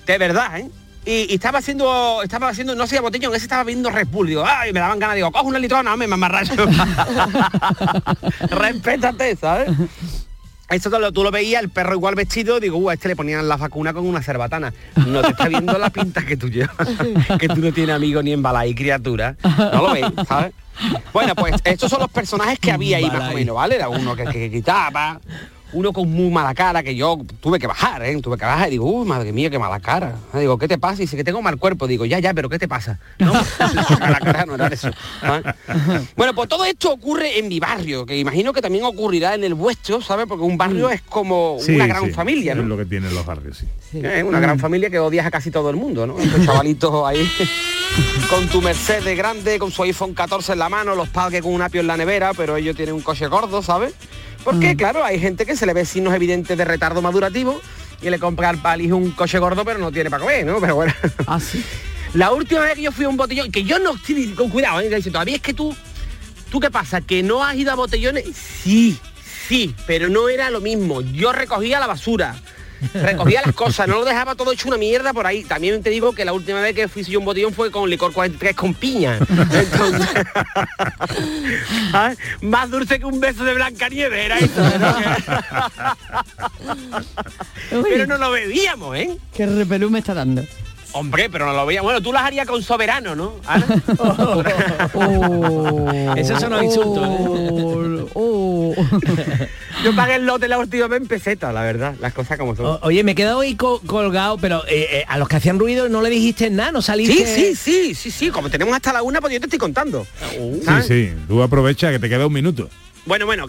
De 0.06 0.18
verdad, 0.18 0.60
¿eh? 0.60 0.70
Y, 1.06 1.32
y 1.32 1.36
estaba 1.36 1.60
haciendo, 1.60 2.22
estaba 2.24 2.50
haciendo, 2.50 2.76
no 2.76 2.88
sé, 2.88 3.00
botellón, 3.00 3.34
ese 3.36 3.46
estaba 3.46 3.64
viendo 3.64 3.90
Red 3.90 4.08
Bull, 4.08 4.28
digo, 4.28 4.44
ay, 4.46 4.74
me 4.74 4.80
daban 4.80 5.00
ganas, 5.00 5.16
digo, 5.16 5.32
coge 5.32 5.46
una 5.46 5.60
litrona, 5.60 5.96
me 5.96 6.08
mamarracho. 6.08 6.54
Respétate, 8.50 9.36
¿sabes? 9.36 9.70
Eso 10.70 10.90
tú 10.90 11.00
lo, 11.00 11.12
tú 11.12 11.24
lo 11.24 11.32
veías, 11.32 11.62
el 11.62 11.70
perro 11.70 11.94
igual 11.94 12.16
vestido, 12.16 12.60
digo, 12.60 12.78
uh, 12.78 12.90
a 12.90 12.94
este 12.96 13.10
le 13.10 13.16
ponían 13.16 13.48
la 13.48 13.56
vacuna 13.58 13.94
con 13.94 14.06
una 14.08 14.22
cerbatana. 14.24 14.74
No 14.96 15.22
te 15.22 15.30
está 15.30 15.48
viendo 15.48 15.78
la 15.78 15.90
pinta 15.92 16.26
que 16.26 16.38
tú 16.38 16.50
llevas, 16.50 16.88
que 17.40 17.48
tú 17.48 17.58
no 17.58 17.72
tienes 17.72 17.96
amigos 17.96 18.24
ni 18.24 18.32
en 18.32 18.42
balay, 18.42 18.74
criatura. 18.74 19.36
No 19.44 19.88
lo 19.88 19.94
ves, 19.94 20.06
¿sabes? 20.28 20.54
Bueno, 21.14 21.36
pues 21.36 21.56
estos 21.64 21.90
son 21.90 22.02
los 22.02 22.10
personajes 22.10 22.60
que 22.60 22.72
había 22.72 22.98
ahí 22.98 23.06
más 23.06 23.32
o 23.32 23.36
menos, 23.36 23.56
¿vale? 23.56 23.76
Era 23.76 23.90
uno 23.90 24.16
que, 24.16 24.26
que, 24.26 24.32
que 24.32 24.52
quitaba, 24.52 25.20
uno 25.74 25.92
con 25.94 26.10
muy 26.10 26.30
mala 26.30 26.54
cara, 26.54 26.84
que 26.84 26.96
yo 26.96 27.18
tuve 27.42 27.60
que 27.60 27.68
bajar, 27.68 28.04
¿eh? 28.06 28.20
Tuve 28.22 28.38
que 28.38 28.46
bajar 28.46 28.68
y 28.70 28.72
digo, 28.72 28.86
uy, 28.86 29.06
madre 29.06 29.32
mía, 29.32 29.50
qué 29.50 29.60
mala 29.60 29.80
cara. 29.80 30.16
Digo, 30.34 30.58
¿qué 30.58 30.68
te 30.68 30.78
pasa? 30.78 30.96
Y 31.02 31.06
dice 31.06 31.18
que 31.18 31.24
tengo 31.24 31.42
mal 31.42 31.58
cuerpo. 31.58 31.88
Digo, 31.88 32.06
ya, 32.06 32.20
ya, 32.20 32.34
pero 32.34 32.50
¿qué 32.50 32.60
te 32.60 32.68
pasa? 32.68 33.00
No, 33.20 33.34
la 33.34 34.20
cara 34.20 34.46
no 34.46 34.56
era 34.56 34.68
eso. 34.68 34.90
¿sabes? 35.20 35.44
Bueno, 36.16 36.34
pues 36.36 36.48
todo 36.48 36.66
esto 36.66 36.92
ocurre 36.92 37.40
en 37.40 37.48
mi 37.48 37.60
barrio, 37.60 38.06
que 38.06 38.18
imagino 38.18 38.54
que 38.54 38.62
también 38.62 38.84
ocurrirá 38.86 39.36
en 39.36 39.44
el 39.44 39.54
vuestro, 39.54 40.02
¿sabes? 40.02 40.26
Porque 40.28 40.44
un 40.44 40.58
barrio 40.58 40.90
es 40.90 41.02
como 41.02 41.58
Sí, 41.60 41.76
una 41.76 41.88
gran 41.88 42.06
sí, 42.06 42.12
familia, 42.12 42.54
Es 42.54 42.58
¿no? 42.58 42.64
lo 42.64 42.78
que 42.78 42.86
tienen 42.86 43.14
los 43.14 43.26
barrios, 43.26 43.58
sí. 43.58 44.00
Es 44.00 44.24
una 44.24 44.40
gran 44.40 44.60
familia 44.60 44.90
que 44.90 45.00
odias 45.00 45.26
a 45.26 45.32
casi 45.32 45.52
todo 45.52 45.70
el 45.70 45.76
mundo, 45.76 46.06
¿no? 46.08 46.20
Estos 46.20 46.46
chavalitos 46.46 47.06
ahí 47.06 47.28
con 48.30 48.48
tu 48.48 48.62
Mercedes 48.62 49.18
grande, 49.18 49.58
con 49.60 49.72
su 49.72 49.84
iPhone 49.84 50.14
14 50.14 50.54
en 50.54 50.60
la 50.60 50.70
mano, 50.70 50.96
los 50.96 51.10
padres 51.10 51.42
con 51.42 51.54
un 51.54 51.62
apio 51.62 51.82
en 51.82 51.88
la 51.88 51.98
nevera, 51.98 52.34
pero 52.34 52.56
ellos 52.56 52.76
tienen 52.76 52.96
un 52.96 53.02
coche 53.02 53.28
gordo, 53.28 53.62
¿sabes? 53.62 53.94
Porque, 54.46 54.78
claro, 54.78 55.04
hay 55.04 55.20
gente 55.20 55.44
que 55.46 55.58
se 55.58 55.66
le 55.66 55.74
ve 55.74 55.86
signos 55.86 56.14
evidentes 56.14 56.56
de 56.56 56.64
retardo 56.64 57.02
madurativo 57.02 57.60
y 58.00 58.10
le 58.12 58.20
compra 58.20 58.50
al 58.50 58.62
pal 58.62 58.80
hijo 58.80 58.96
un 58.96 59.10
coche 59.12 59.40
gordo, 59.40 59.66
pero 59.66 59.80
no 59.80 59.92
tiene 59.92 60.12
para 60.12 60.22
comer, 60.22 60.46
¿no? 60.46 60.62
Pero 60.62 60.76
bueno. 60.76 60.94
La 62.14 62.32
última 62.32 62.62
vez 62.62 62.76
que 62.76 62.84
yo 62.84 62.92
fui 62.92 63.06
a 63.06 63.10
un 63.10 63.18
botellón, 63.18 63.52
que 63.52 63.64
yo 63.64 63.80
no 63.80 63.96
estoy 63.96 64.28
con 64.34 64.50
cuidado, 64.52 64.80
¿eh? 64.82 65.02
Todavía 65.02 65.36
es 65.36 65.42
que 65.42 65.56
tú, 65.56 65.76
¿tú 66.52 66.60
qué 66.60 66.70
pasa? 66.70 67.02
¿Que 67.02 67.24
no 67.24 67.44
has 67.44 67.56
ido 67.56 67.72
a 67.72 67.76
botellones? 67.76 68.24
Sí, 68.36 68.98
sí, 69.48 69.76
pero 69.88 70.10
no 70.10 70.30
era 70.30 70.52
lo 70.52 70.62
mismo. 70.62 71.02
Yo 71.02 71.34
recogía 71.34 71.80
la 71.80 71.88
basura. 71.88 72.36
Recogía 72.94 73.42
las 73.46 73.56
cosas, 73.56 73.88
no 73.88 73.96
lo 73.96 74.06
dejaba 74.06 74.36
todo 74.36 74.52
hecho 74.52 74.68
una 74.68 74.78
mierda 74.78 75.14
por 75.14 75.26
ahí. 75.28 75.44
También 75.44 75.82
te 75.82 75.90
digo 75.90 76.14
que 76.14 76.26
la 76.26 76.34
última 76.34 76.62
vez 76.62 76.76
que 76.76 76.88
fui 76.88 77.04
yo 77.04 77.18
a 77.18 77.20
un 77.20 77.26
botellón 77.26 77.54
fue 77.54 77.72
con 77.72 77.90
licor 77.90 78.14
43 78.14 78.56
con 78.56 78.74
piña. 78.74 79.18
Entonces. 79.18 80.10
Más 82.42 82.70
dulce 82.70 83.00
que 83.00 83.06
un 83.06 83.20
beso 83.20 83.44
de 83.44 83.54
Blancanieves 83.54 84.26
era 84.26 84.38
eso. 84.40 84.62
¿no? 87.72 87.84
Pero 87.84 88.08
no 88.08 88.18
lo 88.18 88.32
bebíamos, 88.32 88.96
¿eh? 88.98 89.18
Qué 89.34 89.46
repelú 89.46 89.90
me 89.90 90.00
está 90.00 90.14
dando. 90.14 90.44
Hombre, 90.98 91.30
pero 91.30 91.46
no 91.46 91.52
lo 91.54 91.66
veía. 91.66 91.82
Bueno, 91.82 92.02
tú 92.02 92.14
las 92.14 92.24
harías 92.24 92.48
con 92.48 92.64
soberano, 92.64 93.16
¿no? 93.16 93.34
Ana? 93.46 93.66
Esos 96.16 96.40
son 96.40 96.52
los 96.52 96.64
insultos. 96.64 97.10
Yo 99.84 99.96
pagué 99.96 100.16
el 100.16 100.26
lote 100.26 100.48
la 100.48 100.58
última 100.58 100.88
vez 100.88 101.02
en 101.02 101.08
peseta, 101.08 101.52
la 101.52 101.62
verdad. 101.64 101.96
Las 102.00 102.14
cosas 102.14 102.38
como 102.38 102.56
son. 102.56 102.66
O- 102.66 102.80
Oye, 102.84 103.04
me 103.04 103.12
he 103.12 103.16
quedado 103.16 103.42
ahí 103.42 103.56
co- 103.56 103.82
colgado, 103.86 104.38
pero 104.38 104.64
eh, 104.68 104.88
eh, 104.92 105.06
a 105.08 105.18
los 105.18 105.28
que 105.28 105.36
hacían 105.36 105.60
ruido 105.60 105.90
no 105.90 106.02
le 106.02 106.10
dijiste 106.10 106.50
nada, 106.50 106.72
no 106.72 106.82
saliste. 106.82 107.26
Sí, 107.26 107.56
sí, 107.56 107.58
sí, 107.58 107.96
sí, 107.96 108.12
sí. 108.12 108.30
Como 108.30 108.50
tenemos 108.50 108.74
hasta 108.74 108.94
la 108.94 109.04
una, 109.04 109.20
pues 109.22 109.34
yo 109.34 109.40
te 109.40 109.46
estoy 109.48 109.60
contando. 109.60 110.08
Sí, 110.32 110.62
sí. 110.88 111.14
Tú 111.28 111.44
aprovecha 111.44 111.92
que 111.92 112.00
te 112.00 112.10
queda 112.10 112.26
un 112.26 112.34
minuto. 112.34 112.70
Bueno, 113.06 113.26
bueno, 113.28 113.48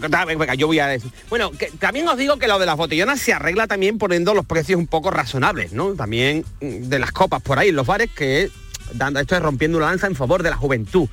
yo 0.55 0.67
voy 0.67 0.79
a 0.79 0.87
decir. 0.87 1.11
Bueno, 1.29 1.51
que 1.51 1.71
también 1.79 2.07
os 2.07 2.17
digo 2.17 2.37
que 2.37 2.47
lo 2.47 2.59
de 2.59 2.65
las 2.65 2.77
botellonas 2.77 3.19
se 3.19 3.33
arregla 3.33 3.65
también 3.65 3.97
poniendo 3.97 4.33
los 4.33 4.45
precios 4.45 4.77
un 4.77 4.87
poco 4.87 5.09
razonables, 5.09 5.73
¿no? 5.73 5.93
También 5.93 6.45
mm, 6.61 6.89
de 6.89 6.99
las 6.99 7.11
copas 7.11 7.41
por 7.41 7.57
ahí 7.57 7.71
los 7.71 7.87
bares 7.87 8.09
que 8.15 8.49
dando 8.93 9.19
esto 9.19 9.35
es 9.35 9.41
rompiendo 9.41 9.77
una 9.77 9.87
lanza 9.87 10.07
en 10.07 10.15
favor 10.15 10.43
de 10.43 10.51
la 10.51 10.57
juventud. 10.57 11.09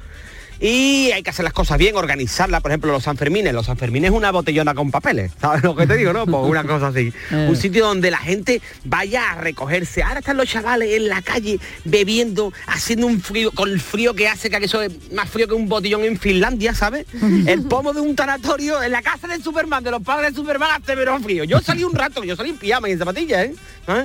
Y 0.60 1.10
hay 1.12 1.22
que 1.22 1.30
hacer 1.30 1.44
las 1.44 1.52
cosas 1.52 1.78
bien, 1.78 1.96
organizarlas, 1.96 2.60
por 2.60 2.70
ejemplo, 2.70 2.92
los 2.92 3.04
Sanfermines. 3.04 3.52
Los 3.52 3.66
Sanfermines 3.66 4.10
es 4.10 4.16
una 4.16 4.30
botellona 4.30 4.74
con 4.74 4.90
papeles, 4.90 5.32
¿sabes 5.40 5.62
lo 5.62 5.74
que 5.74 5.86
te 5.86 5.96
digo, 5.96 6.12
no? 6.12 6.26
Pues 6.26 6.44
una 6.44 6.64
cosa 6.64 6.88
así. 6.88 7.12
Un 7.30 7.56
sitio 7.56 7.86
donde 7.86 8.10
la 8.10 8.18
gente 8.18 8.62
vaya 8.84 9.30
a 9.30 9.34
recogerse. 9.36 10.02
Ahora 10.02 10.20
están 10.20 10.36
los 10.36 10.48
chavales 10.48 10.92
en 10.92 11.08
la 11.08 11.22
calle 11.22 11.58
bebiendo, 11.84 12.52
haciendo 12.66 13.06
un 13.06 13.20
frío, 13.20 13.50
con 13.52 13.70
el 13.70 13.80
frío 13.80 14.14
que 14.14 14.28
hace, 14.28 14.50
que 14.50 14.56
eso 14.64 14.82
es 14.82 15.12
más 15.12 15.28
frío 15.28 15.48
que 15.48 15.54
un 15.54 15.68
botellón 15.68 16.04
en 16.04 16.18
Finlandia, 16.18 16.74
¿sabes? 16.74 17.06
El 17.46 17.62
pomo 17.62 17.92
de 17.92 18.00
un 18.00 18.14
tanatorio 18.14 18.82
en 18.82 18.92
la 18.92 19.02
casa 19.02 19.26
del 19.26 19.42
Superman, 19.42 19.82
de 19.82 19.90
los 19.90 20.02
padres 20.02 20.30
de 20.30 20.36
Superman, 20.36 20.80
hace 20.80 20.96
menos 20.96 21.22
frío. 21.22 21.44
Yo 21.44 21.60
salí 21.60 21.84
un 21.84 21.94
rato, 21.94 22.24
yo 22.24 22.36
salí 22.36 22.50
en 22.50 22.58
pijama 22.58 22.88
y 22.88 22.92
en 22.92 22.98
zapatillas, 22.98 23.46
¿eh? 23.46 23.54
¿Ah? 23.86 24.04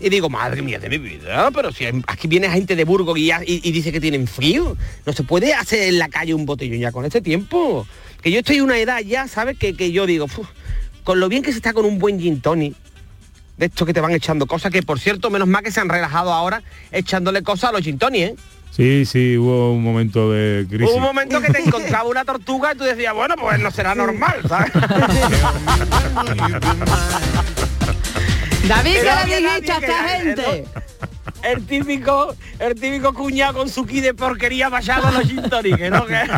Y 0.00 0.08
digo, 0.10 0.28
madre 0.30 0.62
mía 0.62 0.78
de 0.78 0.88
mi 0.88 0.98
vida, 0.98 1.50
pero 1.52 1.72
si 1.72 1.84
aquí 2.06 2.28
viene 2.28 2.48
gente 2.48 2.76
de 2.76 2.84
Burgos 2.84 3.18
y, 3.18 3.32
y- 3.32 3.34
y 3.46 3.72
dice 3.72 3.90
que 3.90 4.00
tienen 4.00 4.28
frío, 4.28 4.76
no 5.04 5.12
se 5.12 5.24
puede 5.24 5.52
hacer 5.54 5.88
en 5.88 5.98
la 5.98 6.08
calle 6.08 6.34
un 6.34 6.46
botellón 6.46 6.78
ya 6.78 6.92
con 6.92 7.04
este 7.04 7.20
tiempo. 7.20 7.84
Que 8.22 8.30
yo 8.30 8.38
estoy 8.38 8.58
en 8.58 8.62
una 8.62 8.78
edad 8.78 9.00
ya, 9.00 9.26
¿sabes? 9.26 9.58
Que, 9.58 9.74
que 9.74 9.90
yo 9.90 10.06
digo, 10.06 10.28
"Fu, 10.28 10.46
con 11.04 11.18
lo 11.20 11.28
bien 11.28 11.42
que 11.42 11.50
se 11.50 11.58
está 11.58 11.72
con 11.72 11.84
un 11.84 11.98
buen 11.98 12.20
gin 12.20 12.40
tonic, 12.40 12.74
de 13.56 13.66
esto 13.66 13.84
que 13.86 13.92
te 13.92 14.00
van 14.00 14.12
echando 14.12 14.46
cosas, 14.46 14.70
que 14.70 14.84
por 14.84 15.00
cierto, 15.00 15.30
menos 15.30 15.48
mal 15.48 15.64
que 15.64 15.72
se 15.72 15.80
han 15.80 15.88
relajado 15.88 16.32
ahora 16.32 16.62
echándole 16.92 17.42
cosas 17.42 17.70
a 17.70 17.72
los 17.72 17.82
gin 17.82 17.98
tonic, 17.98 18.22
¿eh? 18.22 18.36
Sí, 18.70 19.04
sí, 19.04 19.36
hubo 19.36 19.72
un 19.72 19.82
momento 19.82 20.30
de 20.30 20.64
crisis. 20.68 20.86
Hubo 20.88 20.98
un 20.98 21.02
momento 21.02 21.40
que 21.40 21.50
te 21.52 21.60
encontraba 21.60 22.08
una 22.08 22.24
tortuga 22.24 22.72
y 22.74 22.78
tú 22.78 22.84
decías, 22.84 23.14
bueno, 23.14 23.34
pues 23.40 23.58
no 23.58 23.72
será 23.72 23.96
normal, 23.96 24.42
¿sabes? 24.48 24.70
David, 28.66 28.92
Que 28.94 29.00
¿qué 29.00 29.06
no 29.08 29.14
le 29.14 29.20
había 29.20 29.36
dijiste 29.38 29.72
a 29.72 29.78
esta 29.78 29.86
que- 29.86 30.08
gente? 30.24 30.64
El 31.44 31.64
típico, 31.66 32.34
el 32.58 32.74
típico 32.74 33.14
cuñado 33.14 33.58
con 33.58 33.68
su 33.68 33.86
ki 33.86 34.00
de 34.00 34.12
porquería 34.12 34.68
vallado 34.68 35.06
a 35.06 35.12
los 35.12 35.22
gin 35.28 35.42
tonic, 35.48 35.78
¿no? 35.90 36.04
Que- 36.06 36.14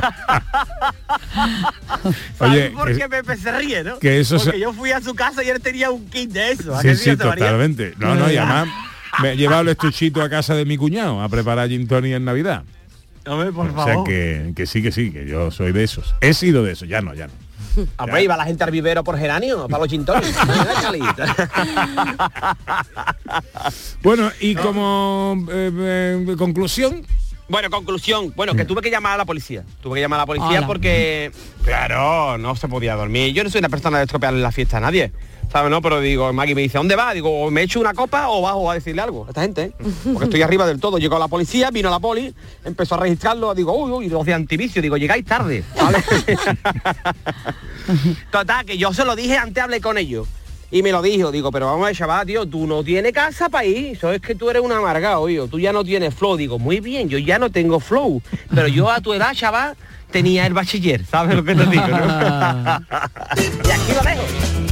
Oye, 2.39 2.39
¿Sabes 2.39 2.71
por 2.73 2.95
qué 2.97 3.09
Pepe 3.09 3.37
se 3.37 3.51
ríe, 3.57 3.83
no? 3.83 3.99
que 3.99 4.21
eso 4.21 4.37
Porque 4.37 4.51
se- 4.53 4.61
yo 4.61 4.73
fui 4.75 4.93
a 4.93 5.01
su 5.01 5.15
casa 5.15 5.43
y 5.43 5.49
él 5.49 5.61
tenía 5.63 5.91
un 5.91 6.07
kit 6.11 6.31
de 6.31 6.53
eso. 6.53 6.75
¿a 6.75 6.83
Sí, 6.83 6.95
sí, 6.97 7.17
totalmente. 7.17 7.95
No, 7.99 8.15
no, 8.15 8.31
y 8.31 8.37
además 8.37 8.69
me 9.23 9.33
he 9.33 9.37
llevado 9.37 9.63
el 9.63 9.69
estuchito 9.69 10.21
a 10.23 10.29
casa 10.29 10.55
de 10.55 10.67
mi 10.67 10.77
cuñado 10.77 11.23
a 11.23 11.29
preparar 11.31 11.69
gin 11.69 11.89
tonic 11.89 12.13
en 12.13 12.25
Navidad. 12.27 12.63
Hombre, 13.27 13.53
por 13.53 13.71
O 13.71 13.75
sea 13.75 13.85
favor. 13.95 14.07
que, 14.07 14.53
que 14.55 14.67
sí, 14.67 14.83
que 14.83 14.93
sí, 14.93 15.11
que 15.13 15.27
yo 15.27 15.51
soy 15.51 15.73
de 15.73 15.85
esos. 15.85 16.15
He 16.21 16.35
sido 16.35 16.63
de 16.63 16.73
esos, 16.73 16.87
ya 16.89 17.01
no, 17.01 17.15
ya 17.15 17.27
no. 17.29 17.33
Hombre, 17.99 18.23
iba 18.23 18.37
la 18.37 18.45
gente 18.45 18.65
al 18.65 18.71
vivero 18.71 19.05
por 19.05 19.19
geranio, 19.19 19.69
para 19.69 19.83
los 19.83 19.91
gin 19.91 20.05
tonic. 20.05 20.35
Bueno, 24.03 24.31
y 24.41 24.55
como 24.55 25.47
eh, 25.51 25.71
eh, 26.29 26.35
conclusión, 26.37 27.07
Bueno, 27.49 27.71
conclusión. 27.71 28.33
Bueno, 28.37 28.55
que 28.55 28.65
tuve 28.65 28.81
que 28.81 28.91
llamar 28.91 29.15
a 29.15 29.19
la 29.19 29.25
policía. 29.25 29.65
Tuve 29.83 29.97
que 29.97 30.01
llamar 30.01 30.21
a 30.21 30.23
la 30.23 30.27
policía 30.27 30.67
porque, 30.67 31.33
claro, 31.65 32.39
no 32.39 32.57
se 32.57 32.69
podía 32.69 32.95
dormir. 32.95 33.35
Yo 33.35 33.45
no 33.45 33.51
soy 33.51 33.59
una 33.59 33.69
persona 33.69 33.99
de 33.99 34.05
estropearle 34.05 34.41
la 34.41 34.53
fiesta 34.53 34.79
a 34.79 34.81
nadie. 34.81 35.13
¿Sabes? 35.51 35.71
No, 35.71 35.83
pero 35.83 36.01
digo, 36.01 36.33
Maggie 36.33 36.55
me 36.55 36.63
dice, 36.63 36.79
¿dónde 36.79 36.95
va? 36.95 37.13
Digo, 37.13 37.51
me 37.51 37.63
echo 37.63 37.81
una 37.81 37.93
copa 37.93 38.29
o 38.29 38.43
bajo 38.43 38.71
a 38.71 38.75
decirle 38.75 39.03
algo 39.03 39.27
esta 39.29 39.43
gente, 39.43 39.63
¿eh? 39.63 39.73
Porque 40.05 40.25
estoy 40.25 40.43
arriba 40.43 40.67
del 40.67 40.79
todo. 40.79 40.99
Llegó 40.99 41.19
la 41.19 41.29
policía, 41.29 41.71
vino 41.71 41.91
la 41.91 41.99
poli, 41.99 42.33
empezó 42.65 42.95
a 42.95 42.99
registrarlo, 42.99 43.55
digo, 43.55 43.75
uy, 43.75 43.91
uy, 43.91 44.09
los 44.09 44.25
de 44.25 44.35
antivicio, 44.35 44.81
digo, 44.81 44.97
llegáis 44.97 45.25
tarde, 45.25 45.65
¿vale? 45.77 45.99
Total, 48.31 48.65
que 48.65 48.79
yo 48.79 48.93
se 48.93 49.05
lo 49.05 49.17
dije, 49.17 49.37
antes 49.37 49.63
hablé 49.63 49.81
con 49.81 49.99
ellos. 49.99 50.29
Y 50.73 50.85
me 50.85 50.93
lo 50.93 51.03
dijo, 51.03 51.33
digo, 51.33 51.51
pero 51.51 51.67
vamos 51.67 51.83
a 51.83 51.87
ver, 51.87 51.97
chaval, 51.97 52.27
tío, 52.27 52.47
tú 52.47 52.69
no 52.69 52.85
tienes 52.85 53.13
casa 53.13 53.49
para 53.49 53.65
ir, 53.65 53.97
eso 53.97 54.13
es 54.13 54.21
que 54.21 54.37
tú 54.37 54.51
eres 54.51 54.63
un 54.63 54.71
amargado, 54.71 55.23
oye, 55.23 55.49
tú 55.49 55.59
ya 55.59 55.73
no 55.73 55.83
tienes 55.83 56.15
flow. 56.15 56.37
Digo, 56.37 56.61
muy 56.61 56.79
bien, 56.79 57.09
yo 57.09 57.19
ya 57.19 57.41
no 57.41 57.51
tengo 57.51 57.81
flow, 57.81 58.23
pero 58.55 58.69
yo 58.69 58.89
a 58.89 59.01
tu 59.01 59.13
edad, 59.13 59.35
chaval, 59.35 59.77
tenía 60.13 60.47
el 60.47 60.55
bachiller, 60.55 61.05
¿sabes 61.05 61.35
lo 61.35 61.43
que 61.43 61.57
te 61.57 61.67
digo? 61.67 61.89
no? 61.89 61.97
y 63.67 63.71
aquí 63.71 63.93
lo 63.97 64.03
dejo. 64.03 64.70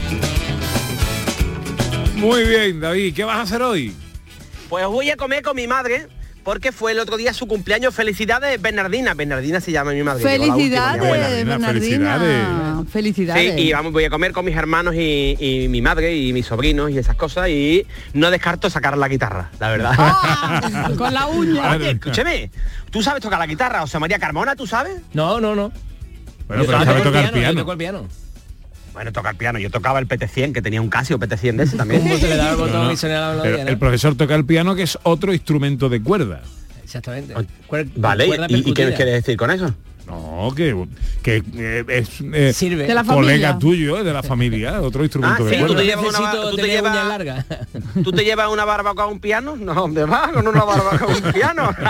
Muy 2.19 2.45
bien, 2.45 2.81
David, 2.81 3.15
¿qué 3.15 3.25
vas 3.25 3.37
a 3.39 3.43
hacer 3.43 3.63
hoy? 3.63 3.95
Pues 4.69 4.87
voy 4.87 5.11
a 5.11 5.17
comer 5.17 5.43
con 5.43 5.57
mi 5.57 5.67
madre, 5.67 6.09
porque 6.43 6.73
fue 6.73 6.93
el 6.93 6.99
otro 6.99 7.17
día 7.17 7.33
su 7.33 7.47
cumpleaños. 7.47 7.95
Felicidades, 7.95 8.61
Bernardina. 8.61 9.15
Bernardina 9.15 9.61
se 9.61 9.73
llama 9.73 9.93
mi 9.93 10.03
madre. 10.03 10.23
Felicidades. 10.23 11.47
Bernardina. 11.47 12.85
Felicidades. 12.91 13.55
Sí, 13.55 13.61
y 13.69 13.73
vamos, 13.73 13.93
voy 13.93 14.05
a 14.05 14.11
comer 14.11 14.33
con 14.33 14.45
mis 14.45 14.57
hermanos 14.57 14.95
y, 14.95 15.37
y 15.39 15.69
mi 15.69 15.81
madre 15.81 16.17
y 16.17 16.33
mis 16.33 16.47
sobrinos 16.47 16.91
y 16.91 16.99
esas 16.99 17.17
cosas 17.17 17.49
y 17.49 17.87
no 18.15 18.31
descarto 18.31 18.69
sacar 18.69 18.99
la 18.99 19.09
guitarra, 19.09 19.51
la 19.61 19.71
verdad. 19.71 19.95
Ah, 19.97 20.91
con 20.99 21.15
la 21.15 21.27
uña. 21.27 21.73
Oye, 21.73 21.91
escúcheme, 21.93 22.51
¿tú 22.91 23.03
sabes 23.03 23.23
tocar 23.23 23.39
la 23.39 23.47
guitarra? 23.47 23.83
O 23.83 23.87
sea, 23.87 24.01
María 24.01 24.19
Carmona, 24.19 24.57
¿tú 24.57 24.67
sabes? 24.67 25.01
No, 25.13 25.41
no, 25.41 25.55
no. 25.55 25.73
Bueno, 26.47 26.63
Yo 26.63 26.71
pero 26.71 26.85
sabe 26.85 26.99
el 26.99 27.05
tocar 27.05 27.33
piano, 27.33 27.65
yo 27.65 27.79
piano. 27.79 28.09
Toco 29.13 29.29
el 29.29 29.37
piano. 29.37 29.59
Bueno, 29.59 29.59
tocar 29.59 29.59
piano. 29.59 29.59
Yo 29.59 29.71
tocaba 29.71 29.99
el 29.99 30.09
PT100, 30.09 30.53
que 30.53 30.63
tenía 30.63 30.81
un 30.81 30.89
Casio 30.89 31.19
PT100 31.19 31.57
de 31.57 31.65
ese 31.65 31.77
también. 31.77 32.03
¿Cómo 32.03 32.17
se 32.17 32.29
le 32.29 32.37
da 32.37 32.51
el 32.51 32.57
botón 32.57 32.73
No, 32.73 32.85
no, 32.85 32.93
y 32.93 32.97
suena 32.97 33.21
la 33.21 33.29
pero 33.31 33.43
melodía, 33.45 33.65
no? 33.65 33.71
el 33.71 33.79
profesor 33.79 34.17
toca 34.17 34.35
el 34.35 34.45
piano, 34.45 34.75
que 34.75 34.83
es 34.83 34.99
otro 35.03 35.33
instrumento 35.33 35.89
de 35.89 36.03
cuerda. 36.03 36.43
Exactamente. 36.83 37.35
Vale, 37.97 38.27
Cuerda 38.27 38.47
¿y, 38.49 38.61
y 38.61 38.73
qué 38.73 38.95
quieres 38.95 39.15
decir 39.15 39.37
con 39.37 39.51
eso? 39.51 39.75
No, 40.09 40.51
que, 40.57 40.75
que 41.23 41.43
eh, 41.57 41.85
es 41.89 42.09
eh, 42.33 42.53
Sirve. 42.55 42.87
De 42.87 42.95
la 42.95 43.05
colega 43.05 43.59
tuyo, 43.59 43.99
eh, 43.99 44.05
de 44.05 44.13
la 44.13 44.23
familia, 44.23 44.81
otro 44.81 45.03
instrumento 45.03 45.43
Ah, 45.43 45.47
de 45.47 45.59
sí, 45.59 45.65
tú 45.67 45.75
te 45.75 45.85
llevas 45.85 46.07
una, 46.19 46.33
tú 46.51 46.57
te 46.57 46.67
llevas, 46.67 46.93
uñas 46.93 47.07
largas. 47.09 47.45
¿Tú 48.05 48.13
te 48.13 48.25
llevas 48.25 48.49
una 48.49 48.65
barbacoa 48.65 49.05
a 49.05 49.09
un 49.09 49.21
piano? 49.21 49.55
No, 49.57 49.75
¿dónde 49.75 50.05
vas 50.07 50.33
con 50.33 50.49
una 50.49 50.65
barbacoa 50.65 51.09
a 51.09 51.17
un 51.27 51.33
piano? 51.33 51.71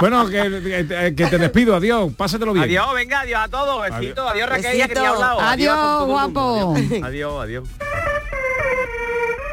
Bueno, 0.00 0.26
que, 0.26 0.86
que- 0.88 1.14
que 1.14 1.26
te 1.26 1.38
despido, 1.38 1.76
adiós, 1.76 2.12
pásatelo 2.14 2.52
bien. 2.52 2.64
Adiós, 2.64 2.94
venga, 2.94 3.20
adiós 3.20 3.40
a 3.44 3.48
todos, 3.48 3.80
besito, 3.88 4.28
adiós 4.28 4.48
Raquel, 4.48 4.76
ya 4.76 4.88
que 4.88 4.98
hablado. 4.98 5.40
Adiós, 5.40 5.76
a 5.78 5.80
todo 5.80 6.02
el 6.02 6.08
mundo, 6.08 6.40
guapo. 6.40 6.74
Adiós, 7.06 7.42
adiós. 7.42 7.42
adiós. 7.42 7.64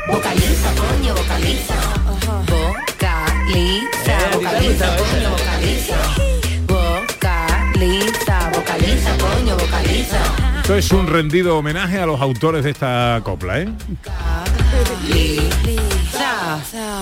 Vocaliza, 0.08 0.70
coño, 0.76 1.14
vocaliza. 1.16 1.76
Vocaliza, 2.48 4.18
vocaliza, 4.34 4.98
coño, 4.98 5.30
vocaliza. 5.30 6.41
Vocaliza, 7.82 8.52
vocaliza, 8.54 9.17
coño, 9.17 9.58
vocaliza. 9.58 10.20
Esto 10.62 10.76
es 10.76 10.91
un 10.91 11.08
rendido 11.08 11.58
homenaje 11.58 11.98
a 11.98 12.06
los 12.06 12.22
autores 12.22 12.63
de 12.63 12.70
esta 12.70 13.20
copla, 13.24 13.62
¿eh? 13.62 13.70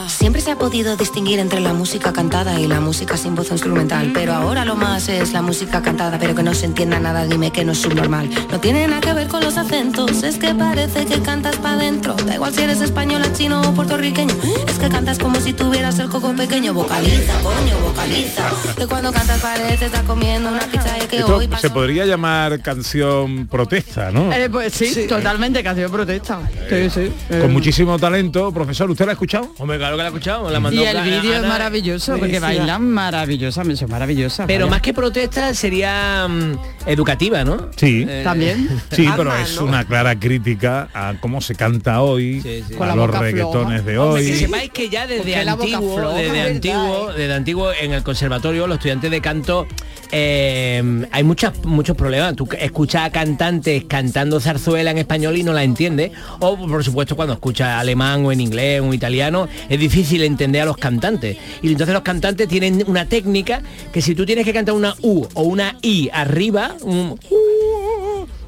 Siempre 0.08 0.42
se 0.42 0.52
ha 0.52 0.58
podido 0.58 0.96
distinguir 0.98 1.40
entre 1.40 1.60
la 1.60 1.74
música 1.74 2.14
cantada 2.14 2.60
y 2.60 2.68
la 2.68 2.80
música 2.80 3.18
sin 3.18 3.36
voz 3.36 3.52
instrumental, 3.52 4.12
pero 4.14 4.34
ahora 4.34 4.66
lo 4.66 4.76
más 4.76 5.10
es 5.10 5.34
la 5.34 5.42
música 5.42 5.82
cantada, 5.82 6.18
pero 6.20 6.36
que 6.36 6.44
no 6.44 6.54
se 6.54 6.66
entienda 6.66 7.00
nada, 7.00 7.26
dime 7.26 7.52
que 7.52 7.64
no 7.64 7.72
es 7.72 7.82
subnormal. 7.82 8.30
No 8.52 8.60
tiene 8.60 8.88
nada 8.88 9.02
que 9.02 9.14
ver 9.14 9.28
con 9.28 9.44
los 9.44 9.58
acentos, 9.58 10.24
es 10.24 10.38
que 10.38 10.54
parece 10.56 11.06
que 11.06 11.22
cantas 11.22 11.56
pa' 11.58 11.78
dentro. 11.78 12.14
Da 12.16 12.36
igual 12.36 12.54
si 12.54 12.62
eres 12.62 12.82
española, 12.82 13.32
chino 13.34 13.62
o 13.62 13.74
puertorriqueño, 13.74 14.34
es 14.68 14.80
que 14.80 14.90
cantas 14.90 15.20
como 15.20 15.40
si 15.40 15.54
tuvieras 15.54 16.00
el 16.00 16.10
coco 16.10 16.34
pequeño. 16.36 16.74
Vocaliza, 16.74 17.34
coño, 17.42 17.80
vocaliza. 17.80 18.50
Que 18.78 18.88
cuando 18.88 19.12
cantas 19.12 19.40
parece 19.42 19.86
estar 19.86 20.04
comiendo 20.06 20.50
una 20.50 20.62
pizza 20.62 20.98
y 20.98 21.08
que 21.08 21.18
Esto 21.20 21.38
hoy 21.38 21.46
se 21.46 21.50
pasó 21.52 21.74
podría 21.74 22.06
llamar 22.06 22.62
canción 22.62 23.48
protesta, 23.48 24.12
¿no? 24.12 24.32
Eh, 24.34 24.50
pues 24.50 24.74
sí, 24.74 25.06
totalmente, 25.08 25.64
canción 25.64 25.92
protesta. 25.92 26.40
Sí, 26.70 26.90
sí. 26.90 27.12
Eh, 27.30 27.40
Con 27.42 27.54
muchísimo 27.54 27.98
talento. 27.98 28.52
Profesor, 28.52 28.90
¿usted 28.90 29.06
la 29.06 29.12
ha 29.12 29.14
escuchado? 29.14 29.39
Hombre, 29.58 29.78
claro 29.78 29.96
que 29.96 30.04
la 30.04 30.10
he 30.10 30.12
escuchado. 30.12 30.50
La 30.50 30.60
mandó 30.60 30.82
y 30.82 30.86
el 30.86 31.02
vídeo 31.02 31.34
es 31.36 31.42
maravilloso, 31.42 32.14
porque 32.14 32.40
Buenísima. 32.40 32.48
bailan 32.48 32.90
maravillosamente, 32.92 33.80
son 33.80 33.90
maravillosas. 33.92 34.48
Pero 34.48 34.66
vaya. 34.66 34.72
más 34.72 34.82
que 34.82 34.94
protesta 34.94 35.54
sería 35.54 36.28
mm, 36.28 36.58
educativa, 36.88 37.44
¿no? 37.44 37.70
Sí. 37.76 38.06
Eh, 38.08 38.22
También. 38.24 38.68
Sí, 38.92 39.08
pero 39.16 39.36
es 39.36 39.56
¿no? 39.58 39.66
una 39.66 39.86
clara 39.86 40.20
crítica 40.20 40.90
a 40.94 41.14
cómo 41.20 41.42
se 41.42 41.56
canta 41.56 42.02
hoy, 42.02 42.42
Sí, 42.42 42.64
sí. 42.68 42.74
a 42.74 42.78
Con 42.78 42.96
los 42.98 43.10
reggaetones 43.10 43.86
de 43.86 43.98
Hombre, 43.98 44.22
hoy. 44.24 44.28
que 44.32 44.36
sepáis 44.38 44.70
que 44.72 44.90
ya 44.90 45.08
desde 45.08 45.36
antiguo, 45.36 45.98
floja, 45.98 46.16
desde 46.18 46.32
¿verdad, 46.32 46.52
antiguo, 46.52 47.12
eh? 47.12 47.14
desde 47.18 47.34
antiguo 47.34 47.72
en 47.74 47.94
el 47.94 48.04
conservatorio, 48.04 48.68
los 48.68 48.78
estudiantes 48.78 49.12
de 49.12 49.22
canto 49.22 49.68
eh, 50.12 51.06
hay 51.12 51.24
muchas, 51.24 51.54
muchos 51.66 51.96
problemas. 51.96 52.36
Tú 52.36 52.48
escuchas 52.58 53.04
a 53.04 53.12
cantantes 53.12 53.84
cantando 53.88 54.40
zarzuela 54.40 54.90
en 54.90 54.98
español 54.98 55.38
y 55.38 55.44
no 55.44 55.54
la 55.54 55.64
entiendes. 55.64 56.12
O 56.40 56.58
por 56.58 56.84
supuesto 56.84 57.16
cuando 57.16 57.34
escuchas 57.36 57.80
alemán 57.80 58.26
o 58.26 58.32
en 58.32 58.42
inglés 58.42 58.82
o 58.82 58.86
en 58.86 58.94
italiano, 58.96 59.29
es 59.70 59.80
difícil 59.80 60.24
entender 60.24 60.62
a 60.62 60.66
los 60.66 60.78
cantantes. 60.78 61.38
Y 61.62 61.68
entonces 61.68 61.94
los 61.94 62.04
cantantes 62.04 62.48
tienen 62.48 62.84
una 62.88 63.06
técnica 63.06 63.62
que 63.92 64.02
si 64.02 64.16
tú 64.16 64.26
tienes 64.26 64.46
que 64.46 64.54
cantar 64.54 64.76
una 64.76 64.96
U 65.02 65.28
o 65.34 65.44
una 65.44 65.78
I 65.82 66.10
arriba, 66.12 66.76
un 66.82 67.20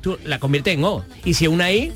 tú 0.01 0.17
la 0.25 0.39
conviertes 0.39 0.73
en 0.73 0.83
O. 0.83 1.05
Y 1.23 1.33
si 1.35 1.47
una 1.47 1.71
I, 1.71 1.93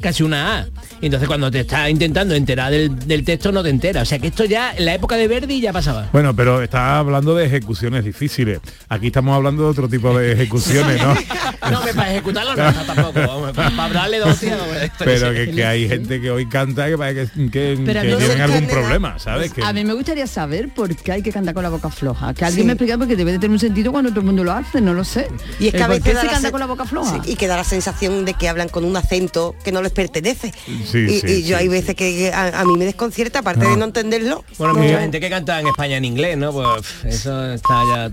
casi 0.00 0.22
una 0.22 0.58
A. 0.60 0.66
Y 1.00 1.06
entonces 1.06 1.28
cuando 1.28 1.50
te 1.50 1.60
estás 1.60 1.88
intentando 1.90 2.34
enterar 2.34 2.70
del, 2.70 2.98
del 3.06 3.24
texto 3.24 3.52
no 3.52 3.62
te 3.62 3.70
enteras. 3.70 4.02
O 4.02 4.06
sea 4.06 4.18
que 4.18 4.28
esto 4.28 4.44
ya 4.44 4.72
en 4.76 4.84
la 4.84 4.94
época 4.94 5.16
de 5.16 5.28
Verdi 5.28 5.60
ya 5.60 5.72
pasaba. 5.72 6.08
Bueno, 6.12 6.34
pero 6.34 6.62
está 6.62 6.98
hablando 6.98 7.34
de 7.34 7.46
ejecuciones 7.46 8.04
difíciles. 8.04 8.60
Aquí 8.88 9.08
estamos 9.08 9.34
hablando 9.36 9.64
de 9.64 9.68
otro 9.70 9.88
tipo 9.88 10.16
de 10.18 10.32
ejecuciones, 10.32 11.00
¿no? 11.02 11.14
No, 11.70 11.82
me 11.84 11.92
para 11.92 12.10
ejecutarlo 12.12 12.56
no, 12.56 12.72
no, 12.72 12.82
tampoco. 12.84 13.12
vamos, 13.20 13.52
Para, 13.52 13.88
darle 13.92 14.20
dos 14.20 14.42
esto 14.42 15.04
Pero 15.04 15.32
que, 15.34 15.50
que 15.50 15.64
hay 15.66 15.86
gente 15.88 16.18
que 16.20 16.30
hoy 16.30 16.48
canta 16.48 16.86
que 16.88 16.96
parece 16.96 17.30
que, 17.34 17.50
que, 17.50 17.82
Pero 17.84 18.00
que 18.02 18.08
no 18.08 18.18
se 18.20 18.24
tienen 18.26 18.40
algún 18.42 18.66
problema, 18.68 19.18
¿sabes? 19.18 19.52
Que- 19.52 19.62
A 19.62 19.72
mí 19.74 19.84
me 19.84 19.92
gustaría 19.92 20.26
saber 20.26 20.72
por 20.72 20.94
qué 20.96 21.12
hay 21.12 21.22
que 21.22 21.30
cantar 21.32 21.52
con 21.54 21.62
la 21.64 21.68
boca 21.68 21.90
floja. 21.90 22.32
Que 22.32 22.44
alguien 22.44 22.62
Sí. 22.62 22.66
me 22.66 22.72
explique 22.72 22.96
porque 22.96 23.16
debe 23.16 23.32
de 23.32 23.38
tener 23.38 23.52
un 23.52 23.58
sentido 23.58 23.92
cuando 23.92 24.10
todo 24.10 24.20
el 24.20 24.26
mundo 24.26 24.44
lo 24.44 24.52
hace, 24.52 24.80
no 24.80 24.94
lo 24.94 25.04
sé. 25.04 25.28
Y 25.60 25.66
es 25.66 25.72
que 25.72 25.78
Eh, 25.78 25.82
a 25.82 25.86
¿Por 25.88 25.96
veces 26.00 26.18
se 26.20 26.26
canta 26.28 26.50
con 26.50 26.60
la 26.60 26.66
boca 26.66 26.84
floja? 26.86 27.20
Sí, 27.22 27.32
y 27.32 27.36
que 27.36 27.46
da 27.48 27.56
la 27.56 27.64
sensación 27.64 28.24
de 28.24 28.34
que 28.34 28.48
hablan 28.48 28.68
con 28.70 28.84
un 28.84 28.96
acento 28.96 29.54
que 29.62 29.72
no 29.72 29.82
les 29.82 29.87
pertenece. 29.90 30.52
Sí, 30.84 30.98
y 30.98 31.20
sí, 31.20 31.26
y 31.26 31.42
yo 31.42 31.48
sí, 31.48 31.54
hay 31.54 31.68
veces 31.68 31.94
que 31.94 32.30
a, 32.32 32.60
a 32.60 32.64
mí 32.64 32.76
me 32.76 32.84
desconcierta, 32.84 33.40
aparte 33.40 33.66
de 33.66 33.76
no 33.76 33.84
entenderlo. 33.86 34.44
Bueno, 34.58 34.74
no- 34.74 34.80
mucha 34.80 35.00
gente 35.00 35.20
que 35.20 35.30
canta 35.30 35.60
en 35.60 35.66
España 35.68 35.96
en 35.96 36.04
inglés, 36.04 36.36
¿no? 36.38 36.52
Pues 36.52 36.68
eso 37.04 37.52
está 37.52 37.82
ya 37.94 38.10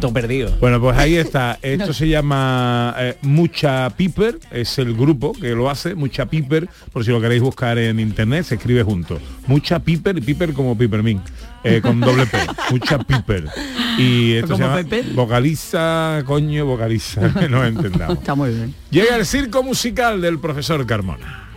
todo 0.00 0.12
perdido. 0.12 0.50
Bueno, 0.60 0.80
pues 0.80 0.96
ahí 0.98 1.16
está. 1.16 1.58
Esto 1.62 1.92
se 1.92 2.08
llama 2.08 2.94
eh, 2.98 3.16
Mucha 3.22 3.90
Piper, 3.90 4.38
es 4.50 4.78
el 4.78 4.94
grupo 4.94 5.32
que 5.32 5.50
lo 5.50 5.70
hace, 5.70 5.94
Mucha 5.94 6.26
Piper, 6.26 6.68
por 6.92 7.04
si 7.04 7.10
lo 7.10 7.20
queréis 7.20 7.42
buscar 7.42 7.78
en 7.78 8.00
internet, 8.00 8.44
se 8.44 8.54
escribe 8.56 8.82
junto. 8.82 9.20
Mucha 9.46 9.78
Piper 9.78 10.18
y 10.18 10.20
Piper 10.20 10.52
como 10.52 10.76
Pipermin, 10.76 11.20
eh, 11.64 11.80
con 11.82 12.00
doble 12.00 12.26
P. 12.26 12.38
Mucha 12.70 12.98
Piper. 12.98 13.48
Y 13.98 14.34
esto 14.34 14.48
se 14.48 14.62
¿Como 14.62 14.64
llama 14.76 14.88
Pepe? 14.88 15.04
vocaliza, 15.14 16.22
coño, 16.26 16.66
vocaliza, 16.66 17.32
que 17.40 17.48
no 17.48 17.64
entendamos. 17.64 18.18
Está 18.18 18.34
muy 18.34 18.50
bien. 18.50 18.74
Llega 18.90 19.16
el 19.16 19.26
circo 19.26 19.62
musical 19.62 20.20
del 20.20 20.38
profesor 20.38 20.84
Carmona. 20.86 21.48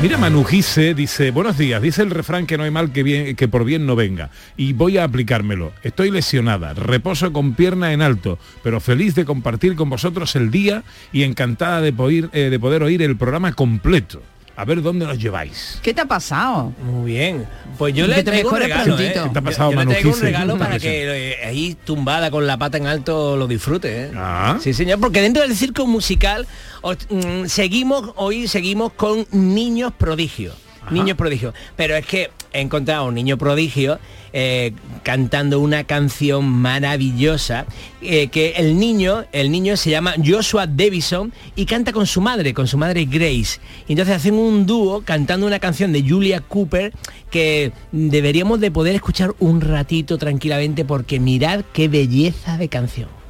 Mira, 0.00 0.18
Manujise 0.18 0.94
dice, 0.94 1.32
buenos 1.32 1.58
días, 1.58 1.82
dice 1.82 2.02
el 2.02 2.10
refrán 2.10 2.46
que 2.46 2.56
no 2.56 2.62
hay 2.62 2.70
mal 2.70 2.92
que, 2.92 3.48
por 3.50 3.64
bien 3.64 3.86
no 3.86 3.96
venga. 3.96 4.30
Y 4.56 4.72
voy 4.72 4.98
a 4.98 5.04
aplicármelo. 5.04 5.72
Estoy 5.82 6.12
lesionada, 6.12 6.74
reposo 6.74 7.32
con 7.32 7.54
pierna 7.54 7.92
en 7.92 8.02
alto, 8.02 8.38
pero 8.62 8.78
feliz 8.78 9.16
de 9.16 9.24
compartir 9.24 9.74
con 9.74 9.90
vosotros 9.90 10.36
el 10.36 10.52
día 10.52 10.84
y 11.12 11.24
encantada 11.24 11.80
de 11.80 11.92
poder, 11.92 12.30
eh, 12.32 12.50
de 12.50 12.60
poder 12.60 12.84
oír 12.84 13.02
el 13.02 13.16
programa 13.16 13.52
completo. 13.52 14.22
A 14.54 14.64
ver 14.66 14.82
dónde 14.82 15.06
nos 15.06 15.18
lleváis. 15.18 15.78
¿Qué 15.82 15.94
te 15.94 16.02
ha 16.02 16.04
pasado? 16.04 16.72
Muy 16.84 17.12
bien. 17.12 17.46
Pues 17.78 17.94
yo 17.94 18.06
le 18.06 18.16
te 18.16 18.22
traigo 18.24 18.50
un 18.50 18.56
regalo, 18.58 18.82
¿eh? 18.82 18.96
prontito. 18.96 19.24
¿Qué 19.24 19.30
te 19.30 19.38
ha 19.38 19.42
pasado, 19.42 19.70
yo, 19.70 19.74
yo 19.76 19.78
le 19.80 19.84
Manu 19.86 19.90
traigo 19.92 20.10
un 20.14 20.20
regalo 20.20 20.58
para 20.58 20.78
que 20.78 21.32
eh, 21.32 21.36
ahí 21.46 21.76
tumbada 21.84 22.30
con 22.30 22.46
la 22.46 22.58
pata 22.58 22.76
en 22.76 22.86
alto 22.86 23.36
lo 23.36 23.46
disfrute, 23.46 24.04
¿eh? 24.04 24.10
Ah. 24.14 24.58
Sí, 24.60 24.74
señor, 24.74 25.00
porque 25.00 25.22
dentro 25.22 25.42
del 25.42 25.56
circo 25.56 25.86
musical 25.86 26.46
os- 26.82 26.98
mm, 27.08 27.46
seguimos, 27.46 28.12
hoy 28.16 28.46
seguimos 28.46 28.92
con 28.92 29.26
niños 29.30 29.92
prodigios. 29.96 30.54
Niños 30.90 31.16
prodigios. 31.16 31.54
Pero 31.76 31.94
es 31.96 32.04
que 32.04 32.30
he 32.52 32.60
encontrado 32.60 33.06
un 33.06 33.14
niño 33.14 33.38
prodigio 33.38 33.98
eh, 34.34 34.72
cantando 35.02 35.60
una 35.60 35.84
canción 35.84 36.46
maravillosa 36.46 37.66
eh, 38.00 38.28
que 38.28 38.52
el 38.56 38.78
niño, 38.78 39.24
el 39.32 39.50
niño 39.50 39.76
se 39.76 39.90
llama 39.90 40.14
Joshua 40.24 40.66
Davison 40.66 41.32
y 41.54 41.66
canta 41.66 41.92
con 41.92 42.06
su 42.06 42.20
madre, 42.20 42.54
con 42.54 42.66
su 42.66 42.78
madre 42.78 43.04
Grace. 43.04 43.60
Y 43.88 43.92
entonces 43.92 44.16
hacen 44.16 44.34
un 44.34 44.64
dúo 44.64 45.02
cantando 45.02 45.46
una 45.46 45.58
canción 45.58 45.92
de 45.92 46.02
Julia 46.08 46.40
Cooper 46.40 46.92
que 47.30 47.72
deberíamos 47.90 48.60
de 48.60 48.70
poder 48.70 48.94
escuchar 48.94 49.34
un 49.38 49.60
ratito 49.60 50.16
tranquilamente 50.18 50.84
porque 50.84 51.20
mirad 51.20 51.64
qué 51.72 51.88
belleza 51.88 52.56
de 52.56 52.68
canción. 52.68 53.21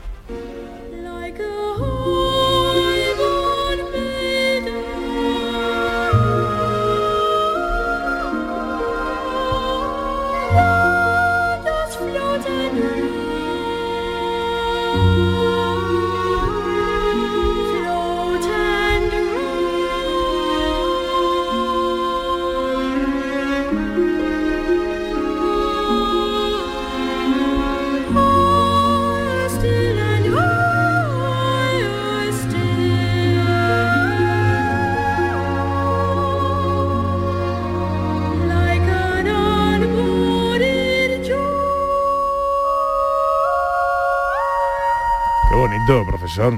Profesor. 46.23 46.55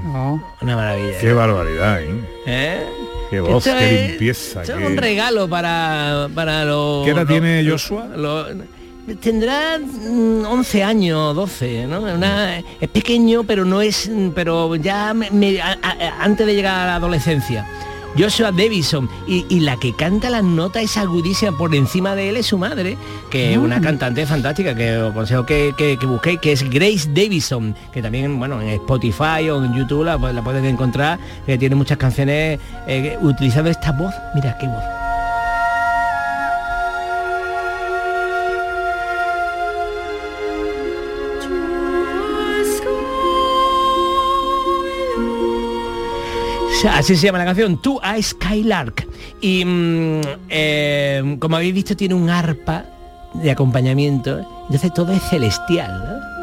Una 0.61 0.75
maravilla. 0.75 1.17
Qué 1.19 1.33
barbaridad, 1.33 2.01
¿eh? 2.01 2.23
¿Eh? 2.45 2.85
Qué 3.31 3.39
voz, 3.39 3.65
Esto 3.65 3.79
qué 3.79 3.85
es- 4.03 4.09
limpieza. 4.11 4.61
esto 4.61 4.77
qué- 4.77 4.83
es 4.83 4.89
un 4.91 4.97
regalo 4.97 5.49
para, 5.49 6.29
para 6.35 6.63
los... 6.65 7.03
¿Qué 7.05 7.11
edad 7.11 7.21
los- 7.21 7.27
tiene 7.27 7.67
Joshua? 7.67 8.05
los- 8.15 8.47
tendrá 9.19 9.79
mm, 9.79 10.45
11 10.45 10.83
años, 10.83 11.35
12, 11.35 11.87
¿no? 11.87 12.01
Una- 12.01 12.59
es 12.59 12.89
pequeño, 12.89 13.43
pero 13.43 13.65
no 13.65 13.81
es... 13.81 14.09
Pero 14.35 14.75
ya 14.75 15.13
me- 15.15 15.31
me- 15.31 15.59
a- 15.61 15.77
a- 15.81 16.23
antes 16.23 16.45
de 16.45 16.53
llegar 16.53 16.75
a 16.79 16.85
la 16.85 16.95
adolescencia. 16.97 17.65
Joshua 18.17 18.51
Davison 18.51 19.09
y, 19.27 19.45
y 19.49 19.59
la 19.61 19.77
que 19.77 19.93
canta 19.93 20.29
las 20.29 20.43
notas 20.43 20.83
es 20.83 20.97
agudísima 20.97 21.51
por 21.57 21.73
encima 21.75 22.15
de 22.15 22.29
él 22.29 22.37
es 22.37 22.45
su 22.47 22.57
madre, 22.57 22.97
que 23.29 23.51
es 23.53 23.57
una 23.57 23.81
cantante 23.81 24.25
fantástica 24.25 24.73
que 24.75 24.97
os 24.97 25.11
aconsejo 25.11 25.45
que, 25.45 25.73
que- 25.77 25.97
que 25.99 26.05
busquéis, 26.05 26.39
que 26.39 26.51
es 26.53 26.69
Grace 26.69 27.09
Davison, 27.13 27.75
que 27.93 28.01
también, 28.01 28.37
bueno, 28.39 28.61
en 28.61 28.69
Spotify 28.69 29.49
o 29.51 29.63
en 29.63 29.73
YouTube 29.73 30.05
la, 30.05 30.17
la 30.17 30.43
pueden 30.43 30.65
encontrar, 30.65 31.19
que 31.45 31.57
tiene 31.57 31.75
muchas 31.75 31.97
canciones 31.97 32.59
eh, 32.87 33.17
utilizando 33.21 33.69
esta 33.69 33.91
voz. 33.91 34.13
Mira 34.33 34.57
qué 34.59 34.67
voz. 34.67 34.83
Así 46.93 47.15
se 47.15 47.25
llama 47.25 47.39
la 47.39 47.45
canción, 47.45 47.81
To 47.81 47.99
a 48.03 48.21
Skylark. 48.21 49.07
Y 49.41 49.65
mm, 49.65 50.21
eh, 50.49 51.37
como 51.39 51.55
habéis 51.55 51.73
visto 51.73 51.95
tiene 51.95 52.13
un 52.13 52.29
arpa 52.29 52.85
de 53.33 53.51
acompañamiento, 53.51 54.39
entonces 54.63 54.93
todo 54.93 55.11
es 55.11 55.21
celestial. 55.23 55.91
¿no? 55.91 56.34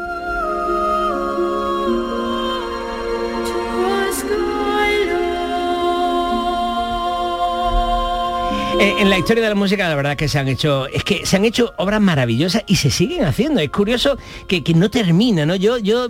Eh, 8.83 8.95
en 8.99 9.09
la 9.09 9.17
historia 9.17 9.41
de 9.41 9.47
la 9.47 9.55
música 9.55 9.87
la 9.87 9.95
verdad 9.95 10.17
que 10.17 10.27
se 10.27 10.37
han 10.39 10.49
hecho 10.49 10.87
es 10.87 11.05
que 11.05 11.25
se 11.25 11.37
han 11.37 11.45
hecho 11.45 11.71
obras 11.77 12.01
maravillosas 12.01 12.63
y 12.67 12.75
se 12.75 12.91
siguen 12.91 13.23
haciendo. 13.23 13.61
Es 13.61 13.69
curioso 13.69 14.17
que, 14.49 14.61
que 14.61 14.73
no 14.73 14.89
termina 14.89 15.45
no 15.45 15.55
yo 15.55 15.77
yo 15.77 16.07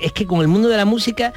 es 0.00 0.12
que 0.12 0.26
con 0.26 0.40
el 0.40 0.48
mundo 0.48 0.70
de 0.70 0.78
la 0.78 0.86
música 0.86 1.34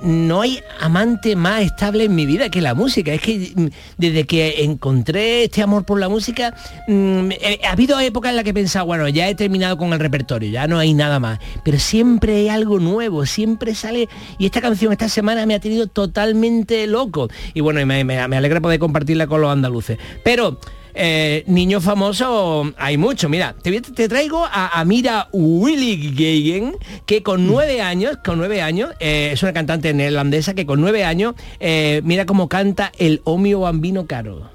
no 0.00 0.40
hay 0.40 0.60
amante 0.80 1.36
más 1.36 1.60
estable 1.60 2.04
en 2.04 2.14
mi 2.14 2.24
vida 2.24 2.48
que 2.48 2.62
la 2.62 2.72
música. 2.72 3.12
Es 3.12 3.20
que 3.20 3.52
mm, 3.54 3.66
desde 3.98 4.24
que 4.24 4.64
encontré 4.64 5.44
este 5.44 5.60
amor 5.60 5.84
por 5.84 6.00
la 6.00 6.08
música 6.08 6.54
mm, 6.88 7.30
eh, 7.32 7.60
ha 7.68 7.72
habido 7.72 8.00
épocas 8.00 8.30
en 8.30 8.36
las 8.36 8.44
que 8.44 8.50
he 8.50 8.54
pensado 8.54 8.86
bueno 8.86 9.06
ya 9.08 9.28
he 9.28 9.34
terminado 9.34 9.76
con 9.76 9.92
el 9.92 10.00
repertorio 10.00 10.48
ya 10.50 10.66
no 10.66 10.78
hay 10.78 10.94
nada 10.94 11.20
más. 11.20 11.38
Pero 11.66 11.78
siempre 11.78 12.36
hay 12.36 12.48
algo 12.48 12.78
nuevo 12.80 13.26
siempre 13.26 13.74
sale 13.74 14.08
y 14.38 14.46
esta 14.46 14.62
canción 14.62 14.90
esta 14.90 15.10
semana 15.10 15.44
me 15.44 15.54
ha 15.54 15.60
tenido 15.60 15.86
totalmente 15.86 16.86
loco. 16.86 17.28
Y 17.52 17.60
bueno 17.60 17.84
me- 17.84 18.04
me 18.04 18.18
alegra 18.18 18.62
poder 18.62 18.78
compartirla 18.78 19.26
con 19.26 19.42
los 19.42 19.50
andaluces 19.52 19.98
pero 20.22 20.58
eh, 20.94 21.42
niños 21.46 21.82
famosos 21.82 22.68
hay 22.78 22.96
mucho. 22.96 23.28
Mira, 23.28 23.54
te, 23.60 23.80
te 23.80 24.08
traigo 24.08 24.44
a 24.44 24.80
Amira 24.80 25.28
Willy 25.32 26.14
Geigen, 26.16 26.76
que 27.04 27.22
con 27.22 27.46
nueve 27.46 27.80
años, 27.82 28.18
con 28.24 28.38
nueve 28.38 28.62
años, 28.62 28.90
eh, 29.00 29.30
es 29.32 29.42
una 29.42 29.52
cantante 29.52 29.92
neerlandesa 29.92 30.54
que 30.54 30.66
con 30.66 30.80
nueve 30.80 31.04
años, 31.04 31.34
eh, 31.58 32.00
mira 32.04 32.26
cómo 32.26 32.48
canta 32.48 32.92
el 32.98 33.20
Omio 33.24 33.60
Bambino 33.60 34.06
Caro. 34.06 34.53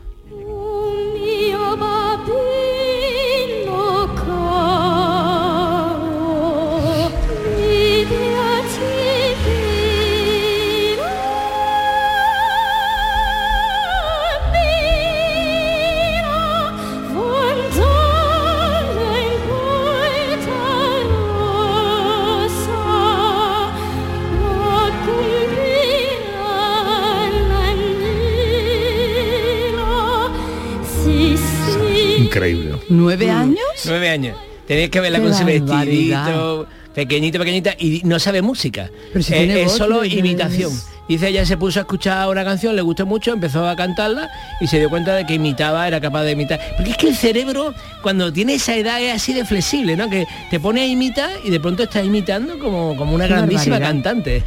Increíble. 32.48 32.80
¿Nueve 32.90 33.30
años? 33.30 33.58
Nueve 33.86 34.10
años. 34.10 34.38
Tenéis 34.68 34.90
que 34.90 35.00
verla 35.00 35.20
Qué 35.20 35.26
con 35.26 35.34
su 35.34 35.46
vestidito, 35.46 36.68
pequeñita, 36.94 37.40
pequeñita, 37.40 37.76
y 37.80 38.02
no 38.06 38.20
sabe 38.20 38.42
música. 38.42 38.90
Pero 39.14 39.24
si 39.24 39.34
Eh, 39.34 39.38
tiene 39.38 39.62
es 39.62 39.68
voz, 39.68 39.78
solo 39.78 40.06
imitación. 40.06 40.72
Dice, 41.08 41.28
ella 41.30 41.44
se 41.44 41.58
puso 41.58 41.80
a 41.80 41.82
escuchar 41.82 42.30
una 42.30 42.44
canción, 42.46 42.76
le 42.76 42.84
gustó 42.84 43.08
mucho, 43.08 43.34
empezó 43.34 43.68
a 43.68 43.76
cantarla 43.76 44.30
y 44.62 44.68
se 44.68 44.78
dio 44.78 44.92
cuenta 44.92 45.16
de 45.16 45.26
que 45.26 45.34
imitaba, 45.34 45.88
era 45.88 46.00
capaz 46.00 46.22
de 46.24 46.34
imitar. 46.34 46.60
Porque 46.78 46.92
es 46.92 46.98
que 46.98 47.08
el 47.08 47.16
cerebro, 47.16 47.74
cuando 48.04 48.32
tiene 48.32 48.54
esa 48.54 48.76
edad, 48.76 49.02
es 49.02 49.16
así 49.16 49.34
de 49.34 49.44
flexible, 49.44 49.98
¿no? 49.98 50.08
Que 50.08 50.28
te 50.52 50.60
pone 50.60 50.82
a 50.82 50.86
imitar 50.86 51.32
y 51.44 51.50
de 51.50 51.60
pronto 51.60 51.82
estás 51.82 52.06
imitando 52.06 52.60
como, 52.60 52.96
como 52.96 53.16
una 53.16 53.26
Qué 53.26 53.34
grandísima 53.34 53.80
barbaridad. 53.80 54.04
cantante. 54.04 54.44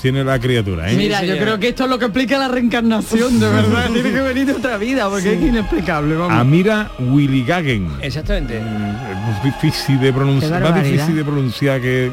Tiene 0.00 0.22
la 0.24 0.38
criatura, 0.38 0.90
¿eh? 0.90 0.96
Mira, 0.96 1.24
yo 1.24 1.36
creo 1.38 1.58
que 1.58 1.68
esto 1.68 1.84
es 1.84 1.90
lo 1.90 1.98
que 1.98 2.06
explica 2.06 2.38
la 2.38 2.48
reencarnación, 2.48 3.40
de 3.40 3.48
verdad. 3.50 3.90
Tiene 3.92 4.12
que 4.12 4.20
venir 4.20 4.46
de 4.46 4.52
otra 4.52 4.76
vida, 4.76 5.08
porque 5.08 5.34
es 5.34 5.42
inexplicable, 5.42 6.14
vamos. 6.16 6.38
Amira 6.38 6.90
Willigagen. 6.98 7.88
Exactamente. 8.02 8.58
Es 8.58 9.42
difícil 9.42 9.98
de 10.00 10.12
pronunciar, 10.12 10.62
más 10.62 10.82
difícil 10.84 11.16
de 11.16 11.24
pronunciar 11.24 11.80
que 11.80 12.12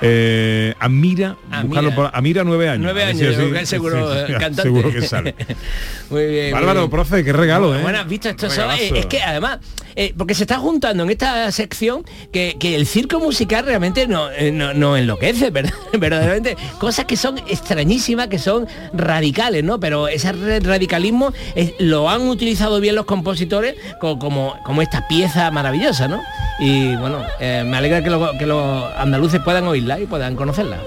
eh, 0.00 0.74
Amira, 0.78 1.36
Amira. 1.50 1.62
buscarlo 1.62 1.94
por- 1.94 2.10
Amira 2.12 2.44
nueve 2.44 2.68
años. 2.68 2.82
Nueve 2.82 3.04
años, 3.04 3.36
es 3.36 3.68
seguro 3.68 4.12
sí, 4.26 4.32
eh, 4.32 4.36
cantante. 4.38 4.62
Seguro 4.62 4.90
que 4.92 5.02
sale. 5.02 5.34
muy 6.10 6.26
bien. 6.26 6.44
muy 6.46 6.52
Bárbaro, 6.52 6.80
bien. 6.80 6.90
profe, 6.90 7.24
qué 7.24 7.32
regalo, 7.32 7.74
¿eh? 7.76 7.82
Bueno, 7.82 7.98
has 8.00 8.08
visto 8.08 8.28
esto 8.28 8.46
eh, 8.46 8.92
es 8.94 9.06
que 9.06 9.22
además 9.22 9.58
eh, 9.96 10.12
porque 10.16 10.34
se 10.34 10.42
está 10.42 10.56
juntando 10.58 11.04
en 11.04 11.10
esta 11.10 11.50
sección 11.52 12.04
que, 12.32 12.56
que 12.58 12.74
el 12.74 12.86
circo 12.86 13.20
musical 13.20 13.64
realmente 13.64 14.06
no, 14.08 14.30
eh, 14.30 14.50
no, 14.50 14.74
no 14.74 14.96
enloquece 14.96 15.50
¿verdad? 15.50 15.72
verdaderamente 15.98 16.56
cosas 16.78 17.04
que 17.04 17.16
son 17.16 17.38
extrañísimas 17.48 18.26
que 18.26 18.38
son 18.40 18.66
radicales 18.92 19.62
no 19.62 19.78
pero 19.78 20.08
ese 20.08 20.32
ra- 20.32 20.58
radicalismo 20.60 21.32
eh, 21.54 21.74
lo 21.78 22.10
han 22.10 22.22
utilizado 22.22 22.80
bien 22.80 22.96
los 22.96 23.04
compositores 23.04 23.76
co- 24.00 24.18
como, 24.18 24.56
como 24.64 24.82
esta 24.82 25.06
pieza 25.06 25.48
maravillosa 25.52 26.08
no 26.08 26.20
y 26.58 26.96
bueno 26.96 27.22
eh, 27.38 27.62
me 27.64 27.76
alegra 27.76 28.02
que, 28.02 28.10
lo- 28.10 28.36
que 28.36 28.46
los 28.46 28.84
andaluces 28.96 29.40
puedan 29.44 29.68
oírla 29.84 30.00
y 30.00 30.06
puedan 30.06 30.34
conocerla 30.36 30.80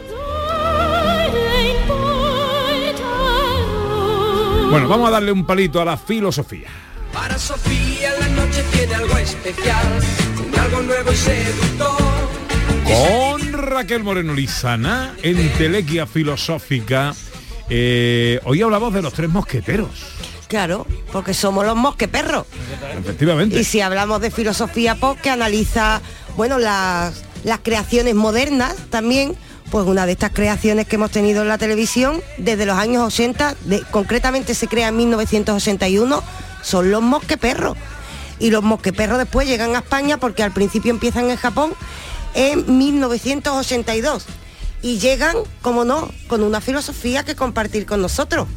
Bueno, 4.69 4.89
vamos 4.89 5.07
a 5.07 5.12
darle 5.12 5.31
un 5.31 5.45
palito 5.45 5.81
a 5.81 5.86
la 5.86 5.95
filosofía. 5.95 6.67
Para 7.13 7.38
Sofía 7.39 8.12
la 8.19 8.27
noche 8.27 8.62
tiene 8.73 8.95
algo 8.95 9.17
especial, 9.17 9.88
un 10.45 10.60
algo 10.60 10.81
nuevo 10.81 11.12
y 11.12 11.15
seductor. 11.15 11.97
Con 12.83 13.53
Raquel 13.53 14.03
Moreno 14.03 14.33
Lizana, 14.33 15.13
en 15.23 15.49
Telequia 15.53 16.05
Filosófica. 16.05 17.13
Eh, 17.69 18.41
hoy 18.43 18.62
hablamos 18.62 18.93
de 18.93 19.01
los 19.01 19.13
tres 19.13 19.29
mosqueteros, 19.29 19.89
Claro, 20.49 20.86
porque 21.13 21.33
somos 21.33 21.65
los 21.65 21.75
mosqueperros. 21.77 22.45
efectivamente. 22.99 23.57
Y 23.60 23.63
si 23.63 23.79
hablamos 23.79 24.19
de 24.19 24.31
filosofía 24.31 24.95
pop 24.95 25.17
que 25.21 25.29
analiza, 25.29 26.01
bueno, 26.36 26.57
las, 26.60 27.23
las 27.43 27.60
creaciones 27.63 28.15
modernas 28.15 28.76
también, 28.89 29.36
pues 29.71 29.86
una 29.86 30.06
de 30.06 30.13
estas 30.13 30.32
creaciones 30.32 30.88
que 30.88 30.95
hemos 30.95 31.12
tenido 31.12 31.41
en 31.41 31.47
la 31.50 31.58
televisión 31.58 32.21
desde 32.38 32.65
los 32.65 32.78
años 32.78 33.04
80, 33.06 33.56
de- 33.65 33.82
concretamente 33.91 34.54
se 34.54 34.67
crea 34.67 34.88
en 34.89 34.97
1981, 34.97 36.23
son 36.63 36.91
los 36.91 37.02
mosqueperros. 37.02 37.78
Y 38.39 38.52
los 38.52 38.63
mosqueperros 38.63 39.17
después 39.17 39.47
llegan 39.47 39.76
a 39.76 39.80
España 39.80 40.17
porque 40.17 40.43
al 40.43 40.52
principio 40.52 40.91
empiezan 40.91 41.30
en 41.30 41.38
Japón 41.38 41.73
en 42.36 42.78
1982. 42.78 44.26
Y 44.84 45.00
llegan, 45.00 45.36
como 45.63 45.86
no, 45.86 46.08
con 46.28 46.43
una 46.43 46.62
filosofía 46.62 47.23
que 47.23 47.36
compartir 47.36 47.86
con 47.88 48.02
nosotros. 48.02 48.47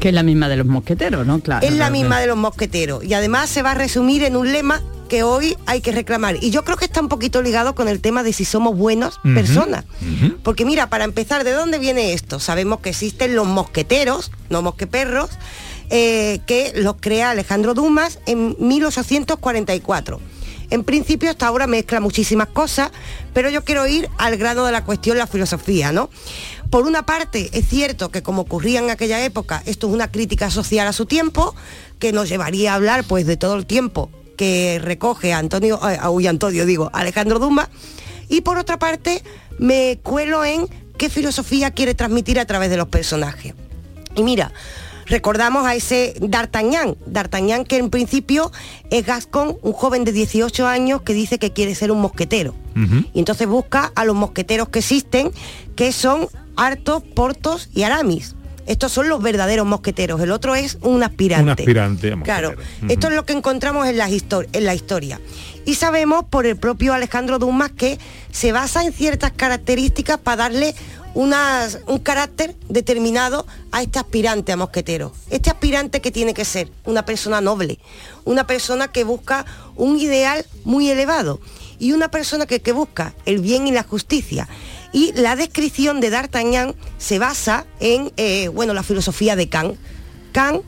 Que 0.00 0.08
es 0.08 0.14
la 0.14 0.22
misma 0.22 0.48
de 0.48 0.56
los 0.56 0.66
mosqueteros, 0.66 1.26
¿no? 1.26 1.40
Claro. 1.40 1.66
Es 1.66 1.72
la 1.72 1.76
claro, 1.76 1.92
misma 1.92 2.08
claro. 2.08 2.20
de 2.22 2.26
los 2.28 2.36
mosqueteros 2.38 3.04
y 3.04 3.12
además 3.14 3.50
se 3.50 3.62
va 3.62 3.72
a 3.72 3.74
resumir 3.74 4.22
en 4.24 4.36
un 4.36 4.50
lema 4.52 4.80
que 5.08 5.22
hoy 5.22 5.56
hay 5.66 5.80
que 5.80 5.92
reclamar. 5.92 6.36
Y 6.42 6.50
yo 6.50 6.64
creo 6.64 6.76
que 6.76 6.84
está 6.84 7.00
un 7.00 7.08
poquito 7.08 7.42
ligado 7.42 7.74
con 7.74 7.88
el 7.88 8.00
tema 8.00 8.22
de 8.22 8.32
si 8.32 8.44
somos 8.44 8.76
buenas 8.76 9.18
personas. 9.34 9.84
Porque 10.42 10.64
mira, 10.64 10.88
para 10.88 11.04
empezar, 11.04 11.44
¿de 11.44 11.52
dónde 11.52 11.78
viene 11.78 12.12
esto? 12.12 12.38
Sabemos 12.38 12.80
que 12.80 12.90
existen 12.90 13.34
los 13.34 13.46
mosqueteros, 13.46 14.30
no 14.50 14.62
mosqueperros, 14.62 15.30
eh, 15.90 16.40
que 16.46 16.72
los 16.76 16.96
crea 17.00 17.30
Alejandro 17.30 17.74
Dumas 17.74 18.20
en 18.26 18.54
1844. 18.58 20.20
En 20.70 20.84
principio 20.84 21.30
hasta 21.30 21.46
ahora 21.46 21.66
mezcla 21.66 21.98
muchísimas 21.98 22.48
cosas, 22.48 22.90
pero 23.32 23.48
yo 23.48 23.64
quiero 23.64 23.86
ir 23.86 24.10
al 24.18 24.36
grano 24.36 24.66
de 24.66 24.72
la 24.72 24.84
cuestión, 24.84 25.16
la 25.16 25.26
filosofía, 25.26 25.92
¿no? 25.92 26.10
Por 26.68 26.86
una 26.86 27.06
parte, 27.06 27.48
es 27.54 27.66
cierto 27.66 28.10
que 28.10 28.22
como 28.22 28.42
ocurría 28.42 28.80
en 28.80 28.90
aquella 28.90 29.24
época, 29.24 29.62
esto 29.64 29.88
es 29.88 29.94
una 29.94 30.10
crítica 30.10 30.50
social 30.50 30.86
a 30.86 30.92
su 30.92 31.06
tiempo, 31.06 31.54
que 31.98 32.12
nos 32.12 32.28
llevaría 32.28 32.72
a 32.72 32.74
hablar 32.74 33.04
pues 33.04 33.26
de 33.26 33.38
todo 33.38 33.56
el 33.56 33.64
tiempo 33.64 34.10
que 34.38 34.78
recoge 34.82 35.34
Antonio, 35.34 35.78
eh, 35.86 35.98
uy, 36.08 36.26
Antonio 36.26 36.64
digo, 36.64 36.88
Alejandro 36.94 37.38
Dumas, 37.38 37.68
y 38.30 38.40
por 38.40 38.56
otra 38.56 38.78
parte 38.78 39.22
me 39.58 39.98
cuelo 40.02 40.44
en 40.44 40.66
qué 40.96 41.10
filosofía 41.10 41.72
quiere 41.72 41.94
transmitir 41.94 42.38
a 42.38 42.46
través 42.46 42.70
de 42.70 42.78
los 42.78 42.88
personajes. 42.88 43.54
Y 44.14 44.22
mira, 44.22 44.52
recordamos 45.06 45.66
a 45.66 45.74
ese 45.74 46.14
D'Artagnan, 46.20 46.96
D'Artagnan 47.04 47.64
que 47.64 47.78
en 47.78 47.90
principio 47.90 48.52
es 48.90 49.04
Gascon, 49.04 49.58
un 49.60 49.72
joven 49.72 50.04
de 50.04 50.12
18 50.12 50.66
años 50.66 51.02
que 51.02 51.14
dice 51.14 51.38
que 51.38 51.52
quiere 51.52 51.74
ser 51.74 51.90
un 51.90 52.00
mosquetero. 52.00 52.54
Y 53.12 53.18
entonces 53.18 53.48
busca 53.48 53.90
a 53.96 54.04
los 54.04 54.14
mosqueteros 54.14 54.68
que 54.68 54.78
existen, 54.78 55.32
que 55.74 55.90
son 55.90 56.28
Artos, 56.56 57.02
Portos 57.02 57.70
y 57.74 57.82
Aramis. 57.82 58.36
Estos 58.68 58.92
son 58.92 59.08
los 59.08 59.22
verdaderos 59.22 59.66
mosqueteros, 59.66 60.20
el 60.20 60.30
otro 60.30 60.54
es 60.54 60.76
un 60.82 61.02
aspirante. 61.02 61.42
Un 61.42 61.48
aspirante 61.50 62.14
Claro, 62.22 62.54
esto 62.88 63.08
es 63.08 63.14
lo 63.14 63.24
que 63.24 63.32
encontramos 63.32 63.86
en 63.88 63.96
la, 63.96 64.08
en 64.08 64.64
la 64.64 64.74
historia. 64.74 65.20
Y 65.64 65.74
sabemos 65.74 66.24
por 66.28 66.44
el 66.46 66.56
propio 66.56 66.92
Alejandro 66.92 67.38
Dumas 67.38 67.70
que 67.72 67.98
se 68.30 68.52
basa 68.52 68.84
en 68.84 68.92
ciertas 68.92 69.32
características 69.32 70.18
para 70.18 70.36
darle 70.44 70.74
unas- 71.14 71.78
un 71.86 71.98
carácter 71.98 72.54
determinado 72.68 73.46
a 73.72 73.82
este 73.82 73.98
aspirante 73.98 74.52
a 74.52 74.56
mosquetero. 74.56 75.12
Este 75.30 75.48
aspirante 75.50 76.00
que 76.00 76.10
tiene 76.10 76.34
que 76.34 76.44
ser 76.44 76.70
una 76.84 77.04
persona 77.06 77.40
noble, 77.40 77.78
una 78.24 78.46
persona 78.46 78.88
que 78.88 79.02
busca 79.04 79.46
un 79.76 79.98
ideal 79.98 80.44
muy 80.64 80.90
elevado 80.90 81.40
y 81.78 81.92
una 81.92 82.10
persona 82.10 82.44
que, 82.46 82.60
que 82.60 82.72
busca 82.72 83.14
el 83.24 83.38
bien 83.40 83.66
y 83.66 83.72
la 83.72 83.82
justicia. 83.82 84.46
Y 84.92 85.12
la 85.12 85.36
descripción 85.36 86.00
de 86.00 86.10
D'Artagnan 86.10 86.74
se 86.98 87.18
basa 87.18 87.66
en 87.80 88.12
eh, 88.16 88.48
bueno, 88.48 88.74
la 88.74 88.82
filosofía 88.82 89.36
de 89.36 89.48
Kant. 89.48 89.76
Kant 90.32 90.62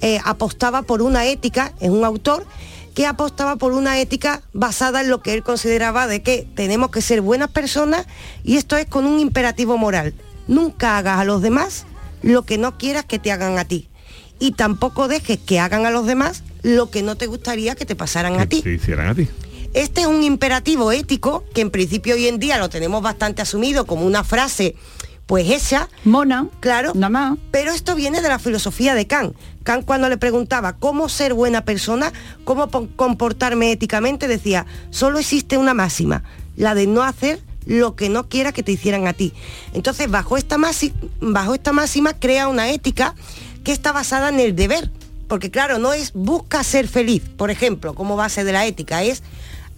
eh, 0.00 0.20
apostaba 0.24 0.82
por 0.82 1.02
una 1.02 1.26
ética, 1.26 1.72
es 1.80 1.90
un 1.90 2.04
autor 2.04 2.46
que 2.94 3.06
apostaba 3.06 3.56
por 3.56 3.72
una 3.72 4.00
ética 4.00 4.42
basada 4.54 5.02
en 5.02 5.10
lo 5.10 5.20
que 5.20 5.34
él 5.34 5.42
consideraba 5.42 6.06
de 6.06 6.22
que 6.22 6.48
tenemos 6.54 6.90
que 6.90 7.02
ser 7.02 7.20
buenas 7.20 7.50
personas 7.50 8.06
y 8.42 8.56
esto 8.56 8.76
es 8.76 8.86
con 8.86 9.04
un 9.04 9.20
imperativo 9.20 9.76
moral. 9.76 10.14
Nunca 10.48 10.96
hagas 10.96 11.18
a 11.18 11.24
los 11.24 11.42
demás 11.42 11.84
lo 12.22 12.46
que 12.46 12.56
no 12.56 12.78
quieras 12.78 13.04
que 13.04 13.18
te 13.18 13.30
hagan 13.32 13.58
a 13.58 13.66
ti. 13.66 13.88
Y 14.38 14.52
tampoco 14.52 15.08
dejes 15.08 15.38
que 15.38 15.60
hagan 15.60 15.84
a 15.84 15.90
los 15.90 16.06
demás 16.06 16.42
lo 16.62 16.90
que 16.90 17.02
no 17.02 17.16
te 17.16 17.26
gustaría 17.26 17.74
que 17.74 17.84
te 17.84 17.96
pasaran 17.96 18.40
a 18.40 18.46
ti. 18.46 18.62
Te 18.62 18.72
hicieran 18.72 19.08
a 19.08 19.14
ti. 19.14 19.28
Este 19.76 20.00
es 20.00 20.06
un 20.06 20.22
imperativo 20.22 20.90
ético 20.90 21.44
que 21.52 21.60
en 21.60 21.70
principio 21.70 22.14
hoy 22.14 22.28
en 22.28 22.38
día 22.38 22.56
lo 22.56 22.70
tenemos 22.70 23.02
bastante 23.02 23.42
asumido 23.42 23.84
como 23.84 24.06
una 24.06 24.24
frase 24.24 24.74
pues 25.26 25.50
hecha. 25.50 25.90
Mona. 26.02 26.48
Claro. 26.60 26.92
Nada 26.94 27.10
más. 27.10 27.38
Pero 27.50 27.72
esto 27.72 27.94
viene 27.94 28.22
de 28.22 28.28
la 28.30 28.38
filosofía 28.38 28.94
de 28.94 29.06
Kant. 29.06 29.36
Kant 29.64 29.84
cuando 29.84 30.08
le 30.08 30.16
preguntaba 30.16 30.78
cómo 30.78 31.10
ser 31.10 31.34
buena 31.34 31.62
persona, 31.66 32.10
cómo 32.44 32.68
po- 32.68 32.88
comportarme 32.96 33.70
éticamente, 33.70 34.28
decía, 34.28 34.64
solo 34.88 35.18
existe 35.18 35.58
una 35.58 35.74
máxima, 35.74 36.22
la 36.56 36.74
de 36.74 36.86
no 36.86 37.02
hacer 37.02 37.42
lo 37.66 37.96
que 37.96 38.08
no 38.08 38.30
quiera 38.30 38.52
que 38.52 38.62
te 38.62 38.72
hicieran 38.72 39.06
a 39.06 39.12
ti. 39.12 39.34
Entonces, 39.74 40.10
bajo 40.10 40.38
esta, 40.38 40.56
bajo 41.20 41.54
esta 41.54 41.72
máxima 41.72 42.14
crea 42.14 42.48
una 42.48 42.70
ética 42.70 43.14
que 43.62 43.72
está 43.72 43.92
basada 43.92 44.30
en 44.30 44.40
el 44.40 44.56
deber. 44.56 44.90
Porque 45.28 45.50
claro, 45.50 45.78
no 45.78 45.92
es 45.92 46.12
busca 46.14 46.62
ser 46.62 46.86
feliz, 46.88 47.24
por 47.36 47.50
ejemplo, 47.50 47.94
como 47.94 48.14
base 48.14 48.44
de 48.44 48.52
la 48.52 48.64
ética, 48.64 49.02
es 49.02 49.24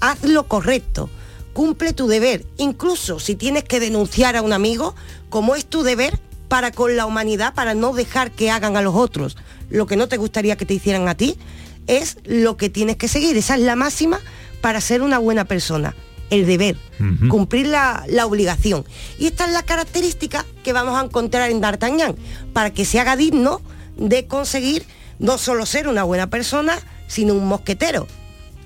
haz 0.01 0.23
lo 0.25 0.47
correcto. 0.47 1.11
cumple 1.53 1.93
tu 1.93 2.07
deber, 2.07 2.47
incluso 2.57 3.19
si 3.19 3.35
tienes 3.35 3.65
que 3.65 3.81
denunciar 3.81 4.37
a 4.37 4.43
un 4.43 4.53
amigo, 4.53 4.95
como 5.29 5.57
es 5.57 5.67
tu 5.67 5.83
deber 5.83 6.21
para 6.47 6.71
con 6.71 6.97
la 6.97 7.05
humanidad, 7.05 7.53
para 7.55 7.75
no 7.75 7.93
dejar 7.93 8.31
que 8.31 8.51
hagan 8.51 8.77
a 8.77 8.83
los 8.83 8.95
otros 8.95 9.37
lo 9.71 9.87
que 9.87 9.97
no 9.97 10.09
te 10.09 10.17
gustaría 10.17 10.57
que 10.57 10.67
te 10.67 10.75
hicieran 10.75 11.09
a 11.09 11.15
ti, 11.15 11.37
es 11.87 12.19
lo 12.25 12.57
que 12.57 12.69
tienes 12.69 12.97
que 12.97 13.09
seguir. 13.09 13.37
Esa 13.37 13.55
es 13.55 13.61
la 13.61 13.77
máxima 13.77 14.21
para 14.61 14.81
ser 14.81 15.03
una 15.03 15.19
buena 15.19 15.45
persona, 15.45 15.95
el 16.31 16.47
deber, 16.47 16.77
cumplir 17.29 17.67
la, 17.67 18.05
la 18.09 18.27
obligación. 18.27 18.85
Y 19.19 19.27
esta 19.27 19.47
es 19.47 19.53
la 19.53 19.63
característica 19.63 20.45
que 20.65 20.73
vamos 20.73 21.01
a 21.01 21.05
encontrar 21.05 21.51
en 21.51 21.61
D'Artagnan, 21.61 22.17
para 22.53 22.71
que 22.71 22.85
se 22.85 23.01
haga 23.01 23.17
digno 23.17 23.61
de 23.97 24.27
conseguir 24.27 24.85
no 25.19 25.39
solo 25.39 25.67
ser 25.67 25.89
una 25.89 26.05
buena 26.05 26.31
persona, 26.31 26.79
sino 27.07 27.35
un 27.35 27.47
mosquetero. 27.47 28.07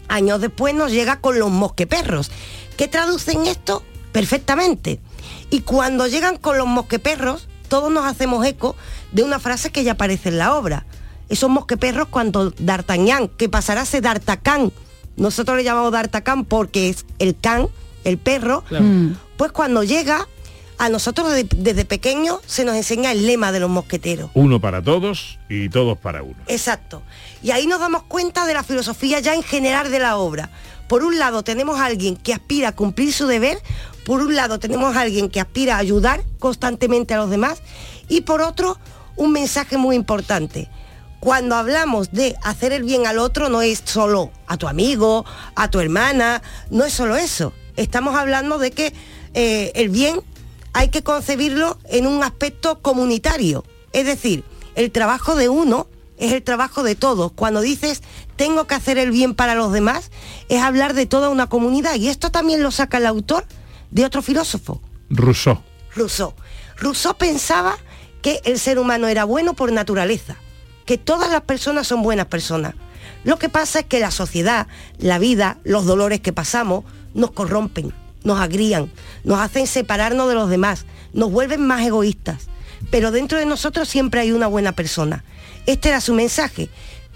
Años 0.09 0.41
después 0.41 0.75
nos 0.75 0.91
llega 0.91 1.21
con 1.21 1.39
los 1.39 1.51
mosqueperros, 1.51 2.31
que 2.77 2.89
traducen 2.89 3.47
esto 3.47 3.83
perfectamente. 4.13 5.01
Y 5.51 5.61
cuando 5.61 6.07
llegan 6.07 6.37
con 6.37 6.59
los 6.59 6.67
mosqueperros, 6.67 7.49
todos 7.69 7.91
nos 7.91 8.05
hacemos 8.05 8.45
eco 8.45 8.77
de 9.13 9.23
una 9.23 9.39
frase 9.39 9.71
que 9.71 9.85
ya 9.85 9.93
aparece 9.93 10.29
en 10.29 10.39
la 10.39 10.55
obra. 10.55 10.85
Esos 11.29 11.49
mosqueperros 11.49 12.09
cuando 12.09 12.51
D'Artagnan, 12.51 13.29
que 13.29 13.49
pasará 13.49 13.83
a 13.83 13.87
ser 13.87 14.03
D'Artacán, 14.03 14.73
nosotros 15.17 15.57
le 15.57 15.65
llamamos 15.65 15.93
D'Artacán 15.93 16.45
porque 16.45 16.91
es 16.91 17.07
el 17.19 17.37
can, 17.39 17.69
el 18.05 18.19
perro, 18.19 18.65
pues 19.37 19.53
cuando 19.53 19.85
llega, 19.85 20.29
a 20.79 20.89
nosotros 20.89 21.33
de- 21.33 21.45
desde 21.45 21.85
pequeños 21.85 22.41
se 22.47 22.65
nos 22.65 22.75
enseña 22.77 23.13
el 23.13 23.27
lema 23.27 23.53
de 23.53 23.61
los 23.61 23.71
mosqueteros. 23.71 24.31
Uno 24.35 24.61
para 24.61 24.83
todos 24.83 25.39
y 25.49 25.69
todos 25.69 25.99
para 25.99 26.23
uno. 26.23 26.37
Exacto. 26.49 27.03
Y 27.43 27.51
ahí 27.53 27.67
nos 27.67 27.81
damos 27.81 28.03
cuenta 28.05 28.47
de 28.47 28.55
la 28.55 28.63
filosofía 28.65 29.21
ya 29.21 29.35
en 29.35 29.43
general 29.43 29.91
de 29.91 29.99
la 29.99 30.17
obra. 30.17 30.51
Por 30.89 31.05
un 31.05 31.19
lado 31.19 31.43
tenemos 31.45 31.79
a 31.79 31.87
alguien 31.87 32.17
que 32.17 32.35
aspira 32.35 32.69
a 32.69 32.73
cumplir 32.73 33.13
su 33.13 33.27
deber, 33.27 33.59
por 34.05 34.21
un 34.21 34.35
lado 34.35 34.59
tenemos 34.59 34.97
a 34.97 35.01
alguien 35.03 35.29
que 35.31 35.41
aspira 35.41 35.77
a 35.77 35.79
ayudar 35.79 36.23
constantemente 36.39 37.15
a 37.15 37.19
los 37.19 37.31
demás 37.31 37.63
y 38.09 38.23
por 38.23 38.43
otro 38.43 38.79
un 39.17 39.33
mensaje 39.33 39.77
muy 39.77 39.95
importante. 39.97 40.69
Cuando 41.21 41.55
hablamos 41.55 42.11
de 42.11 42.35
hacer 42.43 42.73
el 42.73 42.83
bien 42.83 43.07
al 43.07 43.19
otro 43.19 43.49
no 43.49 43.63
es 43.63 43.81
solo 43.85 44.33
a 44.49 44.57
tu 44.57 44.67
amigo, 44.67 45.25
a 45.55 45.71
tu 45.71 45.79
hermana, 45.79 46.43
no 46.71 46.85
es 46.85 46.93
solo 46.93 47.17
eso. 47.17 47.53
Estamos 47.77 48.17
hablando 48.17 48.59
de 48.59 48.73
que 48.73 48.93
eh, 49.35 49.71
el 49.77 49.89
bien 49.89 50.21
hay 50.73 50.89
que 50.89 51.03
concebirlo 51.03 51.79
en 51.89 52.07
un 52.07 52.23
aspecto 52.23 52.81
comunitario. 52.81 53.65
Es 53.93 54.07
decir, 54.07 54.45
el 54.75 54.91
trabajo 54.91 55.35
de 55.35 55.49
uno 55.49 55.87
es 56.19 56.33
el 56.33 56.43
trabajo 56.43 56.83
de 56.83 56.95
todos. 56.95 57.33
Cuando 57.33 57.61
dices 57.61 58.03
tengo 58.37 58.67
que 58.67 58.75
hacer 58.75 58.99
el 58.99 59.11
bien 59.11 59.35
para 59.35 59.55
los 59.55 59.73
demás, 59.73 60.11
es 60.49 60.63
hablar 60.63 60.95
de 60.95 61.07
toda 61.07 61.29
una 61.29 61.49
comunidad. 61.49 61.95
Y 61.97 62.09
esto 62.09 62.31
también 62.31 62.63
lo 62.63 62.71
saca 62.71 62.99
el 62.99 63.07
autor 63.07 63.47
de 63.91 64.05
otro 64.05 64.23
filósofo, 64.23 64.81
Rousseau. 65.11 65.63
Rousseau. 65.95 66.35
Rousseau 66.79 67.15
pensaba 67.15 67.77
que 68.23 68.41
el 68.45 68.59
ser 68.59 68.79
humano 68.79 69.09
era 69.09 69.25
bueno 69.25 69.55
por 69.55 69.71
naturaleza, 69.73 70.37
que 70.87 70.97
todas 70.97 71.31
las 71.31 71.43
personas 71.43 71.87
son 71.87 72.03
buenas 72.03 72.27
personas. 72.27 72.75
Lo 73.25 73.39
que 73.39 73.49
pasa 73.49 73.81
es 73.81 73.87
que 73.87 74.01
la 74.01 74.11
sociedad, 74.11 74.67
la 74.99 75.19
vida, 75.19 75.59
los 75.65 75.85
dolores 75.85 76.21
que 76.21 76.33
pasamos, 76.33 76.85
nos 77.15 77.33
corrompen, 77.33 77.93
nos 78.25 78.41
agrían, 78.41 78.91
nos 79.25 79.39
hacen 79.39 79.67
separarnos 79.67 80.29
de 80.29 80.35
los 80.35 80.49
demás, 80.49 80.87
nos 81.13 81.31
vuelven 81.31 81.67
más 81.67 81.85
egoístas. 81.85 82.49
Pero 82.91 83.11
dentro 83.11 83.39
de 83.39 83.47
nosotros 83.47 83.89
siempre 83.89 84.21
hay 84.21 84.33
una 84.33 84.47
buena 84.47 84.73
persona. 84.73 85.25
Este 85.67 85.89
era 85.89 86.01
su 86.01 86.15
mensaje. 86.15 86.69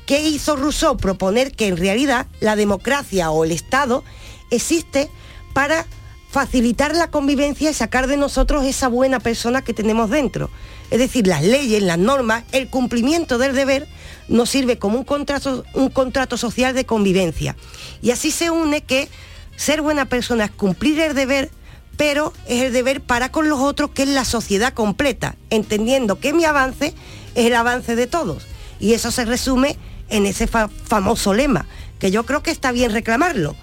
¿Qué 0.06 0.20
hizo 0.20 0.54
Rousseau? 0.54 0.96
Proponer 0.96 1.52
que 1.52 1.66
en 1.66 1.76
realidad 1.76 2.26
la 2.40 2.54
democracia 2.54 3.30
o 3.30 3.44
el 3.44 3.50
Estado 3.50 4.04
existe 4.50 5.10
para 5.52 5.84
facilitar 6.30 6.94
la 6.94 7.10
convivencia 7.10 7.70
y 7.70 7.74
sacar 7.74 8.06
de 8.06 8.16
nosotros 8.16 8.64
esa 8.64 8.88
buena 8.88 9.20
persona 9.20 9.62
que 9.62 9.74
tenemos 9.74 10.10
dentro. 10.10 10.50
Es 10.90 10.98
decir, 10.98 11.26
las 11.26 11.42
leyes, 11.42 11.82
las 11.82 11.98
normas, 11.98 12.44
el 12.52 12.68
cumplimiento 12.68 13.38
del 13.38 13.54
deber 13.54 13.88
nos 14.28 14.50
sirve 14.50 14.78
como 14.78 14.98
un 14.98 15.04
contrato, 15.04 15.64
un 15.74 15.88
contrato 15.88 16.36
social 16.36 16.74
de 16.74 16.84
convivencia. 16.86 17.56
Y 18.02 18.10
así 18.10 18.30
se 18.30 18.50
une 18.50 18.82
que 18.82 19.08
ser 19.56 19.82
buena 19.82 20.04
persona 20.06 20.44
es 20.46 20.50
cumplir 20.50 21.00
el 21.00 21.14
deber, 21.14 21.50
pero 21.96 22.32
es 22.46 22.62
el 22.62 22.72
deber 22.72 23.00
para 23.00 23.30
con 23.30 23.48
los 23.48 23.60
otros, 23.60 23.90
que 23.90 24.02
es 24.02 24.08
la 24.08 24.24
sociedad 24.24 24.72
completa, 24.74 25.36
entendiendo 25.50 26.20
que 26.20 26.32
mi 26.32 26.44
avance 26.44 26.94
es 27.34 27.46
el 27.46 27.54
avance 27.54 27.96
de 27.96 28.06
todos. 28.06 28.46
Y 28.80 28.92
eso 28.92 29.10
se 29.10 29.24
resume 29.24 29.78
en 30.10 30.26
ese 30.26 30.46
fa- 30.46 30.68
famoso 30.68 31.32
lema, 31.34 31.66
que 31.98 32.10
yo 32.10 32.24
creo 32.26 32.42
que 32.42 32.50
está 32.50 32.70
bien 32.72 32.92
reclamarlo. 32.92 33.56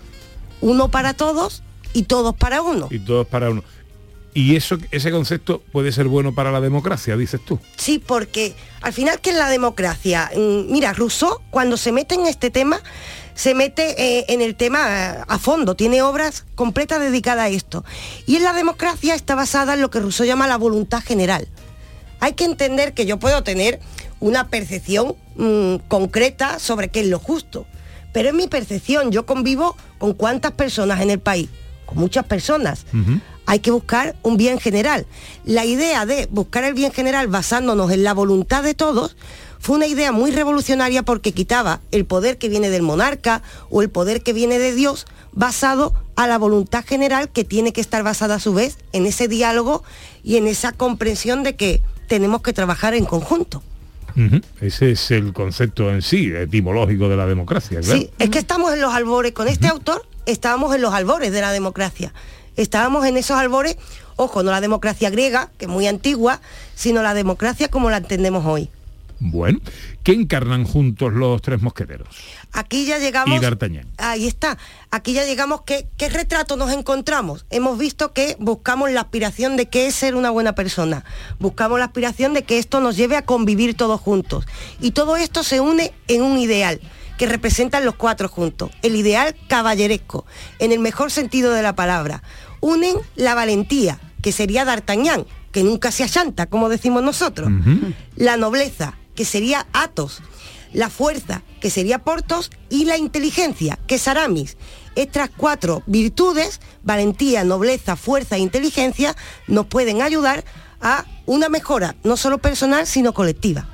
Uno 0.61 0.89
para 0.89 1.13
todos 1.13 1.61
y 1.93 2.03
todos 2.03 2.35
para 2.35 2.61
uno. 2.61 2.87
Y 2.89 2.99
todos 2.99 3.27
para 3.27 3.49
uno. 3.51 3.63
Y 4.35 4.55
eso, 4.55 4.77
ese 4.89 5.11
concepto 5.11 5.61
puede 5.71 5.91
ser 5.91 6.07
bueno 6.07 6.33
para 6.33 6.51
la 6.51 6.59
democracia, 6.59 7.15
dices 7.15 7.39
tú. 7.45 7.59
Sí, 7.77 7.99
porque 7.99 8.55
al 8.81 8.91
final 8.91 9.19
que 9.21 9.29
es 9.29 9.35
la 9.35 9.47
democracia. 9.49 10.31
Mm, 10.35 10.71
Mira, 10.71 10.91
Rousseau 10.93 11.39
cuando 11.51 11.77
se 11.77 11.91
mete 11.91 12.15
en 12.15 12.25
este 12.25 12.49
tema, 12.49 12.81
se 13.35 13.53
mete 13.53 14.01
eh, 14.01 14.25
en 14.29 14.41
el 14.41 14.55
tema 14.55 14.79
eh, 14.87 15.23
a 15.27 15.39
fondo, 15.39 15.75
tiene 15.75 16.01
obras 16.01 16.45
completas 16.55 16.99
dedicadas 16.99 17.45
a 17.45 17.49
esto. 17.49 17.83
Y 18.25 18.37
en 18.37 18.43
la 18.43 18.53
democracia 18.53 19.15
está 19.15 19.35
basada 19.35 19.73
en 19.73 19.81
lo 19.81 19.89
que 19.89 19.99
Rousseau 19.99 20.25
llama 20.25 20.47
la 20.47 20.57
voluntad 20.57 21.01
general. 21.03 21.47
Hay 22.19 22.33
que 22.33 22.45
entender 22.45 22.93
que 22.93 23.05
yo 23.05 23.19
puedo 23.19 23.43
tener 23.43 23.79
una 24.19 24.47
percepción 24.47 25.15
mm, 25.35 25.75
concreta 25.87 26.59
sobre 26.59 26.89
qué 26.89 27.01
es 27.01 27.07
lo 27.07 27.19
justo, 27.19 27.65
pero 28.13 28.29
es 28.29 28.35
mi 28.35 28.47
percepción, 28.47 29.11
yo 29.11 29.25
convivo 29.25 29.75
con 29.97 30.13
cuántas 30.13 30.51
personas 30.51 31.01
en 31.01 31.09
el 31.09 31.19
país, 31.19 31.49
con 31.85 31.97
muchas 31.97 32.25
personas 32.25 32.85
hay 33.45 33.59
que 33.59 33.71
buscar 33.71 34.15
un 34.23 34.37
bien 34.37 34.59
general. 34.59 35.05
La 35.45 35.65
idea 35.65 36.05
de 36.05 36.27
buscar 36.31 36.63
el 36.63 36.73
bien 36.73 36.91
general 36.91 37.27
basándonos 37.27 37.91
en 37.91 38.03
la 38.03 38.13
voluntad 38.13 38.63
de 38.63 38.73
todos 38.73 39.15
fue 39.63 39.77
una 39.77 39.87
idea 39.87 40.11
muy 40.11 40.31
revolucionaria 40.31 41.03
porque 41.03 41.31
quitaba 41.31 41.79
el 41.91 42.03
poder 42.03 42.37
que 42.37 42.49
viene 42.49 42.69
del 42.69 42.81
monarca 42.81 43.41
o 43.69 43.81
el 43.81 43.89
poder 43.89 44.21
que 44.21 44.33
viene 44.33 44.59
de 44.59 44.75
Dios 44.75 45.07
basado 45.31 45.93
a 46.17 46.27
la 46.27 46.37
voluntad 46.37 46.83
general 46.85 47.29
que 47.29 47.45
tiene 47.45 47.71
que 47.71 47.79
estar 47.79 48.03
basada 48.03 48.35
a 48.35 48.39
su 48.41 48.53
vez 48.53 48.77
en 48.91 49.05
ese 49.05 49.29
diálogo 49.29 49.81
y 50.21 50.35
en 50.35 50.47
esa 50.47 50.73
comprensión 50.73 51.43
de 51.43 51.55
que 51.55 51.81
tenemos 52.09 52.41
que 52.41 52.51
trabajar 52.51 52.93
en 52.93 53.05
conjunto. 53.05 53.63
Ese 54.59 54.91
es 54.91 55.11
el 55.11 55.31
concepto 55.31 55.89
en 55.91 56.01
sí, 56.01 56.33
etimológico 56.35 57.07
de 57.07 57.15
la 57.15 57.25
democracia. 57.25 57.79
Claro. 57.79 57.99
Sí, 57.99 58.09
es 58.19 58.29
que 58.29 58.39
estamos 58.39 58.73
en 58.73 58.81
los 58.81 58.93
albores, 58.93 59.31
con 59.31 59.47
este 59.47 59.69
autor 59.69 60.05
estábamos 60.25 60.75
en 60.75 60.81
los 60.81 60.93
albores 60.93 61.31
de 61.31 61.39
la 61.39 61.53
democracia. 61.53 62.13
Estábamos 62.57 63.05
en 63.05 63.15
esos 63.15 63.37
albores, 63.37 63.77
ojo, 64.17 64.43
no 64.43 64.51
la 64.51 64.59
democracia 64.59 65.09
griega, 65.09 65.51
que 65.57 65.65
es 65.65 65.71
muy 65.71 65.87
antigua, 65.87 66.41
sino 66.75 67.01
la 67.01 67.13
democracia 67.13 67.69
como 67.69 67.89
la 67.89 67.95
entendemos 67.95 68.45
hoy. 68.45 68.69
Bueno, 69.25 69.59
¿qué 70.03 70.11
encarnan 70.11 70.65
juntos 70.65 71.13
los 71.13 71.41
tres 71.41 71.61
mosqueteros? 71.61 72.09
Aquí 72.51 72.85
ya 72.85 72.99
llegamos... 72.99 73.37
Y 73.37 73.39
D'Artagnan. 73.39 73.87
Ahí 73.97 74.27
está. 74.27 74.57
Aquí 74.91 75.13
ya 75.13 75.23
llegamos, 75.23 75.61
que, 75.61 75.87
¿qué 75.97 76.09
retrato 76.09 76.57
nos 76.57 76.73
encontramos? 76.73 77.45
Hemos 77.49 77.77
visto 77.77 78.11
que 78.11 78.35
buscamos 78.37 78.91
la 78.91 78.99
aspiración 78.99 79.55
de 79.55 79.67
qué 79.69 79.87
es 79.87 79.95
ser 79.95 80.15
una 80.15 80.29
buena 80.29 80.55
persona. 80.55 81.05
Buscamos 81.39 81.79
la 81.79 81.85
aspiración 81.85 82.33
de 82.33 82.43
que 82.43 82.59
esto 82.59 82.81
nos 82.81 82.97
lleve 82.97 83.15
a 83.15 83.21
convivir 83.21 83.75
todos 83.75 84.01
juntos. 84.01 84.45
Y 84.81 84.91
todo 84.91 85.15
esto 85.15 85.41
se 85.43 85.61
une 85.61 85.93
en 86.09 86.21
un 86.21 86.37
ideal 86.37 86.81
que 87.17 87.25
representan 87.25 87.85
los 87.85 87.95
cuatro 87.95 88.27
juntos. 88.27 88.71
El 88.81 88.97
ideal 88.97 89.37
caballeresco, 89.47 90.25
en 90.59 90.73
el 90.73 90.79
mejor 90.79 91.11
sentido 91.11 91.53
de 91.53 91.61
la 91.61 91.75
palabra. 91.75 92.23
Unen 92.59 92.97
la 93.15 93.35
valentía, 93.35 94.01
que 94.21 94.33
sería 94.33 94.65
D'Artagnan, 94.65 95.25
que 95.53 95.63
nunca 95.63 95.91
se 95.91 96.03
achanta, 96.03 96.47
como 96.47 96.67
decimos 96.67 97.03
nosotros. 97.03 97.49
La 98.17 98.35
nobleza, 98.35 98.97
que 99.15 99.25
sería 99.25 99.67
Athos 99.73 100.21
la 100.73 100.89
fuerza, 100.89 101.43
que 101.61 101.69
sería 101.69 101.99
Portos, 101.99 102.51
y 102.69 102.85
la 102.85 102.97
inteligencia, 102.97 103.79
que 103.87 103.95
es 103.95 104.07
Aramis. 104.07 104.57
Estas 104.95 105.29
cuatro 105.29 105.83
virtudes, 105.85 106.59
valentía, 106.83 107.43
nobleza, 107.43 107.95
fuerza 107.95 108.35
e 108.35 108.39
inteligencia, 108.39 109.15
nos 109.47 109.67
pueden 109.67 110.01
ayudar 110.01 110.43
a 110.81 111.05
una 111.25 111.47
mejora, 111.47 111.95
no 112.03 112.17
solo 112.17 112.39
personal, 112.39 112.85
sino 112.87 113.13
colectiva. 113.13 113.67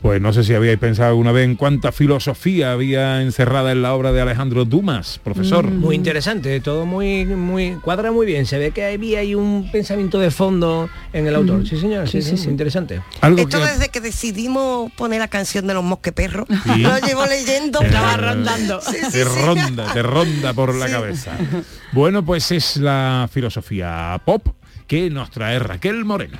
Pues 0.00 0.20
no 0.20 0.32
sé 0.32 0.44
si 0.44 0.54
habíais 0.54 0.78
pensado 0.78 1.08
alguna 1.08 1.32
vez 1.32 1.44
en 1.44 1.56
cuánta 1.56 1.90
filosofía 1.90 2.70
había 2.70 3.20
encerrada 3.20 3.72
en 3.72 3.82
la 3.82 3.94
obra 3.94 4.12
de 4.12 4.20
Alejandro 4.20 4.64
Dumas, 4.64 5.18
profesor. 5.24 5.68
Muy 5.68 5.96
interesante, 5.96 6.60
todo 6.60 6.86
muy, 6.86 7.26
muy, 7.26 7.72
cuadra 7.82 8.12
muy 8.12 8.24
bien. 8.24 8.46
Se 8.46 8.58
ve 8.58 8.70
que 8.70 8.84
había 8.84 9.18
ahí 9.18 9.34
un 9.34 9.68
pensamiento 9.72 10.20
de 10.20 10.30
fondo 10.30 10.88
en 11.12 11.26
el 11.26 11.34
autor. 11.34 11.66
Sí, 11.66 11.76
señor, 11.80 12.08
sí, 12.08 12.22
sí, 12.22 12.36
sí, 12.36 12.48
interesante. 12.48 13.02
Esto 13.36 13.58
desde 13.58 13.88
que 13.88 14.00
decidimos 14.00 14.92
poner 14.92 15.18
la 15.18 15.26
canción 15.28 15.66
de 15.66 15.74
los 15.74 15.82
mosqueperros, 15.82 16.46
Sí. 16.48 16.80
lo 16.80 16.96
llevo 17.00 17.26
leyendo. 17.26 17.80
Estaba 17.80 18.16
rondando. 18.16 18.80
Sí, 18.80 18.96
sí, 19.04 19.10
te 19.10 19.24
sí. 19.24 19.44
ronda, 19.44 19.92
te 19.92 20.02
ronda 20.02 20.52
por 20.54 20.76
la 20.76 20.88
cabeza. 20.88 21.32
Bueno, 21.90 22.24
pues 22.24 22.52
es 22.52 22.76
la 22.76 23.28
filosofía 23.32 24.20
pop 24.24 24.46
que 24.86 25.10
nos 25.10 25.30
trae 25.32 25.58
Raquel 25.58 26.04
Moreno. 26.04 26.38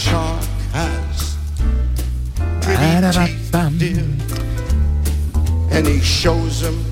Shark 0.00 0.40
has 0.72 1.36
pretty 2.62 3.12
teeth, 3.12 3.78
dear. 3.78 4.04
And 5.70 5.86
he 5.86 6.00
shows 6.00 6.62
them 6.62 6.90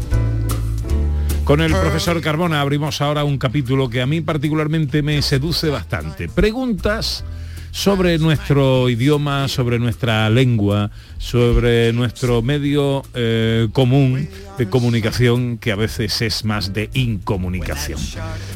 Con 1.44 1.62
el 1.62 1.72
profesor 1.72 2.20
Carbona 2.20 2.60
abrimos 2.60 3.00
ahora 3.00 3.24
un 3.24 3.38
capítulo 3.38 3.88
que 3.88 4.02
a 4.02 4.06
mí 4.06 4.20
particularmente 4.20 5.02
me 5.02 5.22
seduce 5.22 5.70
bastante. 5.70 6.28
Preguntas 6.28 7.24
sobre 7.70 8.18
nuestro 8.18 8.88
idioma, 8.88 9.48
sobre 9.48 9.78
nuestra 9.78 10.28
lengua, 10.30 10.90
sobre 11.18 11.92
nuestro 11.92 12.42
medio 12.42 13.02
eh, 13.14 13.68
común 13.72 14.28
de 14.56 14.68
comunicación 14.68 15.58
que 15.58 15.72
a 15.72 15.76
veces 15.76 16.20
es 16.22 16.44
más 16.44 16.72
de 16.72 16.90
incomunicación. 16.94 18.00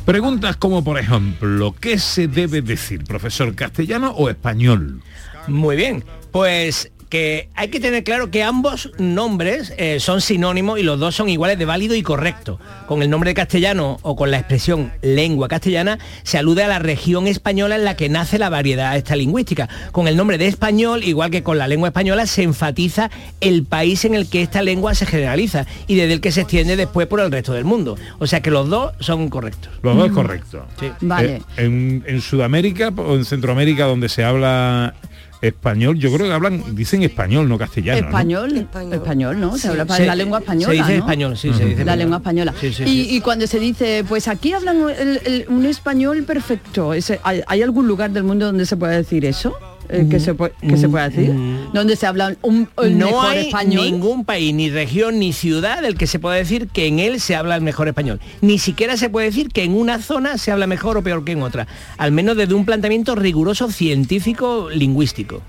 Preguntas 0.04 0.56
como 0.56 0.82
por 0.82 0.98
ejemplo, 0.98 1.74
¿qué 1.80 1.98
se 1.98 2.28
debe 2.28 2.62
decir, 2.62 3.04
profesor, 3.04 3.54
castellano 3.54 4.10
o 4.12 4.28
español? 4.28 5.00
Muy 5.48 5.76
bien, 5.76 6.04
pues 6.30 6.90
que 7.12 7.50
hay 7.54 7.68
que 7.68 7.78
tener 7.78 8.04
claro 8.04 8.30
que 8.30 8.42
ambos 8.42 8.90
nombres 8.96 9.74
eh, 9.76 10.00
son 10.00 10.22
sinónimos 10.22 10.78
y 10.78 10.82
los 10.82 10.98
dos 10.98 11.14
son 11.14 11.28
iguales 11.28 11.58
de 11.58 11.66
válido 11.66 11.94
y 11.94 12.02
correcto. 12.02 12.58
Con 12.86 13.02
el 13.02 13.10
nombre 13.10 13.28
de 13.28 13.34
castellano 13.34 13.98
o 14.00 14.16
con 14.16 14.30
la 14.30 14.38
expresión 14.38 14.90
lengua 15.02 15.46
castellana 15.46 15.98
se 16.22 16.38
alude 16.38 16.64
a 16.64 16.68
la 16.68 16.78
región 16.78 17.26
española 17.26 17.76
en 17.76 17.84
la 17.84 17.96
que 17.96 18.08
nace 18.08 18.38
la 18.38 18.48
variedad 18.48 18.96
esta 18.96 19.14
lingüística. 19.14 19.68
Con 19.92 20.08
el 20.08 20.16
nombre 20.16 20.38
de 20.38 20.46
español, 20.46 21.04
igual 21.04 21.30
que 21.30 21.42
con 21.42 21.58
la 21.58 21.68
lengua 21.68 21.88
española, 21.88 22.24
se 22.24 22.44
enfatiza 22.44 23.10
el 23.42 23.64
país 23.64 24.06
en 24.06 24.14
el 24.14 24.26
que 24.30 24.40
esta 24.40 24.62
lengua 24.62 24.94
se 24.94 25.04
generaliza 25.04 25.66
y 25.86 25.96
desde 25.96 26.14
el 26.14 26.22
que 26.22 26.32
se 26.32 26.40
extiende 26.40 26.76
después 26.76 27.08
por 27.08 27.20
el 27.20 27.30
resto 27.30 27.52
del 27.52 27.66
mundo. 27.66 27.98
O 28.20 28.26
sea 28.26 28.40
que 28.40 28.50
los 28.50 28.70
dos 28.70 28.94
son 29.00 29.28
correctos. 29.28 29.70
Los 29.82 29.98
dos 29.98 30.06
es 30.06 30.12
correcto. 30.12 30.66
Vale. 31.02 31.34
Eh, 31.36 31.42
en, 31.58 32.04
en 32.06 32.22
Sudamérica 32.22 32.88
o 32.88 33.16
en 33.16 33.26
Centroamérica 33.26 33.84
donde 33.84 34.08
se 34.08 34.24
habla 34.24 34.94
español, 35.42 35.98
yo 35.98 36.12
creo 36.14 36.28
que 36.28 36.32
hablan, 36.32 36.74
dicen 36.74 37.02
español, 37.02 37.48
no 37.48 37.58
castellano. 37.58 38.00
¿no? 38.00 38.06
Español, 38.06 38.68
español, 38.92 39.40
¿no? 39.40 39.58
Se 39.58 39.68
habla 39.68 39.86
Se- 39.94 40.06
la 40.06 40.14
lengua 40.14 40.38
española, 40.38 40.66
Se 40.72 40.78
dice 40.78 40.92
¿no? 40.92 40.98
español, 41.00 41.36
sí, 41.36 41.48
se 41.48 41.52
dice 41.52 41.64
La 41.64 41.70
español. 41.72 41.98
lengua 41.98 42.16
española. 42.18 42.54
Sí, 42.60 42.72
sí, 42.72 42.82
y, 42.84 42.86
sí. 42.86 43.16
y 43.16 43.20
cuando 43.20 43.46
se 43.46 43.58
dice, 43.58 44.04
pues 44.08 44.28
aquí 44.28 44.52
hablan 44.52 44.88
el- 44.98 45.20
el- 45.24 45.46
un 45.48 45.66
español 45.66 46.22
perfecto, 46.22 46.92
¿hay, 46.92 47.42
hay 47.46 47.62
algún 47.62 47.86
lugar 47.88 48.10
del 48.12 48.22
mundo 48.24 48.46
donde 48.46 48.64
se 48.66 48.76
puede 48.76 48.96
decir 48.96 49.24
eso? 49.24 49.52
Eh, 49.88 50.06
que, 50.08 50.20
se 50.20 50.34
puede, 50.34 50.54
que 50.60 50.76
se 50.76 50.88
puede 50.88 51.10
decir? 51.10 51.34
Donde 51.72 51.96
se 51.96 52.06
habla 52.06 52.36
un, 52.42 52.68
el 52.82 52.98
no 52.98 53.06
mejor 53.06 53.26
hay 53.26 53.46
español. 53.46 53.84
ningún 53.84 54.24
país, 54.24 54.54
ni 54.54 54.70
región, 54.70 55.18
ni 55.18 55.32
ciudad 55.32 55.82
del 55.82 55.96
que 55.96 56.06
se 56.06 56.18
pueda 56.18 56.36
decir 56.36 56.68
que 56.68 56.86
en 56.86 56.98
él 56.98 57.20
se 57.20 57.36
habla 57.36 57.56
el 57.56 57.62
mejor 57.62 57.88
español. 57.88 58.20
Ni 58.40 58.58
siquiera 58.58 58.96
se 58.96 59.10
puede 59.10 59.26
decir 59.26 59.48
que 59.48 59.64
en 59.64 59.74
una 59.74 60.00
zona 60.00 60.38
se 60.38 60.52
habla 60.52 60.66
mejor 60.66 60.96
o 60.96 61.02
peor 61.02 61.24
que 61.24 61.32
en 61.32 61.42
otra. 61.42 61.66
Al 61.98 62.12
menos 62.12 62.36
desde 62.36 62.54
un 62.54 62.64
planteamiento 62.64 63.14
riguroso 63.14 63.70
científico 63.70 64.68
lingüístico. 64.70 65.42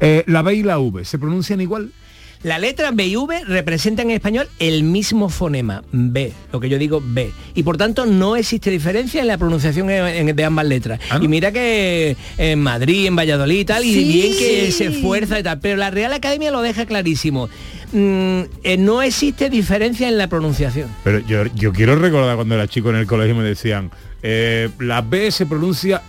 Eh, 0.00 0.24
la 0.26 0.42
B 0.42 0.54
y 0.54 0.62
la 0.62 0.78
V, 0.78 1.04
¿se 1.04 1.18
pronuncian 1.18 1.60
igual? 1.60 1.92
La 2.44 2.58
letra 2.58 2.90
B 2.92 3.06
y 3.06 3.16
V 3.16 3.42
representan 3.46 4.10
en 4.10 4.16
español 4.16 4.48
el 4.58 4.82
mismo 4.82 5.30
fonema, 5.30 5.82
B, 5.92 6.30
lo 6.52 6.60
que 6.60 6.68
yo 6.68 6.78
digo 6.78 7.02
B. 7.04 7.32
Y 7.54 7.62
por 7.62 7.78
tanto 7.78 8.04
no 8.04 8.36
existe 8.36 8.70
diferencia 8.70 9.22
en 9.22 9.28
la 9.28 9.38
pronunciación 9.38 9.88
en- 9.90 10.28
en- 10.28 10.36
de 10.36 10.44
ambas 10.44 10.66
letras. 10.66 11.00
Y 11.22 11.26
mira 11.26 11.50
que 11.52 12.16
en 12.36 12.60
Madrid, 12.60 13.06
en 13.06 13.16
Valladolid 13.16 13.60
y 13.60 13.64
tal, 13.64 13.84
y 13.84 14.04
bien 14.04 14.32
que 14.38 14.70
se 14.72 14.86
esfuerza 14.86 15.40
y 15.40 15.42
tal, 15.42 15.58
pero 15.58 15.76
la 15.78 15.90
Real 15.90 16.12
Academia 16.12 16.50
lo 16.50 16.60
deja 16.60 16.84
clarísimo. 16.84 17.48
Mm, 17.92 18.42
eh, 18.62 18.76
no 18.78 19.00
existe 19.00 19.48
diferencia 19.48 20.06
en 20.08 20.18
la 20.18 20.28
pronunciación. 20.28 20.88
Pero 21.02 21.20
yo, 21.20 21.44
yo 21.54 21.72
quiero 21.72 21.96
recordar 21.96 22.36
cuando 22.36 22.54
era 22.56 22.68
chico 22.68 22.90
en 22.90 22.96
el 22.96 23.06
colegio 23.06 23.34
me 23.34 23.44
decían, 23.44 23.90
eh, 24.22 24.68
la 24.80 25.00
B 25.00 25.30
se 25.30 25.46
pronuncia 25.46 26.02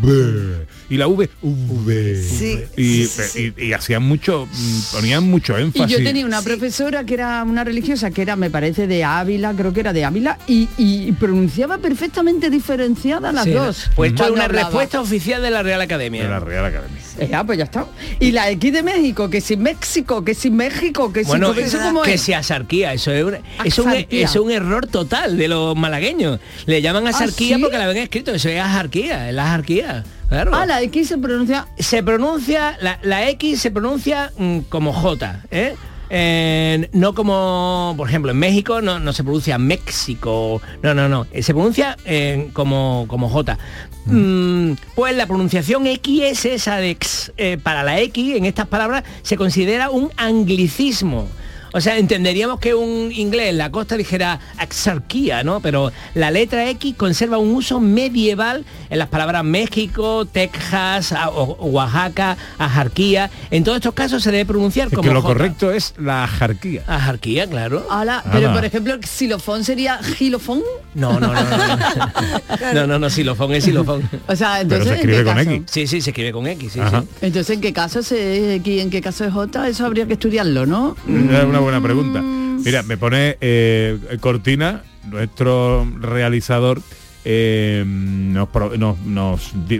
B 0.00 0.66
y 0.92 0.96
la 0.98 1.06
V, 1.08 1.30
V. 1.42 2.22
Sí, 2.22 2.58
y, 2.76 3.04
sí, 3.06 3.52
y- 3.56 3.64
y 3.68 3.72
hacían 3.72 4.02
mucho, 4.02 4.46
mm, 4.46 4.80
ponían 4.94 5.24
mucho 5.24 5.58
Y 5.58 5.62
énfasis. 5.62 5.96
yo 5.98 6.04
tenía 6.04 6.26
una 6.26 6.42
profesora 6.42 7.04
que 7.04 7.14
era 7.14 7.42
una 7.44 7.64
religiosa, 7.64 8.10
que 8.10 8.22
era, 8.22 8.36
me 8.36 8.50
parece, 8.50 8.86
de 8.86 9.02
Ávila, 9.04 9.54
creo 9.56 9.72
que 9.72 9.80
era 9.80 9.92
de 9.92 10.04
Ávila, 10.04 10.38
y, 10.46 10.68
y 10.76 11.12
pronunciaba 11.12 11.78
perfectamente 11.78 12.50
diferenciadas 12.50 13.32
las 13.34 13.44
Sí, 13.44 13.50
dos. 13.52 13.90
Pues 13.96 14.10
esto 14.12 14.24
es 14.24 14.30
una 14.32 14.44
hablaba. 14.44 14.64
respuesta 14.68 15.00
oficial 15.00 15.40
de 15.42 15.50
la 15.50 15.62
Real 15.62 15.80
Academia. 15.80 16.24
De 16.24 16.28
la 16.28 16.40
Real 16.40 16.64
Academia. 16.66 16.98
Eh, 17.18 17.30
ah, 17.34 17.44
pues 17.44 17.58
ya 17.58 17.64
está. 17.64 17.86
Y 18.20 18.32
la 18.32 18.50
X 18.50 18.72
de 18.72 18.82
México, 18.82 19.28
que 19.30 19.40
si 19.40 19.56
México, 19.56 20.24
que 20.24 20.34
si 20.34 20.50
México, 20.50 21.12
que 21.12 21.24
si 21.24 21.28
Bueno, 21.28 21.52
eso 21.54 22.02
que 22.02 22.14
es. 22.14 22.20
se 22.22 22.34
asarquía, 22.34 22.92
eso 22.92 23.10
es, 23.12 23.24
un, 23.24 23.34
es, 23.64 23.78
un, 23.78 23.92
es 24.10 24.36
un 24.36 24.50
error 24.50 24.86
total 24.86 25.36
de 25.38 25.48
los 25.48 25.76
malagueños. 25.76 26.38
Le 26.66 26.80
llaman 26.82 27.06
asarquía 27.06 27.56
¿Ah, 27.56 27.58
sí? 27.58 27.62
porque 27.62 27.78
la 27.78 27.86
ven 27.86 27.96
escrito, 27.98 28.32
eso 28.34 28.48
es 28.48 28.60
asarquía, 28.60 29.28
es 29.28 29.34
la 29.34 29.44
asarquía. 29.52 30.04
Claro. 30.32 30.52
Ah, 30.54 30.64
la 30.64 30.80
X 30.80 31.08
se 31.08 31.18
pronuncia. 31.18 31.68
Se 31.78 32.02
pronuncia, 32.02 32.78
la, 32.80 32.98
la 33.02 33.28
X 33.28 33.60
se 33.60 33.70
pronuncia 33.70 34.32
mm, 34.38 34.60
como 34.70 34.94
J, 34.94 35.42
¿eh? 35.50 35.76
Eh, 36.08 36.88
no 36.92 37.14
como, 37.14 37.92
por 37.98 38.08
ejemplo, 38.08 38.30
en 38.30 38.38
México 38.38 38.80
no, 38.80 38.98
no 38.98 39.12
se 39.12 39.24
pronuncia 39.24 39.58
México, 39.58 40.62
no, 40.82 40.94
no, 40.94 41.08
no, 41.10 41.26
eh, 41.32 41.42
se 41.42 41.52
pronuncia 41.52 41.98
eh, 42.06 42.48
como, 42.54 43.04
como 43.08 43.28
J. 43.28 43.58
Mm, 44.06 44.72
pues 44.94 45.14
la 45.16 45.26
pronunciación 45.26 45.84
XS, 45.84 46.46
esa 46.46 46.76
de 46.76 46.90
X, 46.90 47.32
eh, 47.36 47.58
para 47.62 47.82
la 47.82 48.00
X 48.00 48.34
en 48.34 48.46
estas 48.46 48.66
palabras 48.68 49.04
se 49.20 49.36
considera 49.36 49.90
un 49.90 50.10
anglicismo. 50.16 51.28
O 51.72 51.80
sea, 51.80 51.96
entenderíamos 51.98 52.60
que 52.60 52.74
un 52.74 53.10
inglés 53.12 53.50
en 53.50 53.58
la 53.58 53.70
costa 53.70 53.96
dijera 53.96 54.38
axarquía, 54.58 55.42
¿no? 55.44 55.60
Pero 55.60 55.92
la 56.14 56.30
letra 56.30 56.68
X 56.70 56.94
conserva 56.96 57.38
un 57.38 57.50
uso 57.54 57.80
medieval 57.80 58.64
en 58.90 58.98
las 58.98 59.08
palabras 59.08 59.44
México, 59.44 60.26
Texas, 60.26 61.14
Oaxaca, 61.58 62.36
ajarquía. 62.58 63.30
En 63.50 63.64
todos 63.64 63.76
estos 63.76 63.94
casos 63.94 64.22
se 64.22 64.30
debe 64.30 64.46
pronunciar 64.46 64.88
Es 64.88 64.94
como 64.94 65.08
que 65.08 65.14
lo 65.14 65.22
J. 65.22 65.32
correcto 65.34 65.70
es 65.72 65.94
la 65.98 66.26
jarquía. 66.26 66.82
Ajarquía, 66.86 67.46
claro. 67.48 67.86
Ala, 67.90 68.22
pero 68.32 68.48
Ala. 68.48 68.54
por 68.54 68.64
ejemplo, 68.64 68.94
xilofón 69.02 69.64
sería 69.64 69.98
gilofón. 69.98 70.60
No, 70.94 71.18
no, 71.18 71.32
no, 71.32 71.34
no. 71.34 71.76
No, 71.76 72.72
no, 72.74 72.86
no, 72.86 72.98
no, 72.98 73.10
xilofón 73.10 73.52
es 73.54 73.64
xilofón. 73.64 74.08
O 74.26 74.36
sea, 74.36 74.58
Pero 74.68 74.82
entonces 74.82 74.88
se 74.88 74.92
¿en 74.92 74.96
escribe 74.98 75.18
qué 75.18 75.24
con 75.24 75.34
caso? 75.36 75.50
X. 75.50 75.62
Sí, 75.70 75.86
sí, 75.86 76.00
se 76.00 76.10
escribe 76.10 76.32
con 76.32 76.46
X, 76.46 76.72
sí, 76.72 76.80
Ajá. 76.80 77.00
sí. 77.02 77.08
Entonces, 77.22 77.54
¿en 77.56 77.60
qué 77.60 77.72
caso 77.72 78.00
es 78.00 78.12
X, 78.12 78.82
en 78.82 78.90
qué 78.90 79.00
caso 79.00 79.24
es 79.24 79.32
J? 79.32 79.68
Eso 79.68 79.86
habría 79.86 80.06
que 80.06 80.14
estudiarlo, 80.14 80.66
¿no? 80.66 80.96
Una 81.06 81.60
buena 81.62 81.80
pregunta. 81.80 82.20
Mira, 82.20 82.82
me 82.82 82.96
pone 82.96 83.36
eh, 83.40 83.98
Cortina, 84.20 84.82
nuestro 85.08 85.86
realizador, 86.00 86.80
eh, 87.24 87.84
nos, 87.86 88.48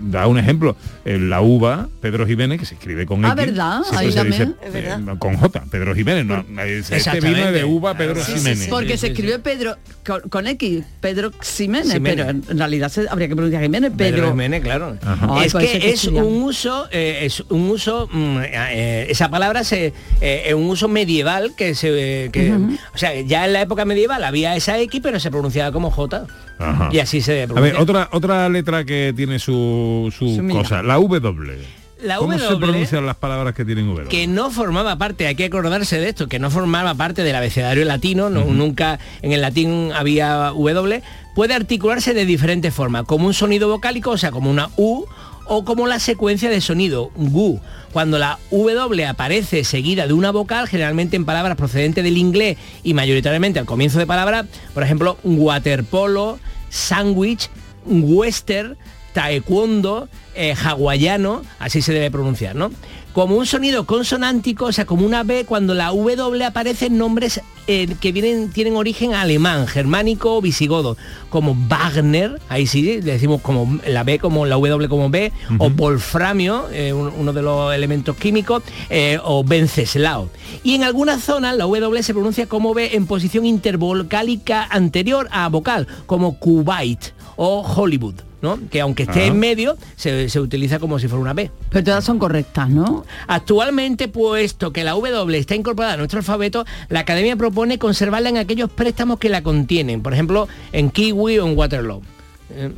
da 0.02 0.26
un 0.26 0.38
ejemplo. 0.38 0.76
Eh, 1.04 1.18
la 1.18 1.40
uva, 1.40 1.88
Pedro 2.00 2.26
Jiménez, 2.26 2.60
que 2.60 2.66
se 2.66 2.74
escribe 2.74 3.06
con 3.06 3.24
Ah, 3.24 3.32
X. 3.36 3.46
¿verdad? 3.46 3.80
Ahí 3.92 4.10
se 4.10 4.16
también. 4.18 4.54
dice, 4.64 4.78
eh, 4.88 4.96
con 5.18 5.36
J, 5.36 5.64
Pedro 5.70 5.94
Jiménez. 5.94 6.24
No, 6.26 6.44
este 6.62 7.20
vino 7.20 7.50
de 7.52 7.64
uva 7.64 7.94
Pedro 7.96 8.22
Jiménez. 8.24 8.68
Porque 8.68 8.96
se 8.96 9.08
escribe 9.08 9.38
Pedro 9.40 9.76
con, 10.06 10.20
con 10.28 10.46
X, 10.46 10.84
Pedro 11.00 11.30
Ximénez, 11.40 11.92
Ximénez. 11.92 12.26
pero 12.26 12.30
en 12.52 12.58
realidad 12.58 12.88
se- 12.90 13.08
habría 13.08 13.28
que 13.28 13.34
pronunciar 13.34 13.62
Jiménez, 13.62 13.92
Pedro 13.96 14.14
Pedro. 14.16 14.28
Jiménez, 14.30 14.62
claro. 14.62 14.96
Ay, 15.30 15.46
es 15.46 15.54
que 15.54 15.90
es 15.90 16.04
un 16.04 16.42
uso, 16.42 16.86
eh, 16.90 17.20
es 17.22 17.40
un 17.48 17.70
uso, 17.70 18.08
mm, 18.12 18.38
eh, 18.44 19.06
esa 19.10 19.28
palabra 19.30 19.64
se, 19.64 19.92
eh, 20.20 20.42
es 20.46 20.54
un 20.54 20.68
uso 20.68 20.88
medieval 20.88 21.52
que 21.56 21.74
se, 21.74 22.30
que, 22.32 22.52
o 22.94 22.98
sea, 22.98 23.18
ya 23.22 23.44
en 23.46 23.52
la 23.52 23.62
época 23.62 23.84
medieval 23.84 24.22
había 24.24 24.54
esa 24.56 24.78
X, 24.78 25.00
pero 25.02 25.18
se 25.20 25.30
pronunciaba 25.30 25.72
como 25.72 25.90
J. 25.90 26.26
Ajá. 26.70 26.88
Y 26.92 26.98
así 26.98 27.20
se 27.20 27.42
A 27.42 27.46
pronuncia. 27.46 27.72
ver, 27.72 27.82
otra, 27.82 28.08
otra 28.12 28.48
letra 28.48 28.84
que 28.84 29.12
tiene 29.16 29.38
su, 29.38 30.12
su 30.16 30.46
cosa, 30.50 30.82
la 30.82 30.94
W. 30.94 31.82
La 32.02 32.16
¿Cómo 32.16 32.36
se 32.36 32.56
pronuncian 32.56 33.06
las 33.06 33.14
palabras 33.14 33.54
que 33.54 33.64
tienen 33.64 33.86
W? 33.86 34.08
que 34.08 34.26
no 34.26 34.50
formaba 34.50 34.96
parte, 34.96 35.28
hay 35.28 35.36
que 35.36 35.44
acordarse 35.44 36.00
de 36.00 36.08
esto, 36.08 36.26
que 36.26 36.40
no 36.40 36.50
formaba 36.50 36.94
parte 36.96 37.22
del 37.22 37.36
abecedario 37.36 37.84
latino, 37.84 38.28
no, 38.28 38.44
nunca 38.44 38.98
en 39.22 39.30
el 39.30 39.40
latín 39.40 39.90
había 39.94 40.48
W, 40.48 41.00
puede 41.36 41.54
articularse 41.54 42.12
de 42.12 42.26
diferentes 42.26 42.74
formas, 42.74 43.04
como 43.04 43.26
un 43.28 43.34
sonido 43.34 43.68
vocálico, 43.68 44.10
o 44.10 44.18
sea, 44.18 44.32
como 44.32 44.50
una 44.50 44.70
U, 44.76 45.04
o 45.46 45.64
como 45.64 45.86
la 45.86 45.98
secuencia 45.98 46.50
de 46.50 46.60
sonido, 46.60 47.10
GU. 47.16 47.60
Cuando 47.92 48.18
la 48.18 48.38
W 48.50 49.06
aparece 49.06 49.64
seguida 49.64 50.06
de 50.06 50.12
una 50.12 50.30
vocal, 50.30 50.68
generalmente 50.68 51.16
en 51.16 51.24
palabras 51.24 51.56
procedentes 51.56 52.02
del 52.02 52.16
inglés 52.16 52.56
y 52.82 52.94
mayoritariamente 52.94 53.58
al 53.58 53.66
comienzo 53.66 53.98
de 53.98 54.06
palabra, 54.06 54.46
por 54.72 54.82
ejemplo, 54.82 55.18
waterpolo, 55.24 56.38
sándwich, 56.70 57.50
western, 57.86 58.76
taekwondo, 59.12 60.08
eh, 60.34 60.54
hawaiano, 60.54 61.42
así 61.58 61.82
se 61.82 61.92
debe 61.92 62.10
pronunciar, 62.10 62.56
¿no? 62.56 62.70
Como 63.12 63.36
un 63.36 63.44
sonido 63.46 63.84
consonántico, 63.84 64.66
o 64.66 64.72
sea, 64.72 64.86
como 64.86 65.04
una 65.04 65.22
B, 65.22 65.44
cuando 65.44 65.74
la 65.74 65.88
W 65.88 66.44
aparece 66.44 66.86
en 66.86 66.96
nombres 66.96 67.40
eh, 67.66 67.86
que 68.00 68.10
vienen, 68.10 68.50
tienen 68.50 68.74
origen 68.74 69.12
alemán, 69.14 69.66
germánico 69.66 70.36
o 70.36 70.40
visigodo, 70.40 70.96
como 71.28 71.54
Wagner, 71.68 72.40
ahí 72.48 72.66
sí, 72.66 72.82
le 72.82 73.00
decimos 73.12 73.40
como 73.42 73.78
la 73.86 74.02
B 74.02 74.18
como 74.18 74.46
la 74.46 74.56
W 74.56 74.88
como 74.88 75.10
B, 75.10 75.30
o 75.58 75.68
wolframio, 75.70 76.68
eh, 76.72 76.92
un- 76.94 77.12
uno 77.16 77.32
de 77.34 77.42
los 77.42 77.74
elementos 77.74 78.16
químicos, 78.16 78.62
eh, 78.90 79.18
o 79.22 79.44
Venceslao. 79.44 80.30
Y 80.64 80.74
en 80.74 80.82
algunas 80.82 81.22
zonas 81.22 81.54
la 81.56 81.64
W 81.64 82.02
se 82.02 82.14
pronuncia 82.14 82.46
como 82.46 82.72
B 82.74 82.96
en 82.96 83.06
posición 83.06 83.44
intervocálica 83.46 84.64
anterior 84.70 85.28
a 85.30 85.48
vocal, 85.48 85.86
como 86.06 86.38
Kuwait 86.38 87.12
o 87.36 87.62
Hollywood. 87.62 88.14
¿no? 88.42 88.58
Que 88.70 88.80
aunque 88.80 89.04
esté 89.04 89.26
en 89.26 89.38
medio, 89.38 89.78
se, 89.94 90.28
se 90.28 90.40
utiliza 90.40 90.80
como 90.80 90.98
si 90.98 91.06
fuera 91.06 91.22
una 91.22 91.32
B. 91.32 91.50
Pero 91.70 91.84
todas 91.84 92.04
son 92.04 92.18
correctas, 92.18 92.68
¿no? 92.68 93.06
Actualmente, 93.28 94.08
puesto 94.08 94.72
que 94.72 94.82
la 94.82 94.90
W 94.92 95.38
está 95.38 95.54
incorporada 95.54 95.94
a 95.94 95.96
nuestro 95.96 96.18
alfabeto, 96.18 96.66
la 96.88 97.00
Academia 97.00 97.36
propone 97.36 97.78
conservarla 97.78 98.30
en 98.30 98.38
aquellos 98.38 98.68
préstamos 98.68 99.20
que 99.20 99.28
la 99.28 99.42
contienen, 99.44 100.02
por 100.02 100.12
ejemplo, 100.12 100.48
en 100.72 100.90
Kiwi 100.90 101.38
o 101.38 101.46
en 101.46 101.56
Waterloo. 101.56 102.02
Eh, 102.50 102.72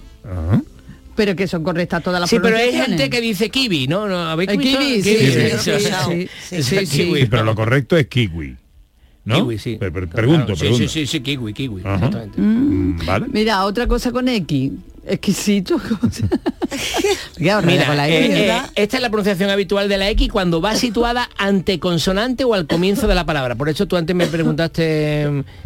Pero 1.17 1.35
que 1.35 1.49
son 1.49 1.65
correctas 1.65 2.03
todas 2.03 2.21
las 2.21 2.29
Sí, 2.29 2.39
pero 2.41 2.57
hay 2.57 2.73
gente 2.73 3.09
que 3.09 3.21
dice 3.21 3.49
kiwi, 3.49 3.87
¿no? 3.89 4.07
¿No? 4.07 4.19
¿Habéis 4.19 4.51
kiwi, 4.51 5.03
sí, 5.03 5.03
sí, 5.03 5.11
Eso, 5.11 5.63
sí, 5.63 5.71
eso, 5.71 6.11
sí, 6.11 6.29
eso, 6.51 6.69
sí, 6.69 6.87
sí. 6.87 7.05
kiwi. 7.05 7.21
Sí, 7.21 7.27
pero 7.27 7.45
lo 7.45 7.55
correcto 7.55 7.97
es 7.97 8.07
kiwi. 8.07 8.57
¿No? 9.25 9.37
Kiwi, 9.37 9.59
sí. 9.59 9.79
Claro, 9.79 9.93
pregunto, 10.09 10.55
sí, 10.55 10.61
pregunto. 10.61 10.89
Sí, 10.89 10.89
sí, 10.89 11.07
sí, 11.07 11.21
kiwi, 11.21 11.53
kiwi, 11.53 11.81
Ajá. 11.83 11.95
exactamente. 11.97 12.41
Mm, 12.41 13.07
¿Vale? 13.07 13.27
Mira, 13.33 13.65
otra 13.65 13.87
cosa 13.87 14.13
con 14.13 14.29
X. 14.29 14.73
Exquisito. 15.07 15.77
Mira, 17.39 17.87
con 17.87 17.97
la 17.97 18.09
eh, 18.09 18.25
X, 18.27 18.37
eh, 18.39 18.63
esta 18.75 18.97
es 18.97 19.03
la 19.03 19.09
pronunciación 19.11 19.51
habitual 19.51 19.89
de 19.89 19.99
la 19.99 20.09
X 20.11 20.29
cuando 20.31 20.61
va 20.61 20.75
situada 20.77 21.29
ante 21.37 21.79
consonante 21.79 22.45
o 22.45 22.55
al 22.55 22.67
comienzo 22.67 23.07
de 23.07 23.15
la 23.15 23.27
palabra. 23.27 23.55
Por 23.55 23.69
eso 23.69 23.87
tú 23.87 23.97
antes 23.97 24.15
me 24.17 24.27
preguntaste, 24.27 24.83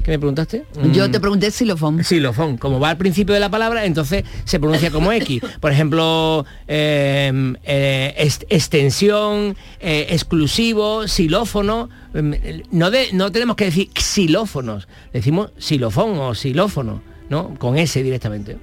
¿qué 0.04 0.10
me 0.10 0.18
preguntaste? 0.18 0.64
Yo 0.92 1.08
Mm, 1.08 1.12
te 1.12 1.20
pregunté 1.20 1.50
xilofón. 1.50 2.02
Xilofón, 2.02 2.56
como 2.56 2.80
va 2.80 2.90
al 2.90 2.96
principio 2.98 3.32
de 3.34 3.40
la 3.40 3.50
palabra, 3.50 3.84
entonces 3.84 4.24
se 4.44 4.58
pronuncia 4.58 4.90
como 4.90 5.12
X. 5.12 5.40
Por 5.60 5.72
ejemplo, 5.72 6.44
eh, 6.66 7.32
eh, 7.64 8.14
est- 8.18 8.44
extensión, 8.48 9.56
eh, 9.80 10.06
exclusivo, 10.10 11.06
xilófono. 11.06 11.88
eh, 12.14 12.62
No, 12.70 12.90
de- 12.90 13.08
no 13.12 13.30
tenemos 13.30 13.56
que 13.56 13.66
decir 13.66 13.90
xilófonos, 13.94 14.88
decimos 15.12 15.50
xilofón 15.58 16.18
o 16.18 16.34
xilófono, 16.34 17.02
¿no? 17.28 17.54
Con 17.58 17.76
S 17.78 18.02
directamente. 18.02 18.56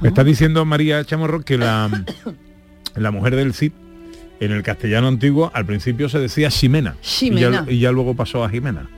Me 0.00 0.08
está 0.08 0.24
diciendo 0.24 0.64
María 0.64 1.04
Chamorro 1.04 1.42
que 1.42 1.58
la, 1.58 2.04
la 2.96 3.10
mujer 3.10 3.36
del 3.36 3.54
Cid 3.54 3.72
en 4.40 4.52
el 4.52 4.62
castellano 4.62 5.08
antiguo 5.08 5.50
al 5.54 5.64
principio 5.66 6.08
se 6.08 6.18
decía 6.18 6.50
Ximena. 6.50 6.96
Ximena. 7.02 7.64
Y 7.64 7.66
ya, 7.66 7.72
y 7.72 7.78
ya 7.80 7.92
luego 7.92 8.14
pasó 8.14 8.44
a 8.44 8.50
Jimena. 8.50 8.88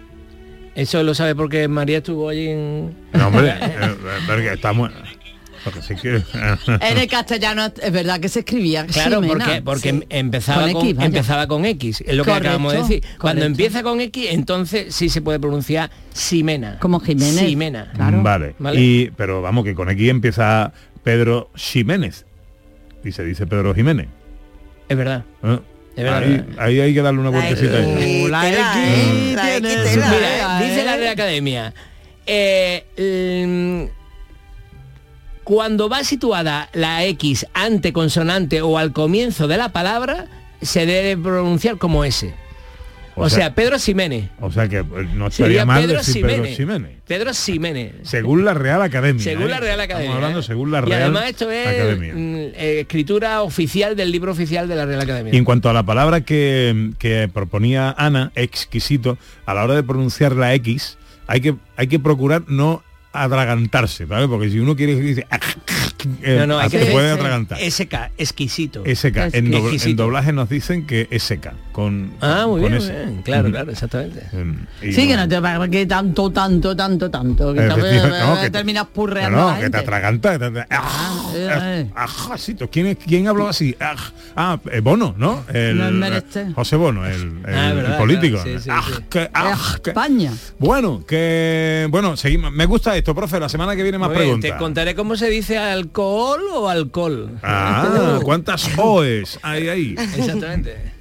Eso 0.75 1.03
lo 1.03 1.15
sabe 1.15 1.35
porque 1.35 1.69
María 1.69 1.99
estuvo 1.99 2.29
allí 2.29 2.49
en... 2.49 2.95
No, 3.13 3.29
hombre, 3.29 3.51
eh, 3.61 3.61
eh, 3.61 3.95
porque 4.27 4.53
estamos... 4.55 4.91
Porque 5.65 5.81
sí 5.83 5.95
que... 5.97 6.17
En 6.81 6.99
el 6.99 7.09
castellano 7.09 7.65
es 7.81 7.93
verdad 7.93 8.21
que 8.21 8.29
se 8.29 8.41
escribía 8.41 8.87
Claro, 8.87 9.23
Ximena. 9.23 9.45
porque, 9.45 9.63
porque 9.63 9.91
Sí. 9.91 10.03
empezaba, 10.11 10.63
Con 10.65 10.73
con, 10.75 10.87
X, 10.87 10.97
empezaba 11.05 11.47
con 11.47 11.65
X, 11.65 12.05
es 12.07 12.15
lo 12.15 12.25
que 12.25 12.33
acabamos 12.33 12.73
de 12.73 12.79
decir. 12.81 13.01
Cuando 13.19 13.41
correcto. 13.41 13.47
empieza 13.47 13.83
con 13.83 14.01
X, 14.01 14.27
entonces 14.31 14.95
sí 14.95 15.09
se 15.09 15.23
puede 15.23 15.41
pronunciar 15.41 15.91
Ximena. 16.15 16.79
Como 16.81 17.01
Jiménez. 17.01 17.41
Ximena. 17.41 17.93
Vale. 17.97 18.55
Vale. 18.59 18.81
Y, 18.81 19.11
pero 19.17 19.41
vamos, 19.43 19.65
que 19.65 19.75
con 19.75 19.89
X 19.91 20.09
empieza 20.11 20.73
Pedro 21.03 21.51
Ximénez. 21.57 22.27
Y 23.03 23.13
se 23.13 23.25
dice 23.25 23.47
Pedro 23.47 23.75
Jiménez. 23.75 24.09
Es 24.89 24.97
verdad. 24.97 25.25
¿eh? 25.43 25.59
Ahí, 26.59 26.81
hay 26.81 26.93
que 26.93 27.03
darle 27.03 27.21
una 27.21 27.31
vueltecita. 27.31 27.79
dice 27.81 28.29
la. 28.29 28.43
Real 30.97 31.09
Academia. 31.13 31.73
eh, 32.27 33.89
cuando 35.45 35.89
va 35.89 36.03
situada 36.05 36.69
la 36.73 37.05
X 37.05 37.47
ante 37.55 37.93
consonante 37.93 38.63
o 38.63 38.79
al 38.79 38.93
comienzo 38.93 39.47
de 39.49 39.57
la 39.59 39.69
palabra, 39.71 40.27
se 40.63 40.87
debe 40.87 41.17
pronunciar 41.23 41.79
como 41.79 42.05
S. 42.05 42.35
O, 43.17 43.25
O 43.27 43.29
sea, 43.31 43.39
sea- 43.39 43.55
Pedro 43.55 43.79
Ximénez. 43.79 44.29
O 44.41 44.51
sea 44.51 44.67
que 44.69 44.79
eh, 44.79 44.85
no 45.15 45.29
estaría 45.29 45.65
mal 45.65 45.83
Pedro 45.85 45.99
decir 45.99 46.27
Pedro 46.27 46.47
Ximénez. 46.47 46.99
Pedro 47.07 47.33
Ximénez. 47.33 47.93
Según 48.03 48.45
la 48.45 48.55
Real 48.55 48.83
Academia. 48.83 49.23
Según 49.23 49.45
¿eh? 49.45 49.49
la 49.51 49.61
Real 49.61 49.79
Academia. 49.79 50.07
Estamos 50.07 50.17
hablando 50.25 50.43
según 50.43 50.73
la 50.73 50.79
Y 50.79 50.83
Real 50.83 51.03
además 51.03 51.25
esto 51.31 51.49
es 51.49 51.69
Academia. 51.69 52.13
mm, 52.13 52.37
eh, 52.57 52.81
escritura 52.81 53.43
oficial 53.43 53.95
del 53.95 54.11
libro 54.11 54.33
oficial 54.33 54.67
de 54.67 54.75
la 54.75 54.85
Real 54.87 55.01
Academia. 55.01 55.33
Y 55.33 55.37
en 55.37 55.45
cuanto 55.45 55.71
a 55.71 55.73
la 55.73 55.85
palabra 55.85 56.23
que, 56.23 56.91
que 56.99 57.31
proponía 57.33 57.95
Ana, 57.97 58.33
exquisito, 58.35 59.17
a 59.47 59.55
la 59.55 59.63
hora 59.63 59.75
de 59.77 59.85
pronunciar 59.85 60.35
la 60.35 60.53
X, 60.55 60.99
hay 61.29 61.41
que, 61.41 61.55
hay 61.77 61.87
que 61.87 62.01
procurar 62.01 62.43
no 62.49 62.83
atragantarse, 63.15 64.05
¿vale? 64.05 64.29
Porque 64.29 64.51
si 64.51 64.59
uno 64.59 64.75
quiere 64.77 64.97
decir, 64.97 65.27
eh, 66.23 66.37
no, 66.41 66.47
no, 66.47 66.59
hay 66.59 66.71
que 66.71 66.79
puede 66.87 67.07
decir 67.09 67.21
atragantar. 67.21 67.59
SK, 67.61 67.95
exquisito. 68.19 68.83
SK. 68.87 69.17
En, 69.35 69.47
en 69.47 69.55
Exquisito. 69.55 70.03
doblaje 70.05 70.33
nos 70.33 70.49
dicen 70.49 70.87
que 70.87 71.09
es 71.11 71.23
seca, 71.23 71.55
con, 71.73 72.13
Ah, 72.21 72.45
muy 72.47 72.61
con 72.63 72.71
bien, 72.73 72.83
ese. 72.83 72.93
muy 72.93 73.03
bien. 73.07 73.23
Claro, 73.23 73.43
Ujú. 73.45 73.53
claro, 73.53 73.71
exactamente. 73.71 74.23
Em, 74.33 74.67
y 74.83 74.93
Sí, 74.93 75.07
que 75.09 75.17
no 75.17 75.29
te 75.29 75.41
va 75.41 75.69
que 75.69 75.87
tanto, 75.87 76.31
tanto, 76.31 76.77
tanto, 76.77 77.11
tanto. 77.11 77.55
Que 77.55 77.61
te- 77.63 77.67
no, 77.69 78.35
que 78.37 78.41
te- 78.43 78.51
terminas 78.51 78.87
purreando 78.87 79.39
no, 79.55 79.59
que 79.61 79.71
te 79.71 79.77
atraganta. 79.79 80.39
que 80.39 80.51
te- 80.51 80.67
ah, 80.71 81.23
eh, 81.35 81.49
eh. 81.51 81.91
ah, 81.95 82.05
ajacito. 82.05 82.69
¿Quién, 82.71 82.87
es- 82.89 82.99
¿Quién 82.99 83.27
habló 83.29 83.49
así? 83.49 83.75
Ah, 83.81 83.95
ah, 84.37 84.59
eh, 84.71 84.81
Bono, 84.81 85.15
¿no? 85.19 85.45
El, 85.53 85.77
No 85.79 85.87
es 85.89 85.93
menester. 85.93 86.53
José 86.55 86.77
Bono, 86.77 87.07
el, 87.07 87.13
el- 87.15 87.43
Ah, 87.55 87.71
el 87.71 87.77
verdad, 87.77 87.99
político. 87.99 88.39
Ah, 88.71 88.85
ah, 89.35 89.57
España. 89.85 90.33
Bueno, 90.59 91.05
que 91.07 91.87
bueno, 91.91 92.17
seguimos. 92.17 92.53
Me 92.53 92.67
gusta 92.67 92.97
esto, 92.97 93.15
profe. 93.15 93.41
La 93.41 93.49
semana 93.49 93.75
que 93.77 93.83
viene 93.83 93.99
más 93.99 94.11
preguntas. 94.11 94.51
Te 94.51 94.57
contaré 94.57 94.95
cómo 94.95 95.17
se 95.17 95.29
dice 95.29 95.59
alcohol 95.99 96.41
o 96.53 96.69
alcohol. 96.69 97.39
Ah, 97.45 98.19
¿cuántas 98.25 98.69
OEs 98.77 99.39
hay 99.43 99.69
ahí? 99.69 99.95
Exactamente. 100.17 100.93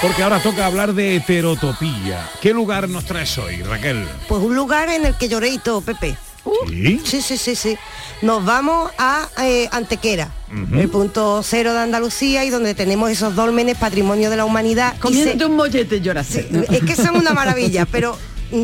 Porque 0.00 0.22
ahora 0.22 0.40
toca 0.40 0.66
hablar 0.66 0.94
de 0.94 1.16
heterotopía. 1.16 2.30
¿Qué 2.40 2.54
lugar 2.54 2.88
nos 2.88 3.04
traes 3.06 3.36
hoy, 3.38 3.62
Raquel? 3.62 4.06
Pues 4.28 4.40
un 4.40 4.54
lugar 4.54 4.88
en 4.90 5.04
el 5.04 5.16
que 5.16 5.28
lloré 5.28 5.48
y 5.48 5.58
todo, 5.58 5.80
Pepe. 5.80 6.16
¿Sí? 6.68 7.00
Sí, 7.04 7.20
sí, 7.20 7.36
sí, 7.36 7.56
sí. 7.56 7.76
Nos 8.22 8.44
vamos 8.44 8.92
a 8.98 9.28
eh, 9.42 9.68
Antequera, 9.72 10.30
el 10.72 10.88
punto 10.88 11.42
cero 11.42 11.72
de 11.72 11.80
Andalucía 11.80 12.44
y 12.44 12.50
donde 12.50 12.74
tenemos 12.74 13.10
esos 13.10 13.34
dólmenes 13.34 13.76
patrimonio 13.76 14.30
de 14.30 14.36
la 14.36 14.44
humanidad. 14.44 14.96
Comiéndote 15.00 15.38
se- 15.40 15.44
un 15.46 15.56
mollete 15.56 16.00
lloraste. 16.00 16.48
Es 16.70 16.82
que 16.84 16.94
son 16.94 17.16
una 17.16 17.32
maravilla, 17.32 17.84
pero 17.90 18.16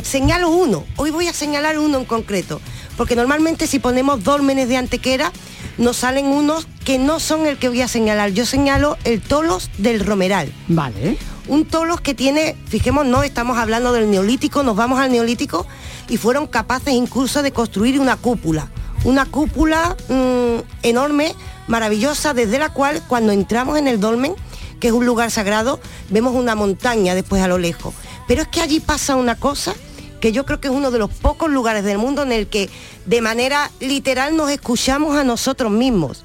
señalo 0.03 0.51
uno. 0.51 0.85
Hoy 0.97 1.11
voy 1.11 1.29
a 1.29 1.33
señalar 1.33 1.79
uno 1.79 1.99
en 1.99 2.05
concreto. 2.05 2.61
Porque 2.97 3.17
normalmente 3.17 3.67
si 3.67 3.79
ponemos 3.79 4.23
dólmenes 4.23 4.69
de 4.69 4.77
Antequera, 4.77 5.33
nos 5.79 5.97
salen 5.99 6.27
unos 6.27 6.67
que 6.85 6.99
no 6.99 7.19
son 7.21 7.47
el 7.47 7.59
que 7.59 7.69
voy 7.69 7.81
a 7.81 7.89
señalar. 7.89 8.31
Yo 8.31 8.47
señalo 8.47 8.97
el 9.05 9.21
tolos 9.21 9.71
del 9.79 10.05
Romeral. 10.05 10.53
Vale. 10.69 11.19
Un 11.49 11.67
tolos 11.67 12.01
que 12.01 12.15
tiene, 12.15 12.57
fijemos, 12.67 13.05
no 13.05 13.23
estamos 13.23 13.59
hablando 13.59 13.93
del 13.93 14.11
neolítico, 14.11 14.63
nos 14.63 14.77
vamos 14.77 14.99
al 14.99 15.13
neolítico 15.13 15.67
y 16.09 16.17
fueron 16.17 16.47
capaces 16.47 16.95
incluso 16.95 17.43
de 17.43 17.53
construir 17.53 18.01
una 18.01 18.17
cúpula. 18.17 18.69
Una 19.05 19.27
cúpula 19.27 19.97
mm, 20.09 20.63
enorme, 20.83 21.35
maravillosa, 21.67 22.33
desde 22.33 22.59
la 22.59 22.71
cual 22.71 23.03
cuando 23.07 23.33
entramos 23.33 23.79
en 23.79 23.89
el 23.89 24.01
dolmen, 24.01 24.35
que 24.81 24.89
es 24.89 24.95
un 24.95 25.05
lugar 25.05 25.31
sagrado, 25.31 25.81
vemos 26.09 26.35
una 26.35 26.55
montaña 26.55 27.15
después 27.15 27.43
a 27.43 27.49
lo 27.49 27.59
lejos. 27.59 27.95
Pero 28.27 28.43
es 28.43 28.49
que 28.49 28.61
allí 28.61 28.81
pasa 28.81 29.17
una 29.17 29.37
cosa 29.37 29.75
que 30.21 30.33
yo 30.33 30.47
creo 30.47 30.61
que 30.61 30.69
es 30.69 30.75
uno 30.75 30.91
de 30.91 30.99
los 30.99 31.11
pocos 31.11 31.51
lugares 31.51 31.85
del 31.85 31.99
mundo 31.99 32.23
en 32.23 32.33
el 32.33 32.47
que 32.47 32.71
de 33.05 33.21
manera 33.21 33.71
literal 33.81 34.37
nos 34.37 34.51
escuchamos 34.51 35.17
a 35.17 35.25
nosotros 35.25 35.71
mismos. 35.71 36.25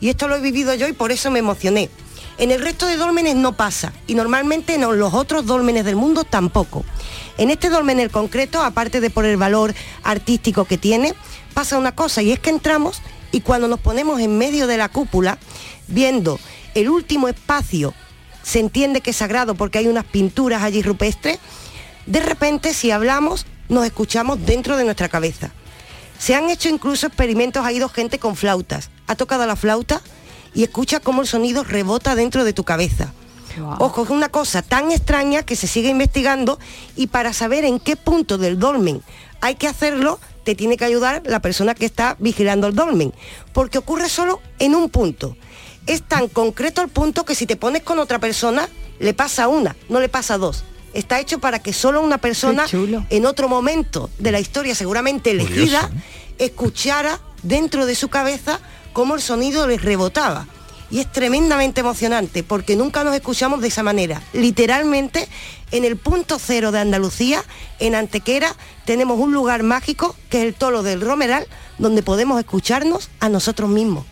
Y 0.00 0.08
esto 0.08 0.28
lo 0.28 0.36
he 0.36 0.40
vivido 0.40 0.74
yo 0.74 0.88
y 0.88 0.92
por 0.92 1.12
eso 1.12 1.30
me 1.30 1.38
emocioné. 1.38 1.88
En 2.38 2.50
el 2.50 2.60
resto 2.60 2.86
de 2.86 2.96
dólmenes 2.96 3.36
no 3.36 3.56
pasa 3.56 3.92
y 4.06 4.14
normalmente 4.14 4.74
en 4.74 4.82
los 4.98 5.14
otros 5.14 5.46
dólmenes 5.46 5.84
del 5.84 5.96
mundo 5.96 6.24
tampoco. 6.24 6.84
En 7.38 7.50
este 7.50 7.70
dolmen 7.70 8.00
en 8.00 8.08
concreto, 8.08 8.62
aparte 8.62 9.00
de 9.00 9.10
por 9.10 9.24
el 9.24 9.36
valor 9.36 9.74
artístico 10.02 10.64
que 10.64 10.76
tiene, 10.76 11.14
pasa 11.54 11.78
una 11.78 11.94
cosa 11.94 12.22
y 12.22 12.32
es 12.32 12.40
que 12.40 12.50
entramos 12.50 13.00
y 13.32 13.40
cuando 13.40 13.68
nos 13.68 13.80
ponemos 13.80 14.20
en 14.20 14.36
medio 14.36 14.66
de 14.66 14.76
la 14.76 14.88
cúpula, 14.88 15.38
viendo 15.86 16.38
el 16.74 16.90
último 16.90 17.28
espacio, 17.28 17.94
se 18.46 18.60
entiende 18.60 19.00
que 19.00 19.10
es 19.10 19.16
sagrado 19.16 19.56
porque 19.56 19.78
hay 19.78 19.88
unas 19.88 20.04
pinturas 20.04 20.62
allí 20.62 20.80
rupestres, 20.80 21.40
de 22.06 22.20
repente 22.20 22.74
si 22.74 22.92
hablamos 22.92 23.44
nos 23.68 23.84
escuchamos 23.84 24.46
dentro 24.46 24.76
de 24.76 24.84
nuestra 24.84 25.08
cabeza. 25.08 25.50
Se 26.16 26.36
han 26.36 26.48
hecho 26.48 26.68
incluso 26.68 27.08
experimentos, 27.08 27.66
ha 27.66 27.72
ido 27.72 27.88
gente 27.88 28.20
con 28.20 28.36
flautas, 28.36 28.90
ha 29.08 29.16
tocado 29.16 29.44
la 29.46 29.56
flauta 29.56 30.00
y 30.54 30.62
escucha 30.62 31.00
cómo 31.00 31.22
el 31.22 31.26
sonido 31.26 31.64
rebota 31.64 32.14
dentro 32.14 32.44
de 32.44 32.52
tu 32.52 32.62
cabeza. 32.62 33.12
Ojo, 33.80 34.04
es 34.04 34.10
una 34.10 34.28
cosa 34.28 34.62
tan 34.62 34.92
extraña 34.92 35.42
que 35.42 35.56
se 35.56 35.66
sigue 35.66 35.88
investigando 35.88 36.60
y 36.94 37.08
para 37.08 37.32
saber 37.32 37.64
en 37.64 37.80
qué 37.80 37.96
punto 37.96 38.38
del 38.38 38.60
dolmen 38.60 39.02
hay 39.40 39.56
que 39.56 39.66
hacerlo, 39.66 40.20
te 40.44 40.54
tiene 40.54 40.76
que 40.76 40.84
ayudar 40.84 41.22
la 41.26 41.40
persona 41.40 41.74
que 41.74 41.86
está 41.86 42.14
vigilando 42.20 42.68
el 42.68 42.76
dolmen, 42.76 43.12
porque 43.52 43.78
ocurre 43.78 44.08
solo 44.08 44.40
en 44.60 44.76
un 44.76 44.88
punto. 44.88 45.36
Es 45.86 46.02
tan 46.02 46.28
concreto 46.28 46.82
el 46.82 46.88
punto 46.88 47.24
que 47.24 47.34
si 47.34 47.46
te 47.46 47.56
pones 47.56 47.82
con 47.82 47.98
otra 47.98 48.18
persona, 48.18 48.68
le 48.98 49.14
pasa 49.14 49.48
una, 49.48 49.76
no 49.88 50.00
le 50.00 50.08
pasa 50.08 50.36
dos. 50.38 50.64
Está 50.94 51.20
hecho 51.20 51.38
para 51.38 51.58
que 51.60 51.72
solo 51.72 52.00
una 52.00 52.18
persona 52.18 52.66
en 53.10 53.26
otro 53.26 53.48
momento 53.48 54.10
de 54.18 54.32
la 54.32 54.40
historia, 54.40 54.74
seguramente 54.74 55.30
elegida, 55.30 55.90
escuchara 56.38 57.20
dentro 57.42 57.86
de 57.86 57.94
su 57.94 58.08
cabeza 58.08 58.60
cómo 58.92 59.14
el 59.14 59.20
sonido 59.20 59.66
les 59.66 59.82
rebotaba. 59.82 60.46
y 60.88 61.00
es 61.00 61.10
tremendamente 61.10 61.80
emocionante 61.80 62.44
porque 62.44 62.76
nunca 62.76 63.02
nos 63.02 63.14
escuchamos 63.14 63.60
de 63.60 63.68
esa 63.68 63.82
manera. 63.82 64.22
Literalmente, 64.32 65.28
en 65.72 65.84
el 65.84 65.96
punto 65.96 66.38
cero 66.38 66.70
de 66.70 66.78
Andalucía, 66.78 67.44
en 67.80 67.96
Antequera, 67.96 68.54
tenemos 68.84 69.18
un 69.18 69.32
lugar 69.32 69.64
mágico 69.64 70.14
que 70.30 70.38
es 70.38 70.44
el 70.44 70.54
Tolo 70.54 70.82
del 70.84 71.00
Romeral, 71.00 71.46
donde 71.78 72.02
podemos 72.02 72.38
escucharnos 72.38 73.10
a 73.18 73.28
nosotros 73.28 73.68
mismos. 73.68 74.06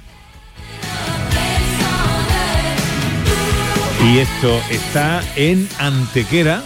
Y 4.04 4.18
esto 4.18 4.60
está 4.70 5.22
en 5.36 5.68
Antequera, 5.78 6.62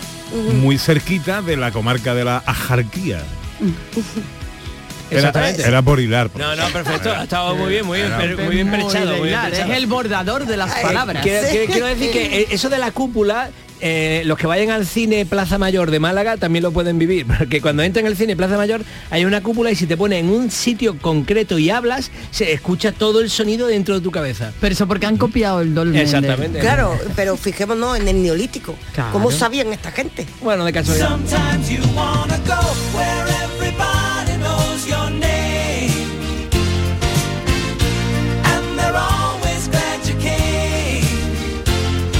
muy 0.54 0.76
cerquita 0.78 1.40
de 1.40 1.56
la 1.56 1.70
comarca 1.70 2.14
de 2.14 2.24
la 2.24 2.42
Ajarquía. 2.44 3.22
Era, 5.10 5.80
por 5.82 6.00
hilar. 6.00 6.28
por 6.28 6.42
No, 6.42 6.54
no, 6.54 6.68
perfecto. 6.68 7.10
Ha 7.12 7.22
estado 7.22 7.54
muy 7.56 7.70
bien, 7.70 7.86
muy 7.86 7.98
bien, 7.98 8.12
Era- 8.12 8.44
muy 8.44 8.54
bien 8.54 8.70
perchado. 8.70 9.06
muy 9.06 9.14
bien 9.14 9.26
hilar, 9.28 9.50
perchado. 9.50 9.72
es 9.72 9.78
el 9.78 9.86
bordador 9.86 10.46
de 10.46 10.56
las 10.56 10.70
palabras. 10.82 11.22
Quiero, 11.22 11.48
quiero- 11.48 11.72
quiero 11.72 11.86
decir 11.86 12.10
que 12.10 12.40
eh, 12.40 12.46
eso 12.50 12.68
de 12.68 12.78
la 12.78 12.90
cúpula, 12.90 13.50
eh, 13.80 14.22
los 14.24 14.38
que 14.38 14.46
vayan 14.46 14.70
al 14.70 14.86
cine 14.86 15.26
Plaza 15.26 15.58
Mayor 15.58 15.90
de 15.90 16.00
Málaga 16.00 16.36
también 16.36 16.62
lo 16.62 16.72
pueden 16.72 16.98
vivir, 16.98 17.26
porque 17.38 17.60
cuando 17.60 17.82
entran 17.82 18.06
en 18.06 18.12
el 18.12 18.16
cine 18.16 18.36
Plaza 18.36 18.56
Mayor 18.56 18.82
hay 19.10 19.24
una 19.24 19.42
cúpula 19.42 19.70
y 19.70 19.76
si 19.76 19.86
te 19.86 19.96
pones 19.96 20.20
en 20.20 20.30
un 20.30 20.50
sitio 20.50 20.98
concreto 20.98 21.58
y 21.58 21.70
hablas, 21.70 22.10
se 22.30 22.52
escucha 22.52 22.92
todo 22.92 23.20
el 23.20 23.30
sonido 23.30 23.66
dentro 23.66 23.94
de 23.94 24.00
tu 24.00 24.10
cabeza. 24.10 24.52
Pero 24.60 24.72
eso 24.72 24.86
porque 24.86 25.06
han 25.06 25.16
copiado 25.16 25.60
el 25.60 25.74
dolmen. 25.74 26.00
Exactamente. 26.00 26.58
Claro, 26.60 26.98
pero 27.16 27.36
fijémonos 27.36 27.98
en 27.98 28.08
el 28.08 28.22
neolítico. 28.22 28.74
Claro. 28.94 29.12
¿Cómo 29.12 29.30
sabían 29.30 29.72
esta 29.72 29.90
gente? 29.90 30.26
Bueno, 30.40 30.64
de 30.64 30.72
casualidad. 30.72 31.18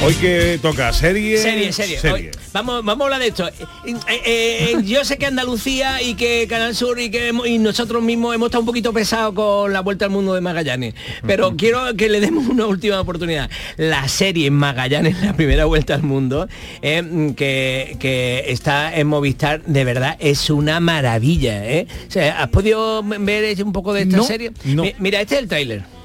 Hoy 0.01 0.15
que 0.15 0.59
toca 0.63 0.93
serie. 0.93 1.39
Serie, 1.39 1.73
serie. 1.73 1.99
Hoy- 2.13 2.31
vamos, 2.53 2.85
vamos 2.85 3.01
a 3.03 3.05
hablar 3.07 3.21
de 3.21 3.27
esto. 3.29 3.49
Eh, 3.49 3.53
eh, 4.07 4.21
eh, 4.25 4.75
yo 4.85 5.05
sé 5.05 5.19
que 5.19 5.27
Andalucía 5.27 6.01
y 6.01 6.15
que 6.15 6.47
Canal 6.49 6.77
Sur 6.77 7.01
y 7.01 7.11
que 7.11 7.29
hemos- 7.29 7.49
y 7.49 7.59
nosotros 7.59 8.01
mismos 8.03 8.33
hemos 8.35 8.47
estado 8.47 8.61
un 8.61 8.67
poquito 8.67 8.93
pesados 8.93 9.35
con 9.35 9.73
la 9.73 9.81
vuelta 9.81 10.05
al 10.05 10.13
mundo 10.13 10.35
de 10.35 10.41
Magallanes. 10.41 10.95
Pero 11.27 11.57
quiero 11.57 11.81
que 11.97 12.09
le 12.09 12.21
demos 12.21 12.47
una 12.47 12.67
última 12.67 13.01
oportunidad. 13.01 13.51
La 13.77 14.07
serie 14.07 14.51
Magallanes, 14.53 15.21
la 15.21 15.35
primera 15.35 15.65
vuelta 15.65 15.95
al 15.97 16.05
mundo, 16.05 16.49
eh, 16.81 17.33
que, 17.37 17.97
que 17.99 18.45
está 18.49 18.97
en 18.97 19.09
Movistar, 19.09 19.63
de 19.65 19.85
verdad 19.85 20.17
es 20.21 20.49
una 20.49 20.79
maravilla. 20.79 21.61
O 22.07 22.11
sea, 22.11 22.41
¿Has 22.43 22.49
podido 22.51 23.03
ver 23.03 23.65
un 23.65 23.73
poco 23.73 23.93
de 23.93 24.03
esta 24.03 24.17
No, 24.19 24.23
serie? 24.23 24.53
no. 24.65 24.85
Mi- 24.85 24.95
Mira, 25.01 25.21
este 25.21 25.35
es 25.35 25.41
el 25.43 25.49
tráiler. 25.49 25.98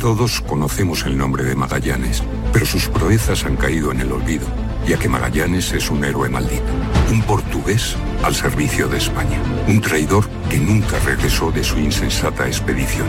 Todos 0.00 0.40
conocemos 0.42 1.04
el 1.06 1.18
nombre 1.18 1.42
de 1.42 1.56
Magallanes, 1.56 2.22
pero 2.52 2.64
sus 2.64 2.86
proezas 2.86 3.44
han 3.44 3.56
caído 3.56 3.90
en 3.90 4.00
el 4.00 4.12
olvido, 4.12 4.46
ya 4.86 4.96
que 4.96 5.08
Magallanes 5.08 5.72
es 5.72 5.90
un 5.90 6.04
héroe 6.04 6.28
maldito, 6.28 6.70
un 7.10 7.20
portugués 7.22 7.96
al 8.22 8.32
servicio 8.32 8.86
de 8.86 8.98
España, 8.98 9.42
un 9.66 9.80
traidor 9.80 10.28
que 10.48 10.58
nunca 10.58 11.00
regresó 11.00 11.50
de 11.50 11.64
su 11.64 11.78
insensata 11.78 12.46
expedición. 12.46 13.08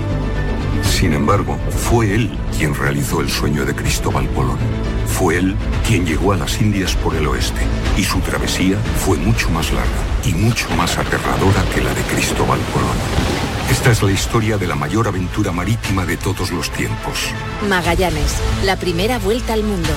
Sin 0.82 1.14
embargo, 1.14 1.60
fue 1.70 2.16
él 2.16 2.36
quien 2.58 2.74
realizó 2.74 3.22
el 3.22 3.30
sueño 3.30 3.66
de 3.66 3.76
Cristóbal 3.76 4.28
Colón. 4.32 4.58
Fue 5.06 5.38
él 5.38 5.56
quien 5.88 6.08
llegó 6.08 6.34
a 6.34 6.38
las 6.38 6.60
Indias 6.60 6.96
por 6.96 7.14
el 7.14 7.28
oeste, 7.28 7.62
y 7.98 8.04
su 8.04 8.20
travesía 8.22 8.78
fue 9.06 9.16
mucho 9.18 9.52
más 9.52 9.72
larga 9.72 10.02
y 10.26 10.34
mucho 10.34 10.68
más 10.76 10.98
aterradora 10.98 11.64
que 11.72 11.82
la 11.82 11.94
de 11.94 12.02
Cristóbal 12.02 12.60
Colón. 12.74 13.29
Esta 13.80 13.92
es 13.92 14.04
la 14.04 14.12
historia 14.12 14.58
de 14.58 14.68
la 14.68 14.76
mayor 14.76 15.08
aventura 15.08 15.54
marítima 15.54 16.06
de 16.06 16.18
todos 16.18 16.52
los 16.52 16.70
tiempos. 16.70 17.30
Magallanes, 17.70 18.36
la 18.66 18.76
primera 18.76 19.20
vuelta 19.20 19.54
al 19.54 19.64
mundo. 19.64 19.88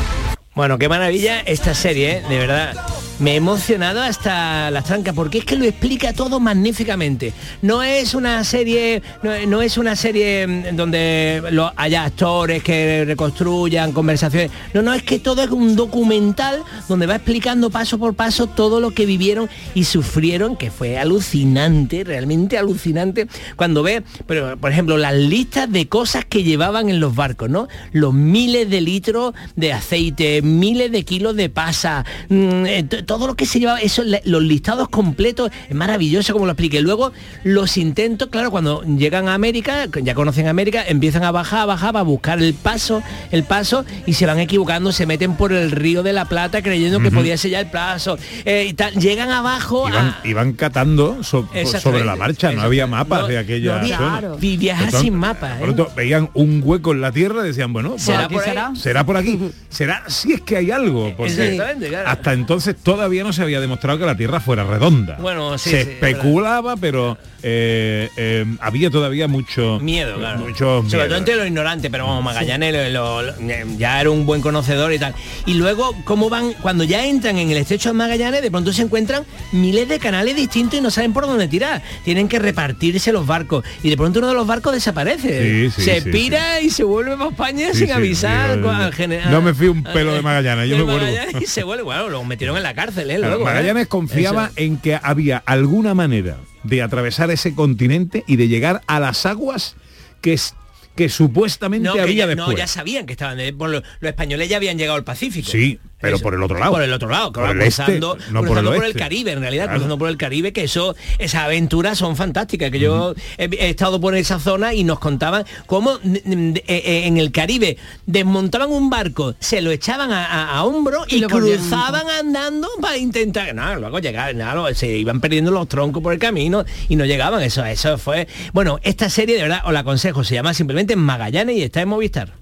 Bueno, 0.54 0.78
qué 0.78 0.88
maravilla 0.88 1.40
esta 1.40 1.74
serie, 1.74 2.18
¿eh? 2.18 2.24
de 2.28 2.38
verdad. 2.38 2.76
Me 3.18 3.32
he 3.34 3.36
emocionado 3.36 4.00
hasta 4.02 4.70
las 4.72 4.84
trancas 4.84 5.14
porque 5.14 5.38
es 5.38 5.44
que 5.44 5.54
lo 5.54 5.64
explica 5.64 6.12
todo 6.12 6.40
magníficamente. 6.40 7.32
No 7.60 7.82
es 7.82 8.14
una 8.14 8.42
serie, 8.42 9.00
no, 9.22 9.62
es 9.62 9.78
una 9.78 9.94
serie 9.94 10.46
mm, 10.46 10.74
donde 10.76 11.40
lo- 11.52 11.72
haya 11.76 12.04
actores 12.04 12.64
que 12.64 13.04
reconstruyan 13.06 13.92
conversaciones. 13.92 14.50
No, 14.74 14.82
no, 14.82 14.92
es 14.92 15.04
que 15.04 15.20
todo 15.20 15.42
es 15.44 15.50
un 15.50 15.76
documental 15.76 16.64
donde 16.88 17.06
va 17.06 17.16
explicando 17.16 17.70
paso 17.70 17.96
por 17.96 18.14
paso 18.14 18.48
todo 18.48 18.80
lo 18.80 18.90
que 18.90 19.06
vivieron 19.06 19.48
y 19.74 19.84
sufrieron, 19.84 20.56
que 20.56 20.72
fue 20.72 20.98
alucinante, 20.98 22.02
realmente 22.02 22.58
alucinante, 22.58 23.28
cuando 23.54 23.84
ve, 23.84 24.02
pero, 24.26 24.56
por 24.56 24.72
ejemplo, 24.72 24.96
las 24.96 25.14
listas 25.14 25.70
de 25.70 25.86
cosas 25.86 26.24
que 26.24 26.42
llevaban 26.42 26.88
en 26.88 26.98
los 26.98 27.14
barcos, 27.14 27.48
¿no? 27.48 27.68
Los 27.92 28.14
miles 28.14 28.68
de 28.68 28.80
litros 28.80 29.32
de 29.54 29.72
aceite, 29.72 30.42
miles 30.42 30.90
de 30.90 31.04
kilos 31.04 31.36
de 31.36 31.50
pasa, 31.50 32.04
mm, 32.28 32.66
eh, 32.66 32.84
todo 33.02 33.26
lo 33.26 33.34
que 33.34 33.46
se 33.46 33.60
llevaba, 33.60 33.80
eso, 33.80 34.02
los 34.24 34.42
listados 34.42 34.88
completos, 34.88 35.50
es 35.68 35.74
maravilloso 35.74 36.32
como 36.32 36.46
lo 36.46 36.52
explique. 36.52 36.80
Luego, 36.80 37.12
los 37.44 37.76
intentos, 37.76 38.28
claro, 38.28 38.50
cuando 38.50 38.82
llegan 38.82 39.28
a 39.28 39.34
América, 39.34 39.86
ya 40.02 40.14
conocen 40.14 40.48
América, 40.48 40.84
empiezan 40.86 41.24
a 41.24 41.30
bajar, 41.30 41.60
a 41.60 41.66
bajar, 41.66 41.96
a 41.96 42.02
buscar 42.02 42.40
el 42.42 42.54
paso, 42.54 43.02
el 43.30 43.44
paso, 43.44 43.84
y 44.06 44.14
se 44.14 44.26
van 44.26 44.38
equivocando, 44.38 44.92
se 44.92 45.06
meten 45.06 45.36
por 45.36 45.52
el 45.52 45.70
río 45.70 46.02
de 46.02 46.12
la 46.12 46.24
Plata 46.26 46.62
creyendo 46.62 47.00
que 47.00 47.10
podía 47.10 47.36
ser 47.36 47.50
ya 47.52 47.60
el 47.60 47.70
paso. 47.70 48.18
eh, 48.44 48.66
y 48.68 48.72
tal. 48.74 48.94
Llegan 48.94 49.30
abajo 49.30 49.86
a- 49.88 50.20
iban 50.24 50.52
catando 50.54 51.22
so- 51.22 51.48
sobre 51.80 52.04
la 52.04 52.16
marcha, 52.16 52.52
no 52.52 52.62
había 52.62 52.86
mapas 52.86 53.22
No, 53.22 53.28
de 53.28 53.38
aquella 53.38 53.72
no 53.74 53.78
había- 53.80 53.96
claro. 53.98 54.36
Viajar 54.38 54.84
Entonces, 54.84 55.00
sin 55.00 55.14
mapa, 55.14 55.48
de 55.48 55.54
¿eh? 55.54 55.62
pronto 55.62 55.90
veían 55.96 56.30
un 56.34 56.60
hueco 56.64 56.92
en 56.92 57.00
la 57.00 57.10
tierra 57.12 57.42
y 57.44 57.48
decían, 57.48 57.72
bueno, 57.72 57.94
¿Será 57.98 58.28
por 58.28 58.42
aquí 58.48 58.78
será 58.78 59.04
por 59.04 59.16
aquí. 59.16 59.38
Será 59.68 60.02
si 60.08 60.32
es 60.34 60.40
que 60.42 60.56
hay 60.56 60.70
algo. 60.70 61.12
Porque 61.16 61.32
Exactamente, 61.32 61.88
claro. 61.88 62.08
hasta 62.08 62.32
entonces 62.32 62.76
todavía 62.94 63.24
no 63.24 63.32
se 63.32 63.42
había 63.42 63.60
demostrado 63.60 63.98
que 63.98 64.06
la 64.06 64.16
Tierra 64.16 64.40
fuera 64.40 64.64
redonda. 64.64 65.16
Bueno, 65.20 65.58
sí, 65.58 65.70
se 65.70 65.70
sí, 65.70 65.76
es 65.82 65.88
especulaba, 65.94 66.76
pero 66.76 67.16
eh, 67.42 68.08
eh, 68.16 68.44
había 68.60 68.90
todavía 68.90 69.26
mucho 69.28 69.78
miedo, 69.80 70.16
claro. 70.18 70.40
mucho 70.40 70.82
Sobre 70.84 70.86
miedo. 70.96 71.06
todo 71.08 71.16
entre 71.18 71.36
los 71.36 71.46
ignorantes, 71.46 71.90
pero 71.90 72.06
vamos, 72.06 72.22
Magallanes 72.24 72.72
lo- 72.92 73.22
lo- 73.22 73.22
lo- 73.22 73.32
ya 73.78 74.00
era 74.00 74.10
un 74.10 74.24
buen 74.26 74.40
conocedor 74.40 74.92
y 74.92 74.98
tal. 74.98 75.14
Y 75.46 75.54
luego, 75.54 75.94
cómo 76.04 76.28
van, 76.30 76.52
cuando 76.54 76.84
ya 76.84 77.04
entran 77.06 77.38
en 77.38 77.50
el 77.50 77.56
estrecho 77.56 77.88
de 77.90 77.94
Magallanes, 77.94 78.42
de 78.42 78.50
pronto 78.50 78.72
se 78.72 78.82
encuentran 78.82 79.24
miles 79.52 79.88
de 79.88 79.98
canales 79.98 80.36
distintos 80.36 80.78
y 80.78 80.82
no 80.82 80.90
saben 80.90 81.12
por 81.12 81.26
dónde 81.26 81.48
tirar. 81.48 81.82
Tienen 82.04 82.28
que 82.28 82.38
repartirse 82.38 83.12
los 83.12 83.26
barcos. 83.26 83.64
Y 83.82 83.90
de 83.90 83.96
pronto 83.96 84.18
uno 84.20 84.28
de 84.28 84.34
los 84.34 84.46
barcos 84.46 84.72
desaparece. 84.72 85.70
Sí, 85.70 85.82
se 85.82 86.02
pira 86.02 86.60
y 86.60 86.70
se 86.70 86.84
vuelve 86.84 87.16
para 87.16 87.30
España 87.30 87.74
sin 87.74 87.90
avisar 87.90 88.56
digo, 88.56 88.70
al 88.70 88.92
general. 88.94 89.30
no 89.30 89.42
me 89.42 89.54
fío 89.54 89.72
un 89.72 89.82
pelo 89.82 90.14
de 90.14 90.22
Magallanes, 90.22 90.68
yo 90.68 90.76
me 90.78 90.82
vuelvo. 90.84 91.06
Y 91.40 91.46
se 91.46 91.62
vuelve, 91.64 91.82
bueno, 91.82 92.08
lo 92.08 92.22
metieron 92.24 92.56
en 92.56 92.62
la 92.62 92.74
cárcel, 92.86 93.10
¿eh? 93.10 93.18
Luego, 93.18 93.42
¿eh? 93.42 93.44
Magallanes 93.44 93.86
confiaba 93.88 94.46
Eso. 94.46 94.54
en 94.56 94.76
que 94.78 94.98
había 95.02 95.42
alguna 95.46 95.94
manera 95.94 96.36
de 96.64 96.82
atravesar 96.82 97.30
ese 97.30 97.54
continente 97.54 98.24
y 98.26 98.36
de 98.36 98.48
llegar 98.48 98.82
a 98.86 99.00
las 99.00 99.26
aguas 99.26 99.76
que, 100.20 100.32
es- 100.34 100.54
que 100.94 101.08
supuestamente 101.08 101.88
No, 101.88 101.94
que 101.94 102.00
había 102.02 102.14
ya, 102.24 102.26
después. 102.26 102.48
no, 102.48 102.56
ya 102.56 102.66
sabían 102.66 103.06
que 103.06 103.12
estaban 103.12 103.38
de- 103.38 103.52
por 103.52 103.70
lo- 103.70 103.82
los 104.00 104.08
españoles 104.10 104.48
ya 104.48 104.56
habían 104.58 104.76
llegado 104.78 104.96
al 104.96 105.04
Pacífico. 105.04 105.50
Sí, 105.50 105.78
pero 106.02 106.16
Eso. 106.16 106.22
por 106.22 106.34
el 106.34 106.42
otro 106.42 106.58
lado. 106.58 106.72
Por 106.72 106.82
el 106.82 106.92
otro 106.92 107.08
lado, 107.08 107.32
Por 107.32 107.44
claro, 107.44 107.62
este, 107.62 107.82
cruzando, 107.84 108.18
no 108.30 108.40
por 108.44 108.58
el 108.58 108.64
por 108.64 108.74
el 108.74 108.80
oeste. 108.82 108.98
Caribe, 108.98 109.32
en 109.32 109.40
realidad, 109.40 109.64
Claro. 109.64 109.78
cruzando 109.78 109.98
por 109.98 110.08
el 110.10 110.16
Caribe, 110.18 110.52
que 110.52 110.64
eso, 110.64 110.94
esas 111.18 111.44
aventuras 111.44 111.96
son 111.96 112.16
fantásticas, 112.16 112.70
que 112.70 112.78
yo 112.80 113.14
he, 113.38 113.44
he 113.44 113.70
estado 113.70 114.00
por 114.00 114.14
esa 114.14 114.38
zona 114.38 114.74
y 114.74 114.84
nos 114.84 114.98
contaban 114.98 115.44
cómo 115.66 115.98
eh, 116.04 116.62
eh, 116.66 117.02
en 117.06 117.16
el 117.16 117.30
Caribe 117.32 117.78
desmontaban 118.06 118.70
un 118.70 118.90
barco, 118.90 119.34
se 119.38 119.62
lo 119.62 119.70
echaban 119.70 120.10
a, 120.12 120.26
a- 120.26 120.56
a 120.58 120.64
hombro 120.64 121.04
y, 121.08 121.16
Y 121.16 121.20
lo 121.20 121.28
volvían 121.28 121.58
cruzaban 121.58 122.08
andando 122.10 122.68
para 122.80 122.96
intentar, 122.98 123.54
no, 123.54 123.76
luego 123.76 123.98
llegar, 124.00 124.34
no, 124.34 124.72
se 124.74 124.88
iban 124.88 125.20
perdiendo 125.20 125.50
los 125.52 125.68
troncos 125.68 126.02
por 126.02 126.12
el 126.12 126.18
camino 126.18 126.64
y 126.88 126.96
no 126.96 127.04
llegaban, 127.04 127.42
eso, 127.42 127.64
eso 127.64 127.96
fue, 127.98 128.26
bueno, 128.52 128.80
esta 128.82 129.08
serie 129.08 129.36
de 129.36 129.42
verdad 129.42 129.60
os 129.64 129.72
la 129.72 129.80
aconsejo, 129.80 130.24
se 130.24 130.34
llama 130.34 130.52
simplemente 130.54 130.96
Magallanes 130.96 131.56
y 131.56 131.62
está 131.62 131.80
en 131.82 131.88
Movistar. 131.88 132.41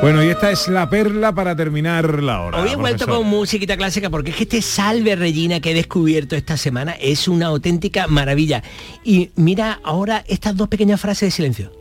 Bueno, 0.00 0.24
y 0.24 0.28
esta 0.28 0.50
es 0.50 0.66
la 0.68 0.88
perla 0.88 1.34
para 1.34 1.54
terminar 1.54 2.22
la 2.22 2.40
hora. 2.40 2.62
Hoy 2.62 2.70
he 2.70 2.76
vuelto 2.76 3.06
con 3.06 3.26
musiquita 3.26 3.76
clásica 3.76 4.08
porque 4.08 4.30
es 4.30 4.36
que 4.36 4.44
este 4.44 4.62
Salve 4.62 5.14
Regina 5.14 5.60
que 5.60 5.72
he 5.72 5.74
descubierto 5.74 6.36
esta 6.36 6.56
semana 6.56 6.92
es 6.92 7.28
una 7.28 7.46
auténtica 7.46 8.06
maravilla. 8.06 8.62
Y 9.04 9.30
mira 9.36 9.78
ahora 9.84 10.24
estas 10.26 10.56
dos 10.56 10.68
pequeñas 10.68 11.02
frases 11.02 11.26
de 11.26 11.30
silencio. 11.32 11.80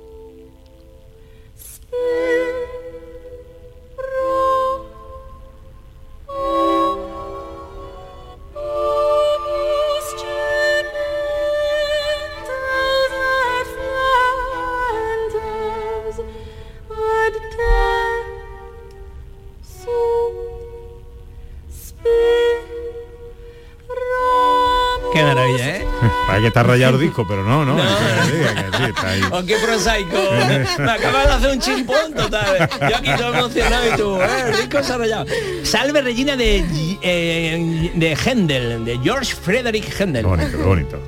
Que 26.50 26.60
está 26.60 26.64
rayado 26.64 26.96
el 26.96 27.02
disco, 27.06 27.26
pero 27.28 27.44
no, 27.44 27.64
no. 27.64 27.78
es 27.78 27.86
que 28.32 28.38
diga 28.38 28.56
que 28.72 28.78
sí, 28.78 28.84
está 28.84 29.10
ahí. 29.10 29.22
Oh, 29.32 29.44
qué 29.46 29.56
prosaico. 29.64 30.18
Me 30.80 30.92
acabas 30.92 31.26
de 31.28 31.32
hacer 31.34 31.52
un 31.52 31.60
chimpón 31.60 32.14
total. 32.16 32.70
Yo 32.90 32.96
aquí 32.98 33.10
todo 33.18 33.34
emocionado 33.36 33.94
y 33.94 33.98
tú, 33.98 34.16
eh, 34.22 34.28
el 34.48 34.58
disco 34.58 34.84
se 34.84 34.94
ha 34.94 34.98
rayado. 34.98 35.26
Salve 35.64 36.02
Regina 36.02 36.36
de, 36.36 36.66
eh, 37.04 37.92
de 37.94 38.16
Händel, 38.16 38.84
de 38.86 38.98
George 39.04 39.36
Frederick 39.36 39.86
Händel. 40.00 40.26
Bonito, 40.26 40.58
bonito. 40.60 41.00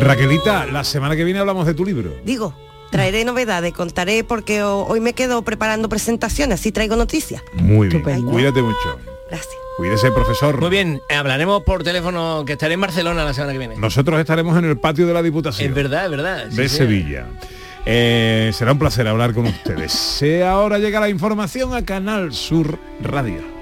Raquelita, 0.00 0.66
la 0.66 0.84
semana 0.84 1.16
que 1.16 1.24
viene 1.24 1.40
hablamos 1.40 1.66
de 1.66 1.74
tu 1.74 1.84
libro. 1.84 2.14
Digo, 2.24 2.54
traeré 2.90 3.24
novedades, 3.24 3.72
contaré 3.72 4.24
porque 4.24 4.62
ho- 4.62 4.86
hoy 4.86 5.00
me 5.00 5.12
quedo 5.14 5.42
preparando 5.42 5.88
presentaciones, 5.88 6.60
así 6.60 6.72
traigo 6.72 6.96
noticias. 6.96 7.42
Muy 7.54 7.88
bien. 7.88 8.02
Cuídate 8.02 8.62
mucho. 8.62 8.98
Gracias. 9.30 9.54
Cuídese, 9.76 10.10
profesor. 10.10 10.58
Muy 10.60 10.70
bien, 10.70 11.02
hablaremos 11.08 11.62
por 11.62 11.82
teléfono 11.82 12.44
que 12.46 12.54
estaré 12.54 12.74
en 12.74 12.80
Barcelona 12.80 13.24
la 13.24 13.34
semana 13.34 13.52
que 13.52 13.58
viene. 13.58 13.76
Nosotros 13.76 14.18
estaremos 14.18 14.56
en 14.58 14.64
el 14.64 14.78
patio 14.78 15.06
de 15.06 15.12
la 15.12 15.22
Diputación. 15.22 15.68
Es 15.68 15.74
verdad, 15.74 16.06
es 16.06 16.10
verdad. 16.10 16.46
sí, 16.48 16.56
de 16.56 16.68
sí. 16.68 16.76
Sevilla. 16.76 17.26
Eh, 17.84 18.50
será 18.54 18.72
un 18.72 18.78
placer 18.78 19.06
hablar 19.06 19.34
con 19.34 19.46
ustedes. 19.46 20.22
Ahora 20.46 20.78
llega 20.78 20.98
la 20.98 21.10
información 21.10 21.74
a 21.74 21.84
Canal 21.84 22.32
Sur 22.32 22.78
Radio. 23.02 23.55